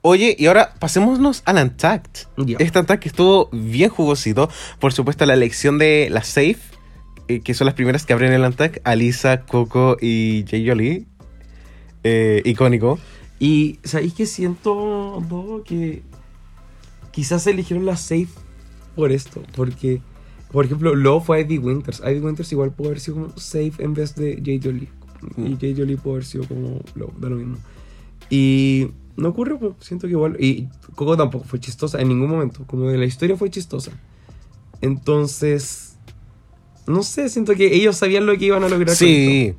Oye, 0.00 0.34
y 0.36 0.46
ahora 0.46 0.74
pasémonos 0.80 1.42
al 1.44 1.62
Untact. 1.62 2.24
Este 2.58 2.78
Untact 2.80 3.06
estuvo 3.06 3.48
bien 3.52 3.88
jugosito. 3.88 4.50
Por 4.80 4.92
supuesto, 4.92 5.24
la 5.26 5.34
elección 5.34 5.78
de 5.78 6.08
la 6.10 6.24
Safe, 6.24 6.58
eh, 7.28 7.40
que 7.40 7.54
son 7.54 7.66
las 7.66 7.74
primeras 7.74 8.04
que 8.04 8.12
abren 8.12 8.32
el 8.32 8.42
Untact. 8.42 8.78
Alisa, 8.84 9.42
Coco 9.42 9.96
y 10.00 10.44
Jay 10.48 10.66
Jolie. 10.66 11.06
Eh, 12.02 12.42
icónico. 12.44 12.98
Y 13.42 13.80
¿sabéis 13.82 14.14
que 14.14 14.24
siento, 14.24 15.20
Dogo, 15.28 15.64
que 15.64 16.04
quizás 17.10 17.44
eligieron 17.48 17.84
la 17.84 17.96
safe 17.96 18.28
por 18.94 19.10
esto? 19.10 19.42
Porque, 19.56 20.00
por 20.52 20.64
ejemplo, 20.64 20.94
Lo 20.94 21.20
fue 21.20 21.40
Ivy 21.40 21.58
Winters. 21.58 22.00
Ivy 22.06 22.20
Winters 22.20 22.52
igual 22.52 22.70
pudo 22.70 22.90
haber 22.90 23.00
sido 23.00 23.16
como 23.16 23.36
safe 23.36 23.72
en 23.80 23.94
vez 23.94 24.14
de 24.14 24.40
Jay 24.44 24.60
Jolie. 24.62 24.88
Y 25.36 25.56
Jay 25.60 25.74
Jolie 25.76 25.96
pudo 25.96 26.12
haber 26.14 26.24
sido 26.24 26.46
como 26.46 26.82
Lo, 26.94 27.12
da 27.18 27.30
lo 27.30 27.34
mismo. 27.34 27.56
Y 28.30 28.92
no 29.16 29.30
ocurrió, 29.30 29.58
pues, 29.58 29.72
siento 29.80 30.06
que 30.06 30.12
igual. 30.12 30.36
Y 30.38 30.68
Coco 30.94 31.16
tampoco 31.16 31.44
fue 31.44 31.58
chistosa 31.58 32.00
en 32.00 32.06
ningún 32.06 32.30
momento. 32.30 32.64
Como 32.68 32.90
de 32.90 32.96
la 32.96 33.06
historia 33.06 33.36
fue 33.36 33.50
chistosa. 33.50 33.90
Entonces, 34.80 35.96
no 36.86 37.02
sé, 37.02 37.28
siento 37.28 37.56
que 37.56 37.74
ellos 37.74 37.96
sabían 37.96 38.24
lo 38.24 38.38
que 38.38 38.44
iban 38.44 38.62
a 38.62 38.68
lograr. 38.68 38.86
con 38.86 38.96
Sí. 38.96 39.56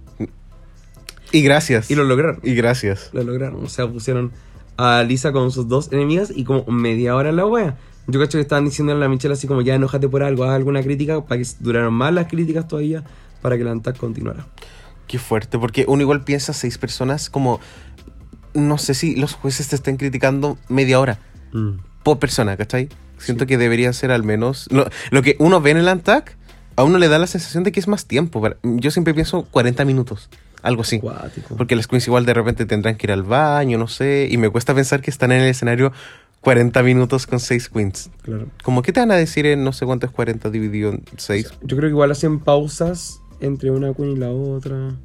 Y 1.34 1.42
gracias. 1.42 1.92
Y 1.92 1.96
lo 1.96 2.06
lograron. 2.06 2.40
Y 2.44 2.54
gracias. 2.56 3.10
Lo 3.12 3.24
lograron. 3.24 3.66
O 3.66 3.68
sea, 3.68 3.88
pusieron 3.88 4.32
a 4.78 5.04
Lisa 5.04 5.32
con 5.34 5.52
sus 5.52 5.68
dos 5.68 5.92
enemigas 5.92 6.32
y 6.34 6.46
como 6.46 6.64
media 6.68 7.16
hora 7.16 7.30
en 7.30 7.36
la 7.36 7.46
wea. 7.46 7.76
Yo 8.08 8.20
cacho 8.20 8.38
que 8.38 8.42
estaban 8.42 8.66
diciendo 8.66 8.94
a 8.94 8.96
la 8.96 9.10
Michelle 9.10 9.34
así 9.34 9.48
como 9.48 9.62
ya 9.62 9.76
enojate 9.76 10.08
por 10.10 10.24
algo, 10.24 10.44
haz 10.44 10.52
alguna 10.52 10.82
crítica 10.84 11.22
para 11.26 11.42
que 11.42 11.48
duraran 11.60 11.94
más 11.94 12.14
las 12.14 12.28
críticas 12.28 12.68
todavía 12.68 13.04
para 13.42 13.58
que 13.58 13.64
la 13.64 13.72
ANTAC 13.72 13.98
continuara. 13.98 14.46
Qué 15.08 15.20
fuerte, 15.20 15.58
porque 15.60 15.86
uno 15.88 16.02
igual 16.02 16.24
piensa 16.24 16.54
seis 16.54 16.78
personas 16.78 17.30
como... 17.30 17.60
No 18.54 18.78
sé 18.78 18.94
si 18.94 19.16
los 19.16 19.34
jueces 19.34 19.68
te 19.70 19.76
estén 19.76 19.98
criticando 19.98 20.58
media 20.70 21.00
hora 21.00 21.18
por 22.04 22.20
persona, 22.20 22.56
¿cachai? 22.58 22.90
Siento 23.18 23.46
Sí. 23.46 23.48
que 23.48 23.58
debería 23.58 23.92
ser 23.94 24.12
al 24.12 24.24
menos... 24.24 24.68
Lo, 24.72 24.88
lo 25.10 25.22
que 25.24 25.36
uno 25.40 25.62
ve 25.62 25.72
en 25.72 25.78
el 25.78 25.88
ANTAC, 25.88 26.38
a 26.76 26.84
uno 26.84 26.98
le 27.00 27.08
da 27.08 27.18
la 27.20 27.28
sensación 27.28 27.64
de 27.64 27.72
que 27.72 27.80
es 27.80 27.88
más 27.88 28.06
tiempo. 28.06 28.44
Yo 28.64 28.92
siempre 28.92 29.14
pienso 29.14 29.44
40 29.50 29.86
minutos, 29.86 30.30
algo 30.64 30.82
así. 30.82 31.00
Cuático. 31.00 31.56
Porque 31.56 31.76
las 31.76 31.88
queens 31.88 32.08
igual 32.08 32.26
de 32.26 32.34
repente 32.34 32.66
tendrán 32.66 32.96
que 32.96 33.06
ir 33.06 33.12
al 33.12 33.24
baño, 33.24 33.78
no 33.78 33.88
sé, 33.88 34.28
y 34.32 34.38
me 34.38 34.50
cuesta 34.50 34.74
pensar 34.74 35.02
que 35.02 35.12
están 35.12 35.32
en 35.32 35.42
el 35.42 35.50
escenario 35.50 35.92
40 36.42 36.82
minutos 36.84 37.28
con 37.28 37.40
seis 37.40 37.70
queens. 37.70 38.10
Claro. 38.24 38.48
Como, 38.64 38.82
¿qué 38.82 38.92
te 38.92 39.00
van 39.00 39.12
a 39.12 39.16
decir 39.16 39.46
en 39.46 39.64
no 39.64 39.72
sé 39.72 39.86
cuánto 39.86 40.08
es 40.08 40.12
40 40.12 40.50
dividido 40.50 40.92
en 40.92 41.04
6? 41.16 41.54
Yo 41.62 41.78
creo 41.78 41.90
que 41.90 41.94
igual 41.94 42.12
hacen 42.12 42.40
pausas 42.40 43.22
entre 43.40 43.72
una 43.72 43.94
queen 43.94 44.12
y 44.12 44.16
la 44.16 44.32
otra. 44.32 44.96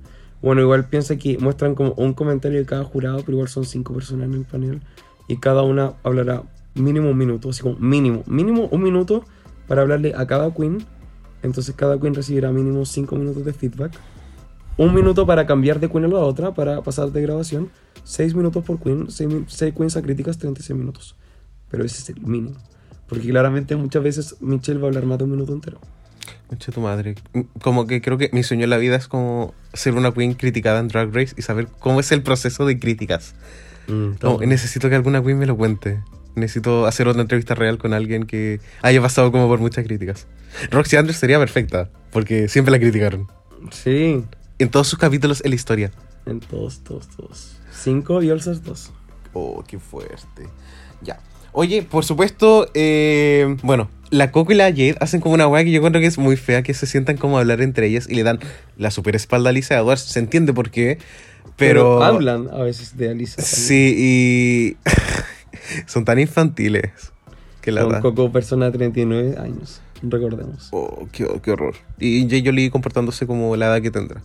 Bueno, 0.40 0.62
igual 0.62 0.88
piensa 0.88 1.16
que 1.16 1.38
muestran 1.38 1.74
como 1.74 1.92
un 1.92 2.14
comentario 2.14 2.58
de 2.58 2.64
cada 2.64 2.84
jurado, 2.84 3.18
pero 3.20 3.32
igual 3.32 3.48
son 3.48 3.64
cinco 3.64 3.92
personas 3.94 4.28
en 4.28 4.34
el 4.34 4.44
panel. 4.44 4.80
Y 5.28 5.36
cada 5.38 5.62
una 5.62 5.94
hablará 6.04 6.42
mínimo 6.74 7.10
un 7.10 7.18
minuto, 7.18 7.50
así 7.50 7.62
como 7.62 7.76
mínimo, 7.78 8.22
mínimo 8.26 8.68
un 8.70 8.82
minuto 8.82 9.24
para 9.66 9.82
hablarle 9.82 10.14
a 10.16 10.26
cada 10.26 10.52
queen. 10.54 10.84
Entonces 11.42 11.74
cada 11.76 12.00
queen 12.00 12.14
recibirá 12.14 12.50
mínimo 12.50 12.84
cinco 12.84 13.16
minutos 13.16 13.44
de 13.44 13.52
feedback. 13.52 13.92
Un 14.78 14.94
minuto 14.94 15.26
para 15.26 15.44
cambiar 15.46 15.80
de 15.80 15.88
queen 15.90 16.04
a 16.04 16.08
la 16.08 16.18
otra, 16.20 16.54
para 16.54 16.80
pasar 16.82 17.10
de 17.12 17.20
grabación. 17.20 17.70
Seis 18.04 18.34
minutos 18.34 18.64
por 18.64 18.80
queen, 18.80 19.10
seis, 19.10 19.28
mi- 19.28 19.44
seis 19.48 19.74
queens 19.74 19.96
a 19.96 20.02
críticas, 20.02 20.38
36 20.38 20.78
minutos. 20.78 21.16
Pero 21.70 21.84
ese 21.84 21.98
es 22.00 22.08
el 22.16 22.20
mínimo. 22.22 22.56
Porque 23.08 23.28
claramente 23.28 23.74
muchas 23.76 24.02
veces 24.02 24.36
Michelle 24.40 24.78
va 24.78 24.86
a 24.86 24.88
hablar 24.88 25.04
más 25.04 25.18
de 25.18 25.24
un 25.24 25.30
minuto 25.32 25.52
entero. 25.52 25.78
Concha 26.46 26.72
tu 26.72 26.80
madre. 26.80 27.16
Como 27.60 27.86
que 27.86 28.00
creo 28.00 28.16
que 28.18 28.30
mi 28.32 28.42
sueño 28.42 28.64
en 28.64 28.70
la 28.70 28.78
vida 28.78 28.96
es 28.96 29.08
como 29.08 29.52
ser 29.74 29.94
una 29.94 30.12
queen 30.12 30.34
criticada 30.34 30.78
en 30.80 30.88
Drag 30.88 31.12
Race 31.14 31.34
y 31.36 31.42
saber 31.42 31.68
cómo 31.78 32.00
es 32.00 32.10
el 32.12 32.22
proceso 32.22 32.64
de 32.64 32.78
críticas. 32.78 33.34
Como, 34.20 34.40
necesito 34.42 34.88
que 34.90 34.94
alguna 34.94 35.22
queen 35.22 35.38
me 35.38 35.46
lo 35.46 35.56
cuente. 35.56 36.00
Necesito 36.34 36.86
hacer 36.86 37.08
otra 37.08 37.22
entrevista 37.22 37.54
real 37.54 37.78
con 37.78 37.92
alguien 37.94 38.24
que 38.26 38.60
haya 38.82 39.00
pasado 39.02 39.32
como 39.32 39.48
por 39.48 39.58
muchas 39.58 39.84
críticas. 39.86 40.26
Roxy 40.70 40.96
Andrews 40.96 41.16
sería 41.18 41.38
perfecta, 41.38 41.90
porque 42.12 42.48
siempre 42.48 42.70
la 42.72 42.78
criticaron. 42.78 43.26
Sí, 43.72 44.22
En 44.58 44.70
todos 44.70 44.88
sus 44.88 44.98
capítulos 44.98 45.40
en 45.44 45.50
la 45.50 45.54
historia. 45.54 45.92
en 46.26 46.40
todos, 46.40 46.80
todos, 46.80 47.08
todos. 47.08 47.56
Cinco 47.72 48.22
y 48.22 48.30
Olsas 48.30 48.64
dos. 48.64 48.90
Oh, 49.32 49.62
qué 49.66 49.78
fuerte. 49.78 50.48
Ya. 51.00 51.20
Oye, 51.52 51.82
por 51.82 52.04
supuesto, 52.04 52.68
eh, 52.74 53.56
bueno, 53.62 53.88
la 54.10 54.32
Coco 54.32 54.52
y 54.52 54.56
la 54.56 54.64
Jade 54.64 54.96
hacen 55.00 55.20
como 55.20 55.34
una 55.34 55.46
weá 55.46 55.64
que 55.64 55.70
yo 55.70 55.78
encuentro 55.78 56.00
que 56.00 56.06
es 56.06 56.18
muy 56.18 56.36
fea, 56.36 56.62
que 56.62 56.74
se 56.74 56.86
sientan 56.86 57.16
como 57.16 57.36
a 57.36 57.40
hablar 57.40 57.60
entre 57.60 57.86
ellas 57.86 58.08
y 58.08 58.14
le 58.14 58.22
dan 58.22 58.40
la 58.76 58.90
super 58.90 59.14
espalda 59.16 59.50
a 59.50 59.52
Lisa 59.52 59.76
Edwards. 59.76 60.02
Se 60.02 60.18
entiende 60.18 60.52
por 60.52 60.70
qué, 60.70 60.98
pero... 61.56 62.02
hablan 62.02 62.48
a 62.52 62.58
veces 62.58 62.96
de 62.96 63.08
también. 63.08 63.28
Sí, 63.28 63.94
y... 63.96 64.76
son 65.86 66.04
tan 66.04 66.18
infantiles. 66.18 67.12
Que 67.60 67.72
la 67.72 67.84
Con. 67.84 68.00
Coco, 68.00 68.32
persona 68.32 68.66
de 68.66 68.72
39 68.72 69.36
años. 69.38 69.80
Recordemos. 70.02 70.68
Oh, 70.72 71.08
qué, 71.12 71.26
qué 71.42 71.50
horror. 71.50 71.74
Y 71.98 72.28
Jay 72.28 72.42
Jolie 72.44 72.70
comportándose 72.70 73.26
como 73.26 73.56
la 73.56 73.66
edad 73.66 73.82
que 73.82 73.90
tendrá. 73.90 74.22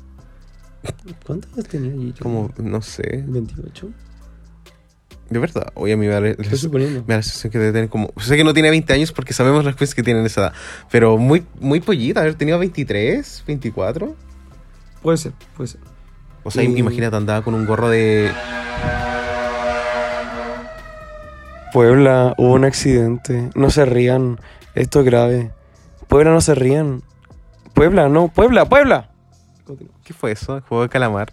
¿Cuántos 1.26 1.52
años 1.54 1.68
tenía 1.68 1.92
J.J.? 1.92 2.24
Como, 2.24 2.52
no 2.58 2.82
sé. 2.82 3.24
28. 3.28 3.90
De 5.30 5.40
verdad. 5.40 5.72
Oye, 5.76 5.94
a 5.94 5.98
mí 5.98 6.06
me 6.08 6.14
da 6.14 6.20
la, 6.22 6.30
Estoy 6.30 6.58
suponiendo. 6.58 7.02
me 7.08 7.14
da 7.14 7.18
la 7.18 7.24
sensación 7.24 7.52
que 7.52 7.60
debe 7.60 7.72
tener 7.72 7.90
como. 7.90 8.12
Sé 8.20 8.36
que 8.36 8.44
no 8.44 8.54
tiene 8.54 8.70
20 8.70 8.92
años 8.94 9.12
porque 9.12 9.34
sabemos 9.34 9.64
las 9.66 9.76
cosas 9.76 9.96
que 9.96 10.04
tienen 10.04 10.26
esa 10.26 10.42
edad. 10.42 10.54
Pero 10.92 11.18
muy, 11.18 11.46
muy 11.60 11.80
pollita, 11.80 12.20
haber 12.22 12.36
tenido 12.36 12.60
23, 12.60 13.44
24. 13.48 14.16
Puede 15.02 15.18
ser, 15.18 15.32
puede 15.56 15.68
ser. 15.70 15.82
O 16.44 16.52
sea, 16.52 16.64
Y- 16.64 16.78
imagínate, 16.78 17.16
andaba 17.16 17.42
con 17.44 17.54
un 17.54 17.66
gorro 17.66 17.90
de. 17.90 18.30
Puebla, 21.72 22.36
hubo 22.38 22.54
un 22.54 22.66
accidente. 22.66 23.50
No 23.56 23.70
se 23.70 23.86
rían. 23.86 24.40
Esto 24.76 25.00
es 25.00 25.06
grave. 25.06 25.52
Puebla, 26.08 26.32
no 26.32 26.42
se 26.42 26.54
rían. 26.54 27.02
Puebla, 27.74 28.10
no. 28.10 28.28
Puebla, 28.28 28.66
Puebla. 28.66 29.10
¿Qué 30.04 30.14
fue 30.14 30.32
eso? 30.32 30.56
¿El 30.58 30.62
juego 30.64 30.84
de 30.84 30.90
calamar? 30.90 31.32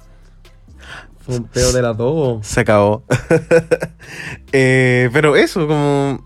Fue 1.21 1.37
un 1.37 1.45
peo 1.45 1.73
de 1.73 1.83
la 1.83 1.93
dos. 1.93 2.47
Se 2.47 2.61
acabó. 2.61 3.05
Eh, 4.53 5.09
pero 5.13 5.37
eso, 5.37 5.67
como. 5.67 6.25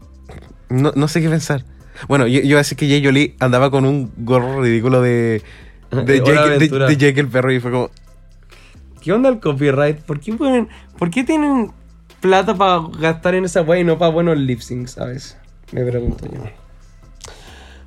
No, 0.71 0.93
no 0.95 1.09
sé 1.09 1.21
qué 1.21 1.29
pensar. 1.29 1.65
Bueno, 2.09 2.27
yo, 2.27 2.41
yo 2.41 2.47
iba 2.47 2.59
a 2.59 2.63
decir 2.63 2.77
que 2.79 2.89
Jay 2.89 3.05
Jolie 3.05 3.37
andaba 3.39 3.71
con 3.71 3.85
un 3.85 4.13
gorro 4.17 4.63
ridículo 4.63 5.03
de. 5.03 5.43
De 5.91 6.19
Jake, 6.19 6.33
de- 6.33 6.39
Aventura. 6.39 6.87
de 6.87 6.97
Jake 6.97 7.21
el 7.21 7.29
perro 7.29 7.53
y 7.53 7.61
fue 7.61 7.71
como. 7.71 7.91
¿Qué 9.03 9.13
onda 9.13 9.29
el 9.29 9.39
copyright? 9.41 9.99
¿Por 9.99 10.19
qué 10.21 10.33
ponen, 10.33 10.69
por 10.99 11.11
qué 11.11 11.23
tienen 11.25 11.73
plata 12.21 12.55
para 12.55 12.81
gastar 12.99 13.35
en 13.35 13.45
esa 13.45 13.61
wey 13.61 13.83
y 13.83 13.85
no 13.85 13.99
para 13.99 14.11
buenos 14.11 14.39
lip 14.39 14.61
syncs, 14.61 14.93
sabes? 14.93 15.37
Me 15.73 15.85
pregunto 15.85 16.25
yo. 16.27 16.41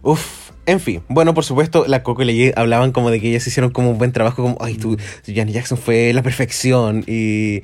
Uf, 0.03 0.46
en 0.67 0.79
fin. 0.79 1.01
Bueno, 1.09 1.33
por 1.33 1.43
supuesto, 1.43 1.85
la 1.87 2.03
Coco 2.03 2.21
y 2.23 2.51
la 2.51 2.53
hablaban 2.61 2.91
como 2.91 3.09
de 3.09 3.19
que 3.19 3.29
ellas 3.29 3.47
hicieron 3.47 3.71
como 3.71 3.89
un 3.91 3.97
buen 3.97 4.11
trabajo, 4.11 4.43
como, 4.43 4.57
ay, 4.61 4.75
tú, 4.75 4.95
Janet 5.25 5.53
Jackson 5.55 5.77
fue 5.79 6.13
la 6.13 6.21
perfección. 6.21 7.03
Y, 7.07 7.61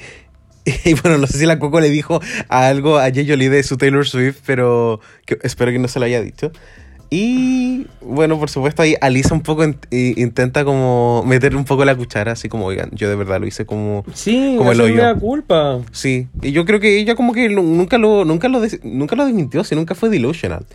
y 0.86 0.93
bueno, 1.04 1.18
no 1.20 1.28
sé 1.28 1.38
si 1.38 1.45
la 1.45 1.60
Coco 1.60 1.80
le 1.80 1.89
dijo 1.89 2.20
algo 2.49 2.97
a 2.97 3.12
Jay 3.12 3.28
Jolie 3.28 3.49
de 3.49 3.62
su 3.64 3.78
Taylor 3.78 4.08
Swift, 4.08 4.38
pero 4.45 4.99
que- 5.26 5.38
espero 5.43 5.72
que 5.72 5.78
no 5.80 5.88
se 5.88 5.99
lo 5.99 6.06
haya 6.06 6.22
dicho. 6.22 6.51
Y 7.10 7.86
bueno, 8.01 8.39
por 8.39 8.49
supuesto, 8.49 8.82
ahí 8.82 8.95
Alisa 8.99 9.36
un 9.36 9.41
poco 9.41 9.64
in- 9.64 9.78
intenta 9.91 10.66
como 10.66 11.24
meter 11.28 11.56
un 11.56 11.64
poco 11.64 11.86
la 11.86 11.95
cuchara, 11.95 12.32
así 12.32 12.49
como, 12.49 12.66
oigan, 12.66 12.89
yo 12.93 13.08
de 13.08 13.16
verdad 13.16 13.39
lo 13.39 13.45
hice 13.45 13.68
como... 13.68 14.04
Sí, 14.16 14.56
Como 14.58 14.72
el 14.72 14.82
hoyo. 14.82 14.99
da 14.99 15.14
culpa. 15.14 15.82
Sí, 15.91 16.28
y 16.41 16.54
yo 16.54 16.66
creo 16.66 16.80
que 16.80 16.97
ella 16.97 17.14
como 17.14 17.34
que 17.34 17.49
nu- 17.49 17.62
nunca 17.62 17.99
lo, 17.99 18.26
nunca 18.26 18.47
lo, 18.49 18.62
nunca 18.84 19.16
lo 19.16 19.26
desmintió, 19.26 19.64
si 19.64 19.76
nunca 19.76 19.93
fue 19.93 20.10
delusional. 20.10 20.66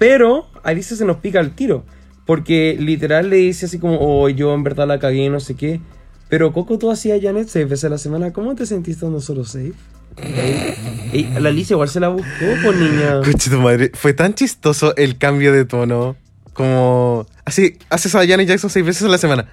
Pero 0.00 0.46
Alicia 0.62 0.96
se 0.96 1.04
nos 1.04 1.18
pica 1.18 1.40
al 1.40 1.54
tiro. 1.54 1.84
Porque 2.24 2.74
literal 2.78 3.28
le 3.28 3.36
dice 3.36 3.66
así 3.66 3.78
como, 3.78 3.98
oh, 4.00 4.30
yo 4.30 4.54
en 4.54 4.62
verdad 4.62 4.88
la 4.88 4.98
cagué, 4.98 5.28
no 5.28 5.40
sé 5.40 5.56
qué. 5.56 5.82
Pero 6.30 6.54
Coco, 6.54 6.78
tú 6.78 6.90
hacías 6.90 7.20
Janet 7.20 7.48
seis 7.48 7.68
veces 7.68 7.84
a 7.84 7.88
la 7.90 7.98
semana. 7.98 8.32
¿Cómo 8.32 8.54
te 8.54 8.64
sentiste 8.64 9.04
solo 9.20 9.44
safe? 9.44 9.74
Ey, 10.16 10.74
ey, 11.12 11.34
la 11.38 11.50
Alicia 11.50 11.74
igual 11.74 11.88
se 11.88 12.00
la 12.00 12.08
buscó, 12.08 12.46
pues 12.64 12.78
niña. 12.78 13.20
Conche 13.22 13.50
tu 13.50 13.58
madre, 13.58 13.90
fue 13.94 14.12
tan 14.12 14.34
chistoso 14.34 14.96
el 14.96 15.18
cambio 15.18 15.52
de 15.52 15.64
tono. 15.66 16.16
Como. 16.52 17.26
Así, 17.44 17.78
haces 17.90 18.14
a 18.14 18.26
Janet 18.26 18.48
Jackson 18.48 18.70
seis 18.70 18.84
veces 18.84 19.02
a 19.02 19.08
la 19.08 19.18
semana. 19.18 19.52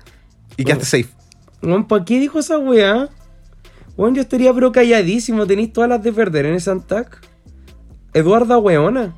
Y 0.56 0.64
quedaste 0.64 0.86
safe. 0.86 1.10
Weón, 1.62 1.88
¿para 1.88 2.06
qué 2.06 2.20
dijo 2.20 2.39
esa 2.39 2.58
weá? 2.58 3.10
Weón, 3.98 4.16
yo 4.16 4.22
estaría 4.22 4.54
pero 4.54 4.72
calladísimo. 4.72 5.45
Tenéis 5.45 5.74
todas 5.74 5.89
las 5.89 6.02
de 6.02 6.14
perder 6.14 6.45
en 6.45 6.56
ese 6.56 6.72
antac. 6.72 7.22
Eduarda 8.14 8.58
weona. 8.58 9.14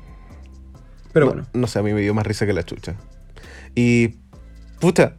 Pero 1.12 1.26
no, 1.26 1.32
bueno. 1.32 1.46
No 1.52 1.66
sé, 1.66 1.78
a 1.78 1.82
mí 1.82 1.92
me 1.92 2.00
dio 2.00 2.14
más 2.14 2.26
risa 2.26 2.46
que 2.46 2.52
la 2.52 2.62
chucha. 2.64 2.96
Y. 3.74 4.16
Puta, 4.80 5.16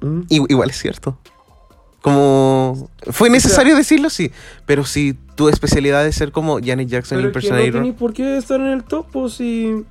Mm. 0.00 0.22
igual 0.28 0.70
es 0.70 0.78
cierto. 0.78 1.18
Como. 2.02 2.90
Fue 3.10 3.30
necesario 3.30 3.74
decirlo, 3.76 4.10
sí. 4.10 4.30
Pero 4.66 4.84
si 4.84 5.14
tu 5.34 5.48
especialidad 5.48 6.06
es 6.06 6.14
ser 6.16 6.32
como 6.32 6.58
Janet 6.62 6.88
Jackson 6.88 7.18
Pero 7.18 7.28
es 7.28 7.32
que 7.32 7.40
no 7.50 7.56
impersonator. 7.56 7.72
tenéis 7.80 7.94
por 7.94 8.12
qué 8.12 8.36
estar 8.36 8.60
en 8.60 8.66
el 8.68 8.84
top, 8.84 9.06
pues 9.10 9.34
si. 9.34 9.84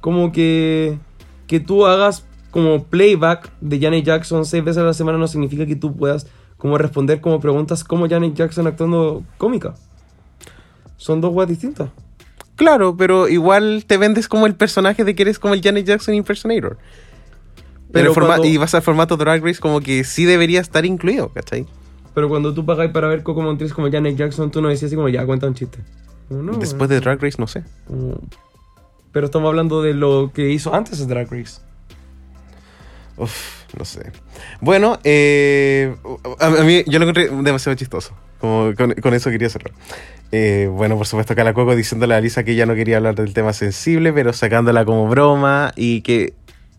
Como 0.00 0.32
que. 0.32 0.98
Que 1.46 1.60
tú 1.60 1.86
hagas 1.86 2.24
como 2.50 2.84
playback 2.84 3.50
de 3.60 3.80
Janet 3.80 4.04
Jackson 4.04 4.44
seis 4.44 4.62
veces 4.62 4.82
a 4.82 4.84
la 4.86 4.94
semana 4.94 5.18
no 5.18 5.26
significa 5.26 5.66
que 5.66 5.74
tú 5.76 5.96
puedas 5.96 6.26
como 6.56 6.78
responder 6.78 7.20
como 7.20 7.40
preguntas 7.40 7.82
como 7.84 8.08
Janet 8.08 8.34
Jackson 8.34 8.66
actuando 8.66 9.24
cómica. 9.38 9.74
Son 10.96 11.20
dos 11.20 11.34
weas 11.34 11.48
distintas. 11.48 11.90
Claro, 12.56 12.96
pero 12.96 13.28
igual 13.28 13.84
te 13.86 13.96
vendes 13.96 14.28
como 14.28 14.46
el 14.46 14.54
personaje 14.54 15.04
de 15.04 15.14
que 15.14 15.22
eres 15.22 15.38
como 15.38 15.54
el 15.54 15.62
Janet 15.62 15.86
Jackson 15.86 16.14
impersonator. 16.14 16.78
Pero 17.92 18.12
cuando- 18.14 18.46
Y 18.48 18.56
vas 18.56 18.74
al 18.74 18.82
formato 18.82 19.16
Drag 19.16 19.42
Race 19.42 19.60
como 19.60 19.80
que 19.80 20.04
sí 20.04 20.24
debería 20.24 20.60
estar 20.60 20.84
incluido, 20.84 21.28
¿cachai? 21.32 21.66
Pero 22.14 22.28
cuando 22.28 22.54
tú 22.54 22.64
pagáis 22.64 22.90
para 22.92 23.08
ver 23.08 23.22
Coco 23.24 23.42
Montrese 23.42 23.74
como 23.74 23.90
Janet 23.90 24.16
Jackson, 24.16 24.50
tú 24.50 24.60
no 24.62 24.68
decías 24.68 24.88
así 24.88 24.96
como 24.96 25.08
ya 25.08 25.24
cuenta 25.26 25.46
un 25.48 25.54
chiste. 25.54 25.78
No, 26.30 26.52
Después 26.56 26.88
de 26.88 27.00
Drag 27.00 27.20
Race, 27.20 27.36
no 27.38 27.46
sé. 27.46 27.64
Pero 29.12 29.26
estamos 29.26 29.48
hablando 29.48 29.82
de 29.82 29.94
lo 29.94 30.30
que 30.34 30.50
hizo 30.50 30.74
antes 30.74 30.98
de 30.98 31.06
Drag 31.06 31.30
Race. 31.30 31.60
Uf, 33.16 33.32
no 33.78 33.84
sé. 33.84 34.10
Bueno, 34.60 34.98
eh, 35.04 35.94
a, 36.40 36.46
a 36.46 36.64
mí 36.64 36.82
yo 36.86 36.98
lo 36.98 37.04
encontré 37.04 37.28
demasiado 37.28 37.76
chistoso. 37.76 38.12
Como 38.40 38.72
con, 38.76 38.92
con 38.94 39.14
eso 39.14 39.30
quería 39.30 39.48
cerrar. 39.48 39.72
Eh, 40.36 40.66
bueno, 40.68 40.96
por 40.96 41.06
supuesto, 41.06 41.32
acá 41.34 41.44
la 41.44 41.54
Coco 41.54 41.76
diciéndole 41.76 42.12
a 42.16 42.20
Lisa 42.20 42.42
que 42.42 42.50
ella 42.52 42.66
no 42.66 42.74
quería 42.74 42.96
hablar 42.96 43.14
del 43.14 43.32
tema 43.32 43.52
sensible, 43.52 44.12
pero 44.12 44.32
sacándola 44.32 44.84
como 44.84 45.06
broma 45.06 45.72
y 45.76 46.00
que 46.00 46.32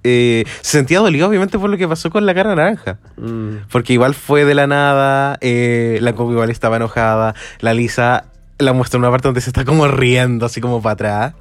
eh, 0.03 0.43
se 0.59 0.71
sentía 0.77 0.99
dolida, 0.99 1.25
obviamente, 1.25 1.57
por 1.57 1.69
lo 1.69 1.77
que 1.77 1.87
pasó 1.87 2.09
con 2.09 2.25
la 2.25 2.33
cara 2.35 2.53
naranja. 2.53 2.99
Mm. 3.15 3.67
Porque 3.71 3.93
igual 3.93 4.13
fue 4.13 4.43
de 4.43 4.55
la 4.55 4.67
nada, 4.67 5.37
eh, 5.39 5.99
la 6.01 6.11
Coco 6.13 6.33
igual 6.33 6.49
estaba 6.49 6.75
enojada, 6.75 7.33
la 7.61 7.73
Lisa 7.73 8.25
la 8.57 8.73
muestra 8.73 8.97
en 8.97 9.03
una 9.03 9.11
parte 9.11 9.29
donde 9.29 9.39
se 9.39 9.49
está 9.51 9.63
como 9.63 9.87
riendo, 9.87 10.45
así 10.45 10.59
como 10.59 10.81
para 10.81 10.93
atrás, 10.93 11.33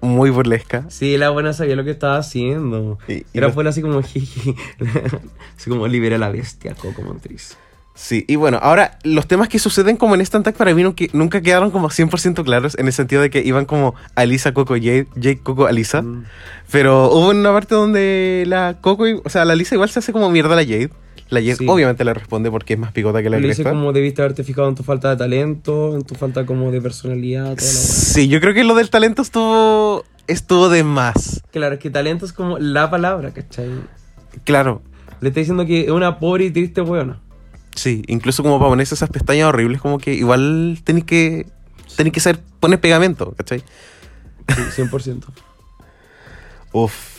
muy 0.00 0.30
burlesca. 0.30 0.84
Sí, 0.88 1.16
la 1.16 1.30
buena 1.30 1.52
sabía 1.52 1.74
lo 1.74 1.82
que 1.82 1.90
estaba 1.90 2.16
haciendo. 2.16 2.98
Y- 3.08 3.14
y 3.14 3.24
Era 3.34 3.50
fuera 3.50 3.70
así 3.70 3.82
como 3.82 4.02
jiji. 4.02 4.54
así 5.58 5.68
como 5.68 5.88
libera 5.88 6.14
a 6.14 6.18
la 6.20 6.28
bestia, 6.30 6.74
Coco 6.74 7.02
Montrese. 7.02 7.56
Sí, 7.98 8.26
y 8.28 8.36
bueno, 8.36 8.58
ahora 8.62 8.98
los 9.04 9.26
temas 9.26 9.48
que 9.48 9.58
suceden 9.58 9.96
como 9.96 10.14
en 10.14 10.20
este 10.20 10.36
Attack 10.36 10.54
para 10.54 10.74
mí 10.74 10.82
nunca, 10.82 11.06
nunca 11.14 11.40
quedaron 11.40 11.70
como 11.70 11.88
100% 11.88 12.44
claros 12.44 12.76
en 12.78 12.86
el 12.86 12.92
sentido 12.92 13.22
de 13.22 13.30
que 13.30 13.40
iban 13.42 13.64
como 13.64 13.94
Alisa, 14.14 14.52
Coco, 14.52 14.74
Jade, 14.74 15.06
Jade, 15.14 15.38
Coco, 15.42 15.66
Alisa. 15.66 16.02
Mm. 16.02 16.24
Pero 16.70 17.10
hubo 17.10 17.30
una 17.30 17.52
parte 17.52 17.74
donde 17.74 18.44
la 18.46 18.76
Coco, 18.82 19.04
o 19.24 19.28
sea, 19.30 19.46
la 19.46 19.54
Alisa 19.54 19.74
igual 19.74 19.88
se 19.88 19.98
hace 20.00 20.12
como 20.12 20.28
mierda 20.30 20.52
a 20.52 20.56
la 20.56 20.62
Jade. 20.64 20.90
La 21.30 21.40
Jade 21.40 21.56
Sí. 21.56 21.66
obviamente 21.66 22.04
le 22.04 22.12
responde 22.12 22.50
porque 22.50 22.74
es 22.74 22.78
más 22.78 22.92
picota 22.92 23.22
que 23.22 23.30
la 23.30 23.38
cresta. 23.38 23.70
como 23.70 23.92
debiste 23.94 24.20
haberte 24.22 24.44
fijado 24.44 24.68
en 24.68 24.74
tu 24.74 24.82
falta 24.82 25.08
de 25.10 25.16
talento, 25.16 25.96
en 25.96 26.02
tu 26.02 26.14
falta 26.14 26.44
como 26.44 26.70
de 26.70 26.80
personalidad, 26.82 27.44
toda 27.56 27.72
la 27.72 27.78
weá. 27.78 27.86
Sí, 27.88 28.28
yo 28.28 28.40
creo 28.42 28.52
que 28.52 28.62
lo 28.62 28.74
del 28.74 28.90
talento 28.90 29.22
estuvo, 29.22 30.04
estuvo 30.26 30.68
de 30.68 30.84
más. 30.84 31.42
Claro, 31.50 31.74
es 31.76 31.80
que 31.80 31.88
talento 31.90 32.26
es 32.26 32.34
como 32.34 32.58
la 32.58 32.90
palabra, 32.90 33.30
¿cachai? 33.32 33.70
Claro, 34.44 34.82
Le 35.20 35.30
está 35.30 35.40
diciendo 35.40 35.64
que 35.64 35.84
es 35.86 35.90
una 35.90 36.18
pobre 36.18 36.44
y 36.44 36.50
triste 36.50 36.82
weona. 36.82 37.20
Sí, 37.76 38.02
incluso 38.08 38.42
como 38.42 38.58
para 38.58 38.70
ponerse 38.70 38.94
esas 38.94 39.10
pestañas 39.10 39.48
horribles, 39.48 39.80
como 39.80 39.98
que 39.98 40.14
igual 40.14 40.80
tenéis 40.84 41.04
que, 41.04 41.46
tenéis 41.96 42.12
que 42.12 42.20
saber 42.20 42.40
poner 42.60 42.80
pegamento, 42.80 43.32
¿cachai? 43.36 43.60
Sí, 44.48 44.82
100%. 44.82 45.24
Uf. 46.72 47.16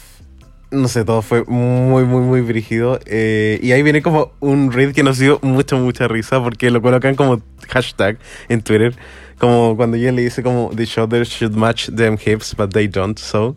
No 0.70 0.89
sé, 0.89 1.05
todo 1.05 1.22
fue 1.22 1.45
muy, 1.45 2.03
muy, 2.03 2.22
muy 2.22 2.41
brígido. 2.41 2.99
Eh, 3.05 3.58
y 3.64 3.72
ahí 3.72 3.84
viene 3.84 4.01
como 4.01 4.34
un 4.41 4.74
read 4.74 4.93
que 4.93 5.01
nos 5.01 5.18
dio 5.18 5.39
mucha, 5.41 5.78
mucha 5.78 6.10
risa 6.10 6.43
porque 6.43 6.70
lo 6.72 6.82
colocan 6.82 7.16
como 7.16 7.41
hashtag 7.70 8.18
en 8.49 8.62
Twitter. 8.62 8.93
Como 9.38 9.78
cuando 9.78 9.95
ella 9.95 10.12
le 10.12 10.24
dice 10.24 10.43
como 10.43 10.72
The 10.76 10.86
shoulders 10.86 11.30
should 11.30 11.55
match 11.55 11.89
them 11.89 12.18
hips, 12.24 12.53
but 12.53 12.74
they 12.74 12.88
don't, 12.88 13.18
so. 13.18 13.55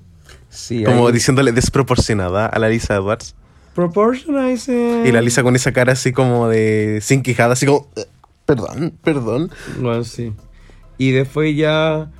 Sí, 0.50 0.84
Como 0.84 1.10
diciéndole 1.10 1.52
desproporcionada 1.52 2.46
a 2.46 2.58
la 2.58 2.68
Lisa 2.68 2.94
Edwards. 2.94 3.34
Proportionize. 3.74 5.02
Y 5.06 5.12
la 5.12 5.20
Lisa 5.20 5.42
con 5.42 5.56
esa 5.56 5.72
cara 5.72 5.92
así 5.92 6.12
como 6.12 6.48
de 6.48 6.98
sin 7.02 7.22
quijada, 7.22 7.52
así 7.54 7.66
como. 7.66 7.88
"Eh, 7.96 8.04
Perdón, 8.46 8.94
perdón. 9.04 9.50
Bueno, 9.80 10.02
sí. 10.02 10.32
Y 10.98 11.12
después 11.12 11.56
ya. 11.56 12.10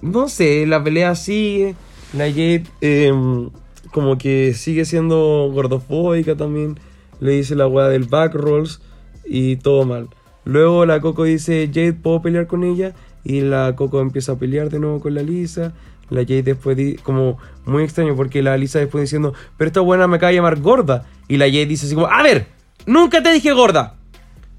No 0.00 0.28
sé, 0.28 0.64
la 0.66 0.82
pelea 0.82 1.14
sigue. 1.14 1.74
La 2.14 2.24
Jade, 2.30 2.64
em, 2.80 3.50
como 3.92 4.16
que 4.16 4.54
sigue 4.54 4.86
siendo 4.86 5.50
gordofóbica 5.52 6.36
también. 6.36 6.78
Le 7.20 7.32
dice 7.32 7.54
la 7.54 7.66
weá 7.66 7.88
del 7.88 8.04
back 8.04 8.34
rolls. 8.34 8.80
Y 9.26 9.56
todo 9.56 9.84
mal. 9.84 10.08
Luego 10.44 10.86
la 10.86 11.00
Coco 11.00 11.24
dice: 11.24 11.66
Jade, 11.72 11.92
¿puedo 11.92 12.22
pelear 12.22 12.46
con 12.46 12.64
ella? 12.64 12.94
Y 13.22 13.42
la 13.42 13.74
Coco 13.76 14.00
empieza 14.00 14.32
a 14.32 14.36
pelear 14.38 14.70
de 14.70 14.78
nuevo 14.78 15.00
con 15.00 15.14
la 15.14 15.22
Lisa. 15.22 15.74
La 16.10 16.20
Jade 16.22 16.42
después, 16.42 16.76
di- 16.76 16.94
como 16.96 17.38
muy 17.64 17.82
extraño, 17.84 18.14
porque 18.16 18.42
la 18.42 18.56
Lisa 18.56 18.78
después 18.78 19.02
diciendo: 19.02 19.34
Pero 19.56 19.68
esta 19.68 19.80
buena 19.80 20.06
me 20.06 20.16
acaba 20.16 20.30
de 20.30 20.36
llamar 20.36 20.60
gorda. 20.60 21.06
Y 21.28 21.36
la 21.38 21.46
Jade 21.46 21.66
dice 21.66 21.86
así 21.86 21.94
como: 21.94 22.06
A 22.08 22.22
ver, 22.22 22.46
nunca 22.86 23.22
te 23.22 23.32
dije 23.32 23.52
gorda. 23.52 23.96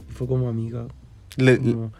Y 0.09 0.13
fue 0.13 0.27
como 0.27 0.49
amiga. 0.49 0.85
Le- 1.37 1.57
Como- 1.59 1.91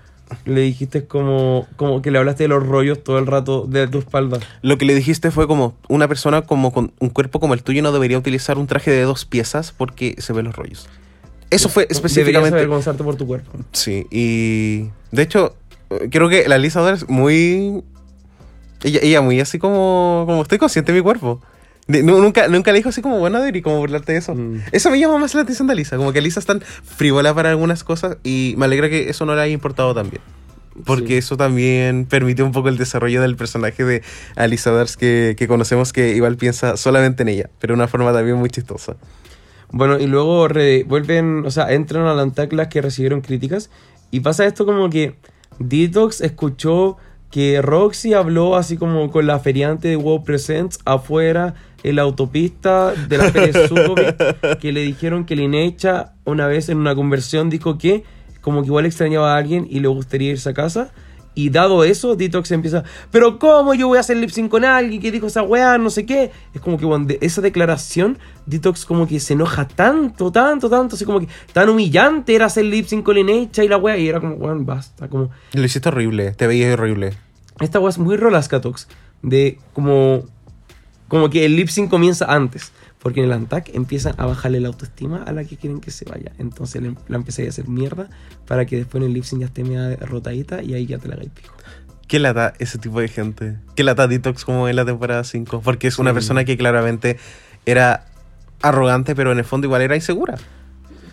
le 0.46 0.62
dijiste 0.62 1.06
como, 1.06 1.68
como 1.76 2.02
que 2.02 2.10
le 2.10 2.18
hablaste 2.18 2.46
de 2.46 2.48
los 2.48 2.66
rollos 2.66 3.04
todo 3.04 3.20
el 3.20 3.28
rato 3.28 3.68
de 3.68 3.88
tu 3.88 4.00
espalda. 4.00 4.40
Lo 4.64 4.80
que 4.80 4.86
le 4.86 4.96
dijiste 4.96 5.30
fue 5.30 5.46
como 5.46 5.76
una 5.88 6.08
persona 6.08 6.42
como 6.42 6.74
con 6.74 6.94
un 7.00 7.10
cuerpo 7.10 7.40
como 7.40 7.54
el 7.54 7.62
tuyo 7.62 7.84
no 7.84 7.92
debería 7.92 8.18
utilizar 8.18 8.58
un 8.58 8.66
traje 8.66 8.90
de 8.90 9.04
dos 9.04 9.26
piezas 9.26 9.72
porque 9.72 10.16
se 10.18 10.34
ven 10.34 10.46
los 10.46 10.56
rollos. 10.56 10.90
Eso 11.52 11.70
fue 11.70 11.86
específicamente. 11.92 12.58
avergonzarte 12.58 13.04
por 13.04 13.16
tu 13.18 13.28
cuerpo. 13.28 13.52
Sí, 13.72 14.08
y 14.10 14.90
de 15.12 15.22
hecho, 15.22 15.56
creo 16.10 16.28
que 16.28 16.50
la 16.50 16.58
Lisa 16.58 16.80
Dora 16.82 16.96
es 16.96 17.08
muy. 17.08 17.84
Ella, 18.84 19.00
ella 19.04 19.22
muy 19.22 19.40
así 19.40 19.60
como. 19.60 20.24
como 20.28 20.42
estoy 20.42 20.58
consciente 20.58 20.92
de 20.92 21.00
mi 21.00 21.04
cuerpo. 21.04 21.42
De- 21.88 22.02
nunca, 22.04 22.48
nunca 22.48 22.72
le 22.72 22.80
dijo 22.80 22.90
así 22.90 23.02
como, 23.02 23.20
bueno, 23.20 23.38
Adri, 23.38 23.62
como 23.62 23.78
burlarte 23.78 24.14
de 24.14 24.18
eso. 24.18 24.34
Mm. 24.34 24.62
Eso 24.72 24.90
me 24.90 25.00
llama 25.00 25.18
más 25.20 25.36
la 25.36 25.42
atención 25.42 25.68
de 25.68 25.74
Alisa, 25.74 25.98
como 25.98 26.12
que 26.14 26.20
Alisa 26.20 26.40
es 26.40 26.46
tan 26.48 26.62
frívola 26.62 27.34
para 27.36 27.52
algunas 27.52 27.84
cosas 27.84 28.18
y 28.24 28.56
me 28.58 28.66
alegra 28.66 28.90
que 28.90 29.10
eso 29.10 29.26
no 29.26 29.36
le 29.36 29.42
haya 29.42 29.54
importado 29.54 29.94
también. 29.94 30.22
Porque 30.84 31.08
Sí. 31.08 31.14
eso 31.18 31.38
también 31.38 32.06
permitió 32.06 32.44
un 32.44 32.52
poco 32.52 32.68
el 32.70 32.78
desarrollo 32.78 33.22
del 33.22 33.36
personaje 33.38 33.86
de 33.86 34.02
Alisa 34.36 34.72
Dars 34.72 34.98
que, 34.98 35.36
que 35.38 35.48
conocemos 35.48 35.94
que 35.94 36.16
igual 36.16 36.36
piensa 36.38 36.76
solamente 36.76 37.22
en 37.24 37.30
ella, 37.30 37.50
pero 37.60 37.74
de 37.74 37.76
una 37.76 37.88
forma 37.88 38.12
también 38.12 38.36
muy 38.38 38.50
chistosa. 38.50 38.98
Bueno, 39.72 40.00
y 40.00 40.08
luego 40.08 40.48
vuelven, 40.88 41.46
o 41.46 41.52
sea, 41.52 41.72
entran 41.72 42.08
a 42.08 42.14
la 42.14 42.24
Antaclas 42.24 42.68
que 42.70 42.82
recibieron 42.82 43.22
críticas. 43.22 43.70
Y 44.12 44.20
pasa 44.22 44.46
esto 44.46 44.66
como 44.66 44.90
que 44.90 45.16
Detox 45.60 46.20
escuchó 46.22 46.98
que 47.36 47.62
Roxy 47.62 48.14
habló 48.14 48.56
así 48.56 48.78
como 48.78 49.12
con 49.12 49.28
la 49.28 49.40
feriante 49.40 49.90
de 49.90 49.98
WoW 49.98 50.24
Presents 50.24 50.80
afuera 50.86 51.54
en 51.84 51.98
la 51.98 52.04
autopista 52.04 52.94
de 52.94 53.18
la 53.18 53.30
Pérez 53.30 53.68
Sukovic, 53.68 54.58
que 54.62 54.72
le 54.72 54.84
dijeron 54.84 55.26
que 55.26 55.36
Linecha 55.36 56.14
una 56.24 56.48
vez 56.48 56.70
en 56.70 56.78
una 56.78 56.96
conversión 56.96 57.50
dijo 57.50 57.78
que 57.78 58.06
como 58.40 58.62
que 58.62 58.68
igual 58.68 58.86
extrañaba 58.86 59.36
a 59.36 59.38
alguien 59.38 59.68
y 59.70 59.82
le 59.82 59.90
gustaría 59.90 60.32
irse 60.32 60.50
a 60.50 60.54
casa. 60.54 60.94
Y 61.38 61.50
dado 61.50 61.84
eso, 61.84 62.16
Detox 62.16 62.50
empieza, 62.52 62.86
pero 63.12 63.40
¿cómo 63.40 63.74
yo 63.74 63.90
voy 63.90 63.98
a 63.98 64.00
hacer 64.00 64.16
lip 64.16 64.30
sync 64.30 64.50
con 64.50 64.64
alguien 64.64 65.02
que 65.02 65.12
dijo 65.12 65.28
esa 65.28 65.44
weá, 65.44 65.78
no 65.78 65.90
sé 65.90 66.06
qué? 66.06 66.32
Es 66.54 66.62
como 66.62 66.78
que 66.78 66.86
bueno, 66.86 67.06
de 67.06 67.18
esa 67.20 67.42
declaración, 67.42 68.18
Detox 68.46 68.86
como 68.86 69.06
que 69.06 69.20
se 69.20 69.34
enoja 69.34 69.68
tanto, 69.68 70.32
tanto, 70.32 70.70
tanto, 70.70 70.96
así 70.96 71.04
como 71.04 71.20
que 71.20 71.28
tan 71.52 71.68
humillante 71.68 72.34
era 72.34 72.46
hacer 72.46 72.64
lip 72.64 72.86
sync 72.88 73.04
con 73.04 73.16
Linecha 73.16 73.66
y 73.66 73.68
la 73.68 73.76
weá, 73.76 73.98
y 73.98 74.08
era 74.08 74.22
como, 74.22 74.36
weón, 74.36 74.66
basta, 74.66 75.10
como... 75.10 75.30
Lo 75.52 75.64
hiciste 75.64 75.90
horrible, 75.90 76.32
te 76.32 76.48
veías 76.48 76.72
horrible. 76.72 77.12
Esta 77.60 77.82
weá 77.82 77.90
es 77.90 77.98
muy 77.98 78.16
Rolascatox, 78.16 78.88
de 79.22 79.60
como... 79.74 80.24
Como 81.08 81.30
que 81.30 81.46
el 81.46 81.56
lip 81.56 81.68
sync 81.68 81.90
comienza 81.90 82.26
antes. 82.26 82.72
Porque 83.06 83.20
en 83.20 83.28
el 83.28 83.34
Antac 83.34 83.70
empiezan 83.76 84.16
a 84.18 84.26
bajarle 84.26 84.60
la 84.60 84.70
autoestima 84.70 85.22
a 85.22 85.32
la 85.32 85.44
que 85.44 85.58
quieren 85.58 85.80
que 85.80 85.92
se 85.92 86.06
vaya. 86.06 86.32
Entonces 86.40 86.82
la 87.08 87.16
empecé 87.16 87.46
a 87.46 87.50
hacer 87.50 87.68
mierda 87.68 88.10
para 88.48 88.66
que 88.66 88.78
después 88.78 89.00
en 89.04 89.10
el 89.10 89.14
lip 89.14 89.26
sync 89.26 89.42
ya 89.42 89.46
esté 89.46 89.64
media 89.64 89.96
rotadita 89.98 90.64
y 90.64 90.74
ahí 90.74 90.88
ya 90.88 90.98
te 90.98 91.08
la 91.08 91.14
hagáis 91.14 91.30
pico. 91.30 91.54
¿Qué 92.08 92.18
lata 92.18 92.56
ese 92.58 92.80
tipo 92.80 93.00
de 93.00 93.08
gente? 93.08 93.58
¿Qué 93.76 93.84
lata 93.84 94.08
Detox 94.08 94.44
como 94.44 94.68
en 94.68 94.76
la 94.76 94.86
temporada 94.86 95.24
5? 95.24 95.62
Porque 95.62 95.86
es 95.88 96.00
una 96.00 96.10
Sí. 96.10 96.14
persona 96.16 96.46
que 96.46 96.58
claramente 96.58 97.18
era 97.68 98.08
arrogante, 98.64 99.14
pero 99.16 99.32
en 99.32 99.38
el 99.38 99.46
fondo 99.46 99.68
igual 99.68 99.84
era 99.84 99.96
insegura. 99.96 100.38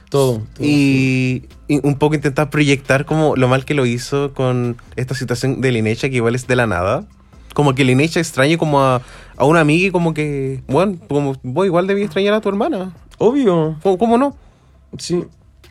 Todo. 0.09 0.38
todo. 0.38 0.45
Y, 0.61 1.47
y 1.68 1.86
un 1.86 1.99
poco 1.99 2.14
intentar 2.14 2.49
proyectar 2.49 3.05
como 3.05 3.36
lo 3.36 3.49
mal 3.49 3.66
que 3.66 3.74
lo 3.74 3.84
hizo 3.84 4.32
con 4.32 4.78
esta 4.97 5.14
situación 5.14 5.61
de 5.61 5.72
Linecha, 5.72 6.09
que 6.09 6.16
igual 6.16 6.34
es 6.36 6.47
de 6.47 6.57
la 6.57 6.66
nada. 6.66 7.05
Como 7.55 7.74
que 7.74 7.84
Linecha 7.84 8.18
extrañe 8.18 8.57
como 8.57 8.80
a, 8.80 9.03
a 9.43 9.47
una 9.47 9.61
amiga 9.61 9.88
y 9.88 9.90
como 9.90 10.14
que, 10.14 10.62
bueno, 10.68 10.97
como 11.09 11.34
vos 11.43 11.66
igual 11.66 11.86
debí 11.86 12.03
extrañar 12.03 12.34
a 12.34 12.40
tu 12.40 12.49
hermana. 12.49 12.95
Obvio. 13.18 13.76
¿Cómo, 13.82 13.99
cómo 13.99 14.18
no? 14.18 14.36
Sí. 14.99 15.24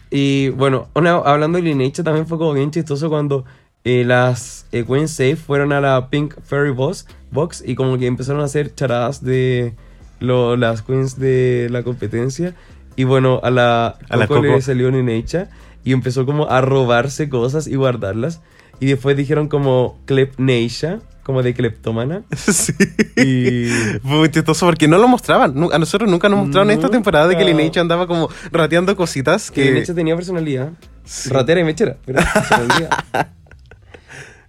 Y 0.10 0.50
bueno, 0.50 0.88
una- 0.94 1.16
hablando 1.16 1.58
de 1.58 1.64
Lineage, 1.64 2.04
también 2.04 2.28
fue 2.28 2.38
como 2.38 2.54
bien 2.54 2.72
chistoso 2.72 3.10
cuando 3.10 3.46
eh, 3.84 4.04
las 4.06 4.66
eh, 4.72 4.84
Queen 4.86 5.08
Safe 5.08 5.36
fueron 5.38 5.72
a 5.72 5.80
la 5.82 6.10
Pink 6.10 6.36
Fairy 6.44 6.72
Box, 6.72 7.08
Box 7.32 7.64
y 7.66 7.76
como 7.76 7.98
que 7.98 8.08
empezaron 8.08 8.42
a 8.42 8.46
hacer 8.46 8.76
charadas 8.76 9.24
de 9.24 9.74
lo- 10.20 10.58
las 10.58 10.82
Queens 10.82 11.18
de 11.18 11.68
la 11.72 11.84
competencia. 11.84 12.54
Y 12.98 13.06
bueno, 13.06 13.40
a 13.42 13.50
la 13.52 13.98
A 14.10 14.18
la 14.18 14.28
Coco 14.28 14.42
le 14.42 14.62
salió 14.62 14.92
Lineage 14.92 15.48
y 15.86 15.94
empezó 15.94 16.26
como 16.26 16.48
a 16.50 16.60
robarse 16.62 17.30
cosas 17.30 17.68
y 17.68 17.76
guardarlas. 17.76 18.42
Y 18.82 18.88
después 18.88 19.16
dijeron 19.16 19.48
como 19.48 19.98
Klepneisha, 20.06 21.00
como 21.24 21.44
de 21.44 21.54
kleptomana. 21.54 22.24
sí. 22.36 22.74
Y 23.18 23.68
Fue 24.02 24.18
muy 24.18 24.30
chistoso 24.30 24.66
porque 24.66 24.88
no 24.88 24.98
lo 24.98 25.08
mostraban. 25.08 25.52
A 25.72 25.78
nosotros 25.80 26.10
nunca 26.10 26.30
nos 26.30 26.40
mostraron 26.46 26.72
esta 26.72 26.90
temporada 26.90 27.28
de 27.28 27.36
que 27.36 27.44
Nunca. 27.44 27.58
Lineage 27.58 27.80
andaba 27.80 28.08
como 28.08 28.30
rateando 28.52 28.96
cositas 28.96 29.52
que 29.52 29.62
que... 29.62 29.68
Lineage 29.68 29.94
tenía 29.94 30.16
personalidad. 30.16 30.72
Sí. 31.06 31.30
Ratera 31.30 31.62
y 31.62 31.64
mechera, 31.64 31.98
pero 32.06 32.20
personalidad. 32.34 32.90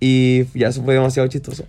y 0.00 0.44
ya, 0.58 0.68
eso 0.68 0.82
fue 0.82 0.94
demasiado 0.94 1.28
chistoso. 1.28 1.64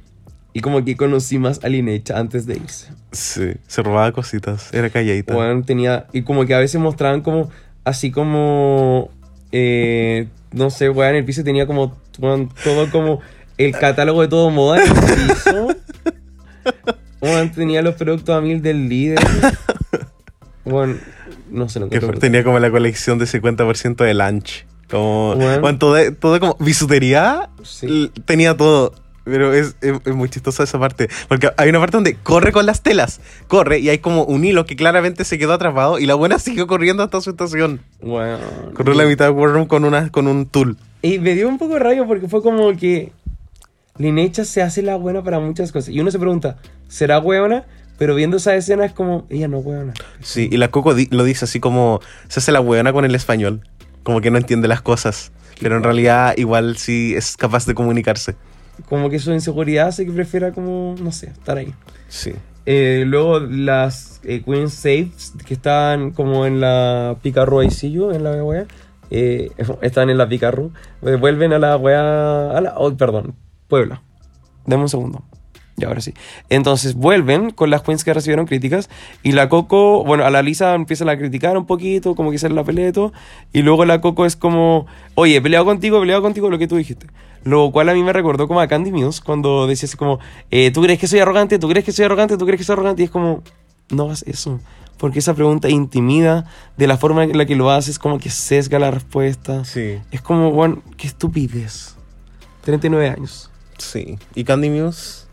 Y 0.54 0.62
como 0.62 0.86
que 0.86 0.96
conocí 0.96 1.40
más 1.40 1.64
a 1.64 1.68
Lineage 1.70 2.14
antes 2.14 2.46
de 2.46 2.56
irse. 2.56 2.92
Sí, 3.12 3.54
se 3.68 3.82
robaba 3.82 4.12
cositas, 4.12 4.72
era 4.72 4.90
calladita. 4.90 5.36
Tenía. 5.66 6.06
Y 6.14 6.22
como 6.22 6.46
que 6.46 6.54
a 6.54 6.60
veces 6.60 6.80
mostraban 6.80 7.22
como. 7.22 7.50
Así 7.84 8.12
como. 8.12 9.10
eh, 9.52 10.28
no 10.52 10.70
sé, 10.70 10.90
weón, 10.90 11.12
en 11.12 11.16
el 11.18 11.26
piso 11.26 11.44
tenía 11.44 11.66
como. 11.66 11.98
todo 12.20 12.92
como. 12.92 13.20
El 13.66 13.72
catálogo 13.74 14.22
de 14.22 14.28
todo 14.28 14.50
moda 14.50 14.84
en 14.84 14.88
el 14.92 14.94
piso. 15.28 15.68
Weón, 17.22 17.52
tenía 17.52 17.82
los 17.82 17.96
productos 17.96 18.36
a 18.36 18.42
mil 18.42 18.62
del 18.62 18.90
líder. 18.90 19.20
Bueno, 20.66 20.96
no 21.50 21.70
sé 21.70 21.80
lo 21.80 21.90
que 21.90 22.00
tenía 22.00 22.44
como 22.44 22.60
la 22.60 22.72
colección 22.72 23.18
de 23.20 23.26
50% 23.26 23.96
de 24.04 24.14
lunch. 24.14 24.66
Como, 24.90 25.36
Bueno. 25.36 25.62
bueno, 25.62 25.78
todo, 25.80 26.14
todo 26.16 26.40
como 26.40 26.56
bisutería, 26.60 27.50
Sí. 27.64 28.12
tenía 28.26 28.56
todo. 28.56 28.94
Pero 29.26 29.54
es, 29.54 29.78
es- 29.80 30.02
es 30.04 30.14
muy 30.14 30.28
chistosa 30.30 30.64
esa 30.64 30.78
parte. 30.80 31.08
Porque 31.30 31.50
hay 31.56 31.70
una 31.70 31.80
parte 31.80 31.96
donde 31.96 32.16
corre 32.16 32.52
con 32.52 32.66
las 32.66 32.82
telas. 32.82 33.22
Corre 33.48 33.80
y 33.80 33.88
hay 33.88 34.00
como 34.00 34.26
un 34.26 34.44
hilo 34.44 34.66
que 34.66 34.76
claramente 34.76 35.24
se 35.24 35.38
quedó 35.40 35.54
atrapado 35.54 35.98
y 35.98 36.06
la 36.06 36.16
buena 36.16 36.40
siguió 36.40 36.68
corriendo 36.68 37.04
hasta 37.04 37.22
su 37.22 37.30
estación. 37.30 37.80
Bueno, 38.02 38.40
Corrió 38.74 38.94
la 38.96 39.06
mitad 39.06 39.26
de 39.26 39.32
War 39.32 39.52
Room 39.52 39.66
con, 39.68 39.86
una, 39.86 40.10
con 40.10 40.28
un 40.28 40.46
tool. 40.46 40.76
Y 41.02 41.20
me 41.20 41.36
dio 41.36 41.48
un 41.48 41.58
poco 41.58 41.76
de 41.76 41.80
rabia 41.80 42.06
porque 42.06 42.28
fue 42.28 42.42
como 42.42 42.76
que 42.76 43.14
Linecha 43.98 44.44
se 44.46 44.62
hace 44.62 44.82
la 44.82 44.96
buena 44.96 45.24
para 45.24 45.40
muchas 45.40 45.72
cosas. 45.72 45.90
Y 45.90 46.00
uno 46.00 46.10
se 46.12 46.20
pregunta, 46.20 46.58
¿será 46.88 47.20
buena? 47.20 47.66
Pero 47.98 48.16
viendo 48.16 48.38
esa 48.38 48.56
escena 48.56 48.86
es 48.86 48.92
como, 48.94 49.26
ella 49.30 49.48
no 49.48 49.60
es 49.60 49.64
buena. 49.64 49.94
Sí, 50.22 50.50
y 50.52 50.58
la 50.58 50.70
Coco 50.70 50.96
di- 50.96 51.08
lo 51.12 51.24
dice 51.24 51.46
así 51.46 51.60
como 51.60 52.00
se 52.28 52.40
hace 52.40 52.52
la 52.52 52.60
buena 52.60 52.92
con 52.92 53.06
el 53.06 53.14
español. 53.16 53.62
Como 54.02 54.20
que 54.20 54.32
no 54.32 54.38
entiende 54.38 54.68
las 54.68 54.82
cosas. 54.82 55.32
Pero 55.62 55.78
en 55.78 55.84
realidad 55.84 56.34
igual 56.38 56.76
sí 56.78 57.14
es 57.16 57.38
capaz 57.38 57.66
de 57.68 57.76
comunicarse. 57.76 58.36
Como 58.90 59.10
que 59.12 59.20
su 59.20 59.32
inseguridad 59.32 59.88
hace 59.90 60.06
que 60.06 60.12
prefiera 60.12 60.52
como, 60.52 60.96
no 61.00 61.12
sé, 61.12 61.28
estar 61.28 61.58
ahí. 61.58 61.74
Sí. 62.10 62.34
Eh, 62.66 63.04
luego 63.06 63.40
las 63.40 64.20
eh, 64.24 64.42
Queen 64.44 64.70
Saves 64.70 65.34
que 65.46 65.54
están 65.54 66.12
como 66.12 66.46
en 66.48 66.60
la 66.62 67.16
Picarro 67.22 67.60
Aisillo, 67.60 68.12
en 68.12 68.24
la 68.24 68.44
wea, 68.44 68.66
eh, 69.12 69.52
están 69.82 70.10
en 70.10 70.18
la 70.18 70.28
Picarro, 70.28 70.72
eh, 71.04 71.16
vuelven 71.16 71.54
a 71.54 71.60
la 71.60 71.78
wea, 71.78 72.50
a 72.52 72.62
la, 72.62 72.74
oh, 72.78 72.96
perdón, 72.96 73.36
Puebla. 73.68 74.02
Dame 74.66 74.84
un 74.84 74.90
segundo. 74.90 75.24
Y 75.76 75.86
ahora 75.86 76.02
sí. 76.02 76.14
Entonces 76.50 76.94
vuelven 76.94 77.50
con 77.50 77.72
las 77.72 77.82
queens 77.82 78.04
que 78.04 78.14
recibieron 78.14 78.46
críticas. 78.46 78.90
Y 79.24 79.32
la 79.32 79.50
Coco, 79.50 80.04
bueno, 80.04 80.24
a 80.24 80.30
la 80.30 80.42
Lisa 80.42 80.76
empiezan 80.76 81.10
a 81.10 81.18
criticar 81.18 81.58
un 81.58 81.66
poquito, 81.66 82.16
como 82.16 82.32
que 82.32 82.38
sale 82.38 82.54
la 82.54 82.64
pelea 82.64 82.90
y 82.90 82.92
todo. 82.92 83.12
Y 83.54 83.64
luego 83.64 83.84
la 83.86 84.00
Coco 84.00 84.26
es 84.26 84.36
como, 84.36 84.86
oye, 85.16 85.38
he 85.38 85.42
peleado 85.42 85.66
contigo, 85.66 85.98
he 85.98 86.02
peleado 86.02 86.22
contigo 86.22 86.50
lo 86.50 86.60
que 86.60 86.68
tú 86.68 86.76
dijiste. 86.76 87.08
Lo 87.44 87.72
cual 87.72 87.90
a 87.90 87.94
mí 87.94 88.04
me 88.04 88.14
recordó 88.14 88.48
como 88.48 88.62
a 88.62 88.68
Candy 88.68 88.92
Muse 88.92 89.22
cuando 89.24 89.66
decía 89.68 89.88
así 89.88 89.98
como, 89.98 90.20
eh, 90.52 90.72
¿tú 90.72 90.82
crees 90.82 91.00
que 91.00 91.08
soy 91.08 91.20
arrogante? 91.20 91.58
¿Tú 91.58 91.68
crees 91.68 91.84
que 91.84 91.92
soy 91.92 92.06
arrogante? 92.06 92.38
¿Tú 92.38 92.46
crees 92.46 92.60
que 92.60 92.64
soy 92.64 92.74
arrogante? 92.74 93.02
Y 93.02 93.06
es 93.06 93.12
como, 93.12 93.42
no 93.90 94.04
hagas 94.04 94.24
eso. 94.24 94.60
Porque 94.98 95.20
esa 95.20 95.34
pregunta 95.34 95.70
intimida 95.70 96.46
de 96.78 96.88
la 96.88 96.98
forma 96.98 97.24
en 97.24 97.38
la 97.38 97.46
que 97.46 97.56
lo 97.56 97.72
haces, 97.72 97.98
como 97.98 98.20
que 98.20 98.30
sesga 98.30 98.78
la 98.80 98.92
respuesta. 98.92 99.66
Sí. 99.66 100.00
Es 100.12 100.22
como, 100.22 100.52
bueno, 100.52 100.84
qué 100.98 101.08
estupidez. 101.08 101.96
39 102.62 103.10
años. 103.10 103.50
Sí. 103.84 104.18
¿Y 104.36 104.44
Candy 104.44 104.70
Muse? 104.70 105.26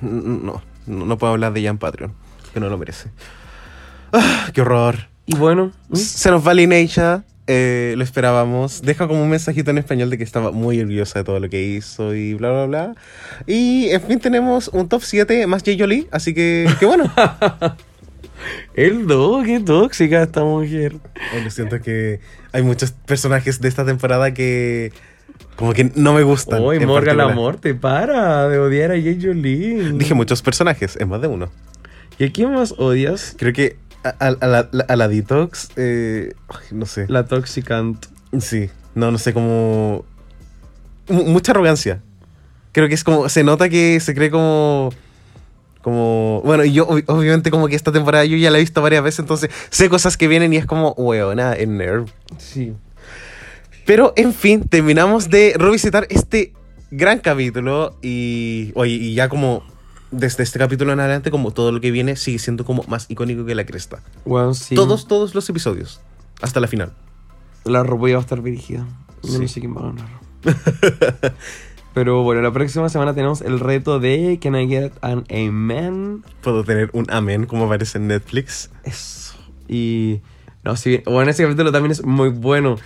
No, 0.00 0.62
no, 0.86 1.06
no 1.06 1.18
puedo 1.18 1.32
hablar 1.32 1.52
de 1.52 1.60
ella 1.60 1.70
en 1.70 1.78
Patreon, 1.78 2.12
que 2.52 2.60
no 2.60 2.68
lo 2.68 2.76
merece. 2.76 3.10
Ah, 4.12 4.50
¡Qué 4.52 4.60
horror! 4.60 5.08
Y 5.26 5.36
bueno, 5.36 5.72
¿mm? 5.88 5.96
Se 5.96 6.30
nos 6.30 6.46
va 6.46 6.54
Lineisha, 6.54 7.24
eh, 7.46 7.94
lo 7.96 8.04
esperábamos. 8.04 8.82
Deja 8.82 9.06
como 9.06 9.22
un 9.22 9.30
mensajito 9.30 9.70
en 9.70 9.78
español 9.78 10.10
de 10.10 10.18
que 10.18 10.24
estaba 10.24 10.50
muy 10.50 10.80
orgullosa 10.80 11.20
de 11.20 11.24
todo 11.24 11.40
lo 11.40 11.48
que 11.48 11.62
hizo 11.62 12.14
y 12.14 12.34
bla, 12.34 12.50
bla, 12.50 12.66
bla. 12.66 12.94
Y 13.46 13.88
en 13.90 14.02
fin, 14.02 14.20
tenemos 14.20 14.68
un 14.68 14.88
top 14.88 15.02
7 15.02 15.46
más 15.46 15.62
J. 15.64 15.76
Jolie, 15.78 16.08
así 16.10 16.34
que, 16.34 16.68
qué 16.78 16.86
bueno. 16.86 17.12
el 18.74 19.06
do, 19.06 19.42
qué 19.44 19.60
tóxica 19.60 20.22
esta 20.22 20.44
mujer. 20.44 20.96
Lo 21.42 21.50
siento 21.50 21.80
que 21.80 22.20
hay 22.52 22.62
muchos 22.62 22.92
personajes 22.92 23.60
de 23.60 23.68
esta 23.68 23.84
temporada 23.84 24.34
que 24.34 24.92
como 25.56 25.72
que 25.72 25.90
no 25.94 26.12
me 26.12 26.22
gustan. 26.22 26.62
Hoy 26.62 26.76
en 26.76 26.86
Morgan 26.86 27.16
particular. 27.16 27.30
Amor, 27.32 27.56
te 27.56 27.74
para 27.74 28.48
de 28.48 28.58
odiar 28.58 28.90
a 28.92 28.94
Jay 28.94 29.18
Jolie. 29.20 29.92
Dije 29.92 30.14
muchos 30.14 30.42
personajes, 30.42 30.96
es 30.96 31.06
más 31.06 31.20
de 31.20 31.28
uno. 31.28 31.50
¿Y 32.18 32.24
a 32.24 32.32
quién 32.32 32.52
más 32.52 32.74
odias? 32.78 33.34
Creo 33.38 33.52
que 33.52 33.76
a, 34.04 34.08
a- 34.08 34.28
a 34.40 34.46
la, 34.46 34.68
a 34.88 34.96
la 34.96 35.08
Detox, 35.08 35.70
eh, 35.76 36.32
no 36.72 36.86
sé. 36.86 37.06
La 37.08 37.26
Toxicant. 37.26 38.06
Sí, 38.38 38.70
no, 38.94 39.10
no 39.10 39.18
sé, 39.18 39.32
como... 39.32 40.04
mu- 41.08 41.24
Mucha 41.24 41.52
arrogancia. 41.52 42.00
Creo 42.72 42.88
que 42.88 42.94
es 42.94 43.04
como... 43.04 43.28
Se 43.28 43.42
nota 43.44 43.68
que 43.68 43.98
se 44.00 44.14
cree 44.14 44.30
como... 44.30 44.90
Como, 45.82 46.42
bueno, 46.44 46.64
yo 46.64 46.88
ob- 46.88 47.04
obviamente 47.06 47.50
como 47.52 47.68
que 47.68 47.76
esta 47.76 47.92
temporada 47.92 48.24
yo 48.24 48.36
ya 48.36 48.50
la 48.50 48.58
he 48.58 48.60
visto 48.60 48.82
varias 48.82 49.04
veces, 49.04 49.20
entonces 49.20 49.50
sé 49.70 49.88
cosas 49.88 50.16
que 50.16 50.26
vienen 50.26 50.52
y 50.52 50.56
es 50.56 50.66
como, 50.66 50.92
weona, 50.98 51.54
en 51.54 51.76
Nerve. 51.78 52.06
Sí. 52.38 52.72
Pero, 53.86 54.12
en 54.16 54.34
fin, 54.34 54.62
terminamos 54.68 55.30
de 55.30 55.54
revisitar 55.56 56.06
este 56.10 56.52
gran 56.90 57.20
capítulo 57.20 57.96
y, 58.02 58.72
oye, 58.74 58.92
y 58.94 59.14
ya 59.14 59.28
como 59.28 59.62
desde 60.10 60.42
este 60.42 60.58
capítulo 60.58 60.92
en 60.92 61.00
adelante, 61.00 61.30
como 61.30 61.50
todo 61.52 61.72
lo 61.72 61.80
que 61.80 61.90
viene 61.90 62.16
sigue 62.16 62.38
siendo 62.38 62.64
como 62.64 62.84
más 62.88 63.06
icónico 63.08 63.44
que 63.44 63.54
la 63.54 63.64
cresta. 63.64 64.02
Bueno, 64.24 64.54
sí. 64.54 64.74
Todos, 64.74 65.06
todos 65.08 65.34
los 65.34 65.48
episodios, 65.48 66.00
hasta 66.42 66.60
la 66.60 66.66
final. 66.68 66.92
La 67.64 67.82
ropa 67.82 68.08
iba 68.10 68.18
a 68.18 68.22
estar 68.22 68.42
dirigida. 68.42 68.86
Yo 69.22 69.30
Sí. 69.32 69.38
no 69.40 69.48
sé 69.48 69.60
quién 69.60 69.74
va 69.76 69.80
a 69.80 69.92
ganar. 69.92 71.34
Pero 71.94 72.22
bueno, 72.22 72.42
la 72.42 72.52
próxima 72.52 72.88
semana 72.88 73.14
tenemos 73.14 73.40
el 73.40 73.58
reto 73.58 73.98
de 73.98 74.38
Can 74.40 74.54
I 74.54 74.68
Get 74.68 74.92
an 75.00 75.24
Amen? 75.30 76.22
Puedo 76.42 76.62
tener 76.62 76.90
un 76.92 77.06
amén 77.10 77.46
como 77.46 77.64
aparece 77.64 77.98
en 77.98 78.08
Netflix. 78.08 78.70
Eso. 78.84 79.34
Y. 79.66 80.20
No, 80.62 80.76
sí. 80.76 81.00
Bueno, 81.06 81.30
ese 81.30 81.44
capítulo 81.44 81.72
también 81.72 81.92
es 81.92 82.04
muy 82.04 82.28
bueno. 82.28 82.76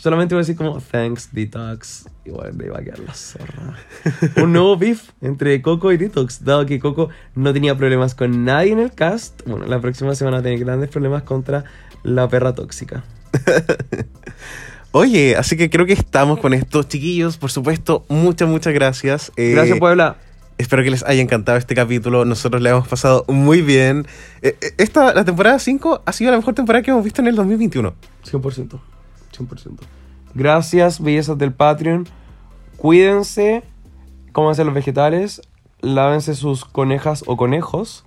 Solamente 0.00 0.34
voy 0.34 0.40
a 0.40 0.42
decir 0.42 0.56
como 0.56 0.80
Thanks, 0.80 1.30
Detox. 1.32 2.06
Igual 2.24 2.54
me 2.54 2.66
iba 2.66 2.78
a 2.78 2.82
quedar 2.82 3.00
la 3.00 3.14
zorra. 3.14 3.76
Un 4.42 4.52
nuevo 4.52 4.76
beef 4.76 5.10
entre 5.20 5.60
Coco 5.62 5.90
y 5.92 5.96
Detox. 5.96 6.44
Dado 6.44 6.66
que 6.66 6.78
Coco 6.78 7.08
no 7.34 7.52
tenía 7.52 7.76
problemas 7.76 8.14
con 8.14 8.44
nadie 8.44 8.72
en 8.72 8.78
el 8.78 8.92
cast. 8.92 9.42
Bueno, 9.46 9.66
la 9.66 9.80
próxima 9.80 10.14
semana 10.14 10.42
tiene 10.42 10.58
grandes 10.58 10.90
problemas 10.90 11.22
contra 11.22 11.64
la 12.02 12.28
perra 12.28 12.54
tóxica. 12.54 13.04
Oye, 14.92 15.36
así 15.36 15.56
que 15.56 15.68
creo 15.68 15.86
que 15.86 15.92
estamos 15.92 16.38
con 16.38 16.54
estos 16.54 16.88
chiquillos. 16.88 17.36
Por 17.36 17.50
supuesto, 17.50 18.04
muchas, 18.08 18.48
muchas 18.48 18.72
gracias. 18.72 19.32
Eh, 19.36 19.52
Gracias, 19.52 19.78
Puebla. 19.78 20.16
Espero 20.58 20.82
que 20.82 20.90
les 20.90 21.02
haya 21.04 21.20
encantado 21.20 21.58
este 21.58 21.74
capítulo. 21.74 22.24
Nosotros 22.24 22.62
le 22.62 22.70
hemos 22.70 22.88
pasado 22.88 23.24
muy 23.28 23.60
bien. 23.60 24.06
Eh, 24.40 24.56
eh, 24.60 24.72
Esta, 24.78 25.12
la 25.12 25.24
temporada 25.24 25.58
5, 25.58 26.02
ha 26.06 26.12
sido 26.12 26.30
la 26.30 26.38
mejor 26.38 26.54
temporada 26.54 26.82
que 26.82 26.90
hemos 26.90 27.04
visto 27.04 27.20
en 27.20 27.28
el 27.28 27.34
2021. 27.34 27.92
100%. 28.24 28.80
100%. 29.38 29.78
Gracias, 30.34 31.00
bellezas 31.00 31.38
del 31.38 31.52
Patreon. 31.52 32.06
Cuídense. 32.76 33.62
Cómanse 34.32 34.64
los 34.64 34.74
vegetales. 34.74 35.40
Lávense 35.80 36.34
sus 36.34 36.64
conejas 36.64 37.24
o 37.26 37.36
conejos. 37.36 38.04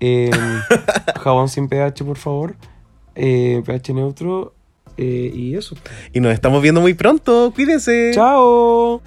Eh, 0.00 0.30
jabón 1.20 1.48
sin 1.48 1.68
pH, 1.68 2.04
por 2.04 2.18
favor. 2.18 2.56
Eh, 3.14 3.62
pH 3.64 3.94
neutro. 3.94 4.54
Eh, 4.96 5.30
y 5.34 5.56
eso. 5.56 5.76
Y 6.12 6.20
nos 6.20 6.34
estamos 6.34 6.62
viendo 6.62 6.80
muy 6.80 6.94
pronto. 6.94 7.52
Cuídense. 7.54 8.10
¡Chao! 8.14 9.00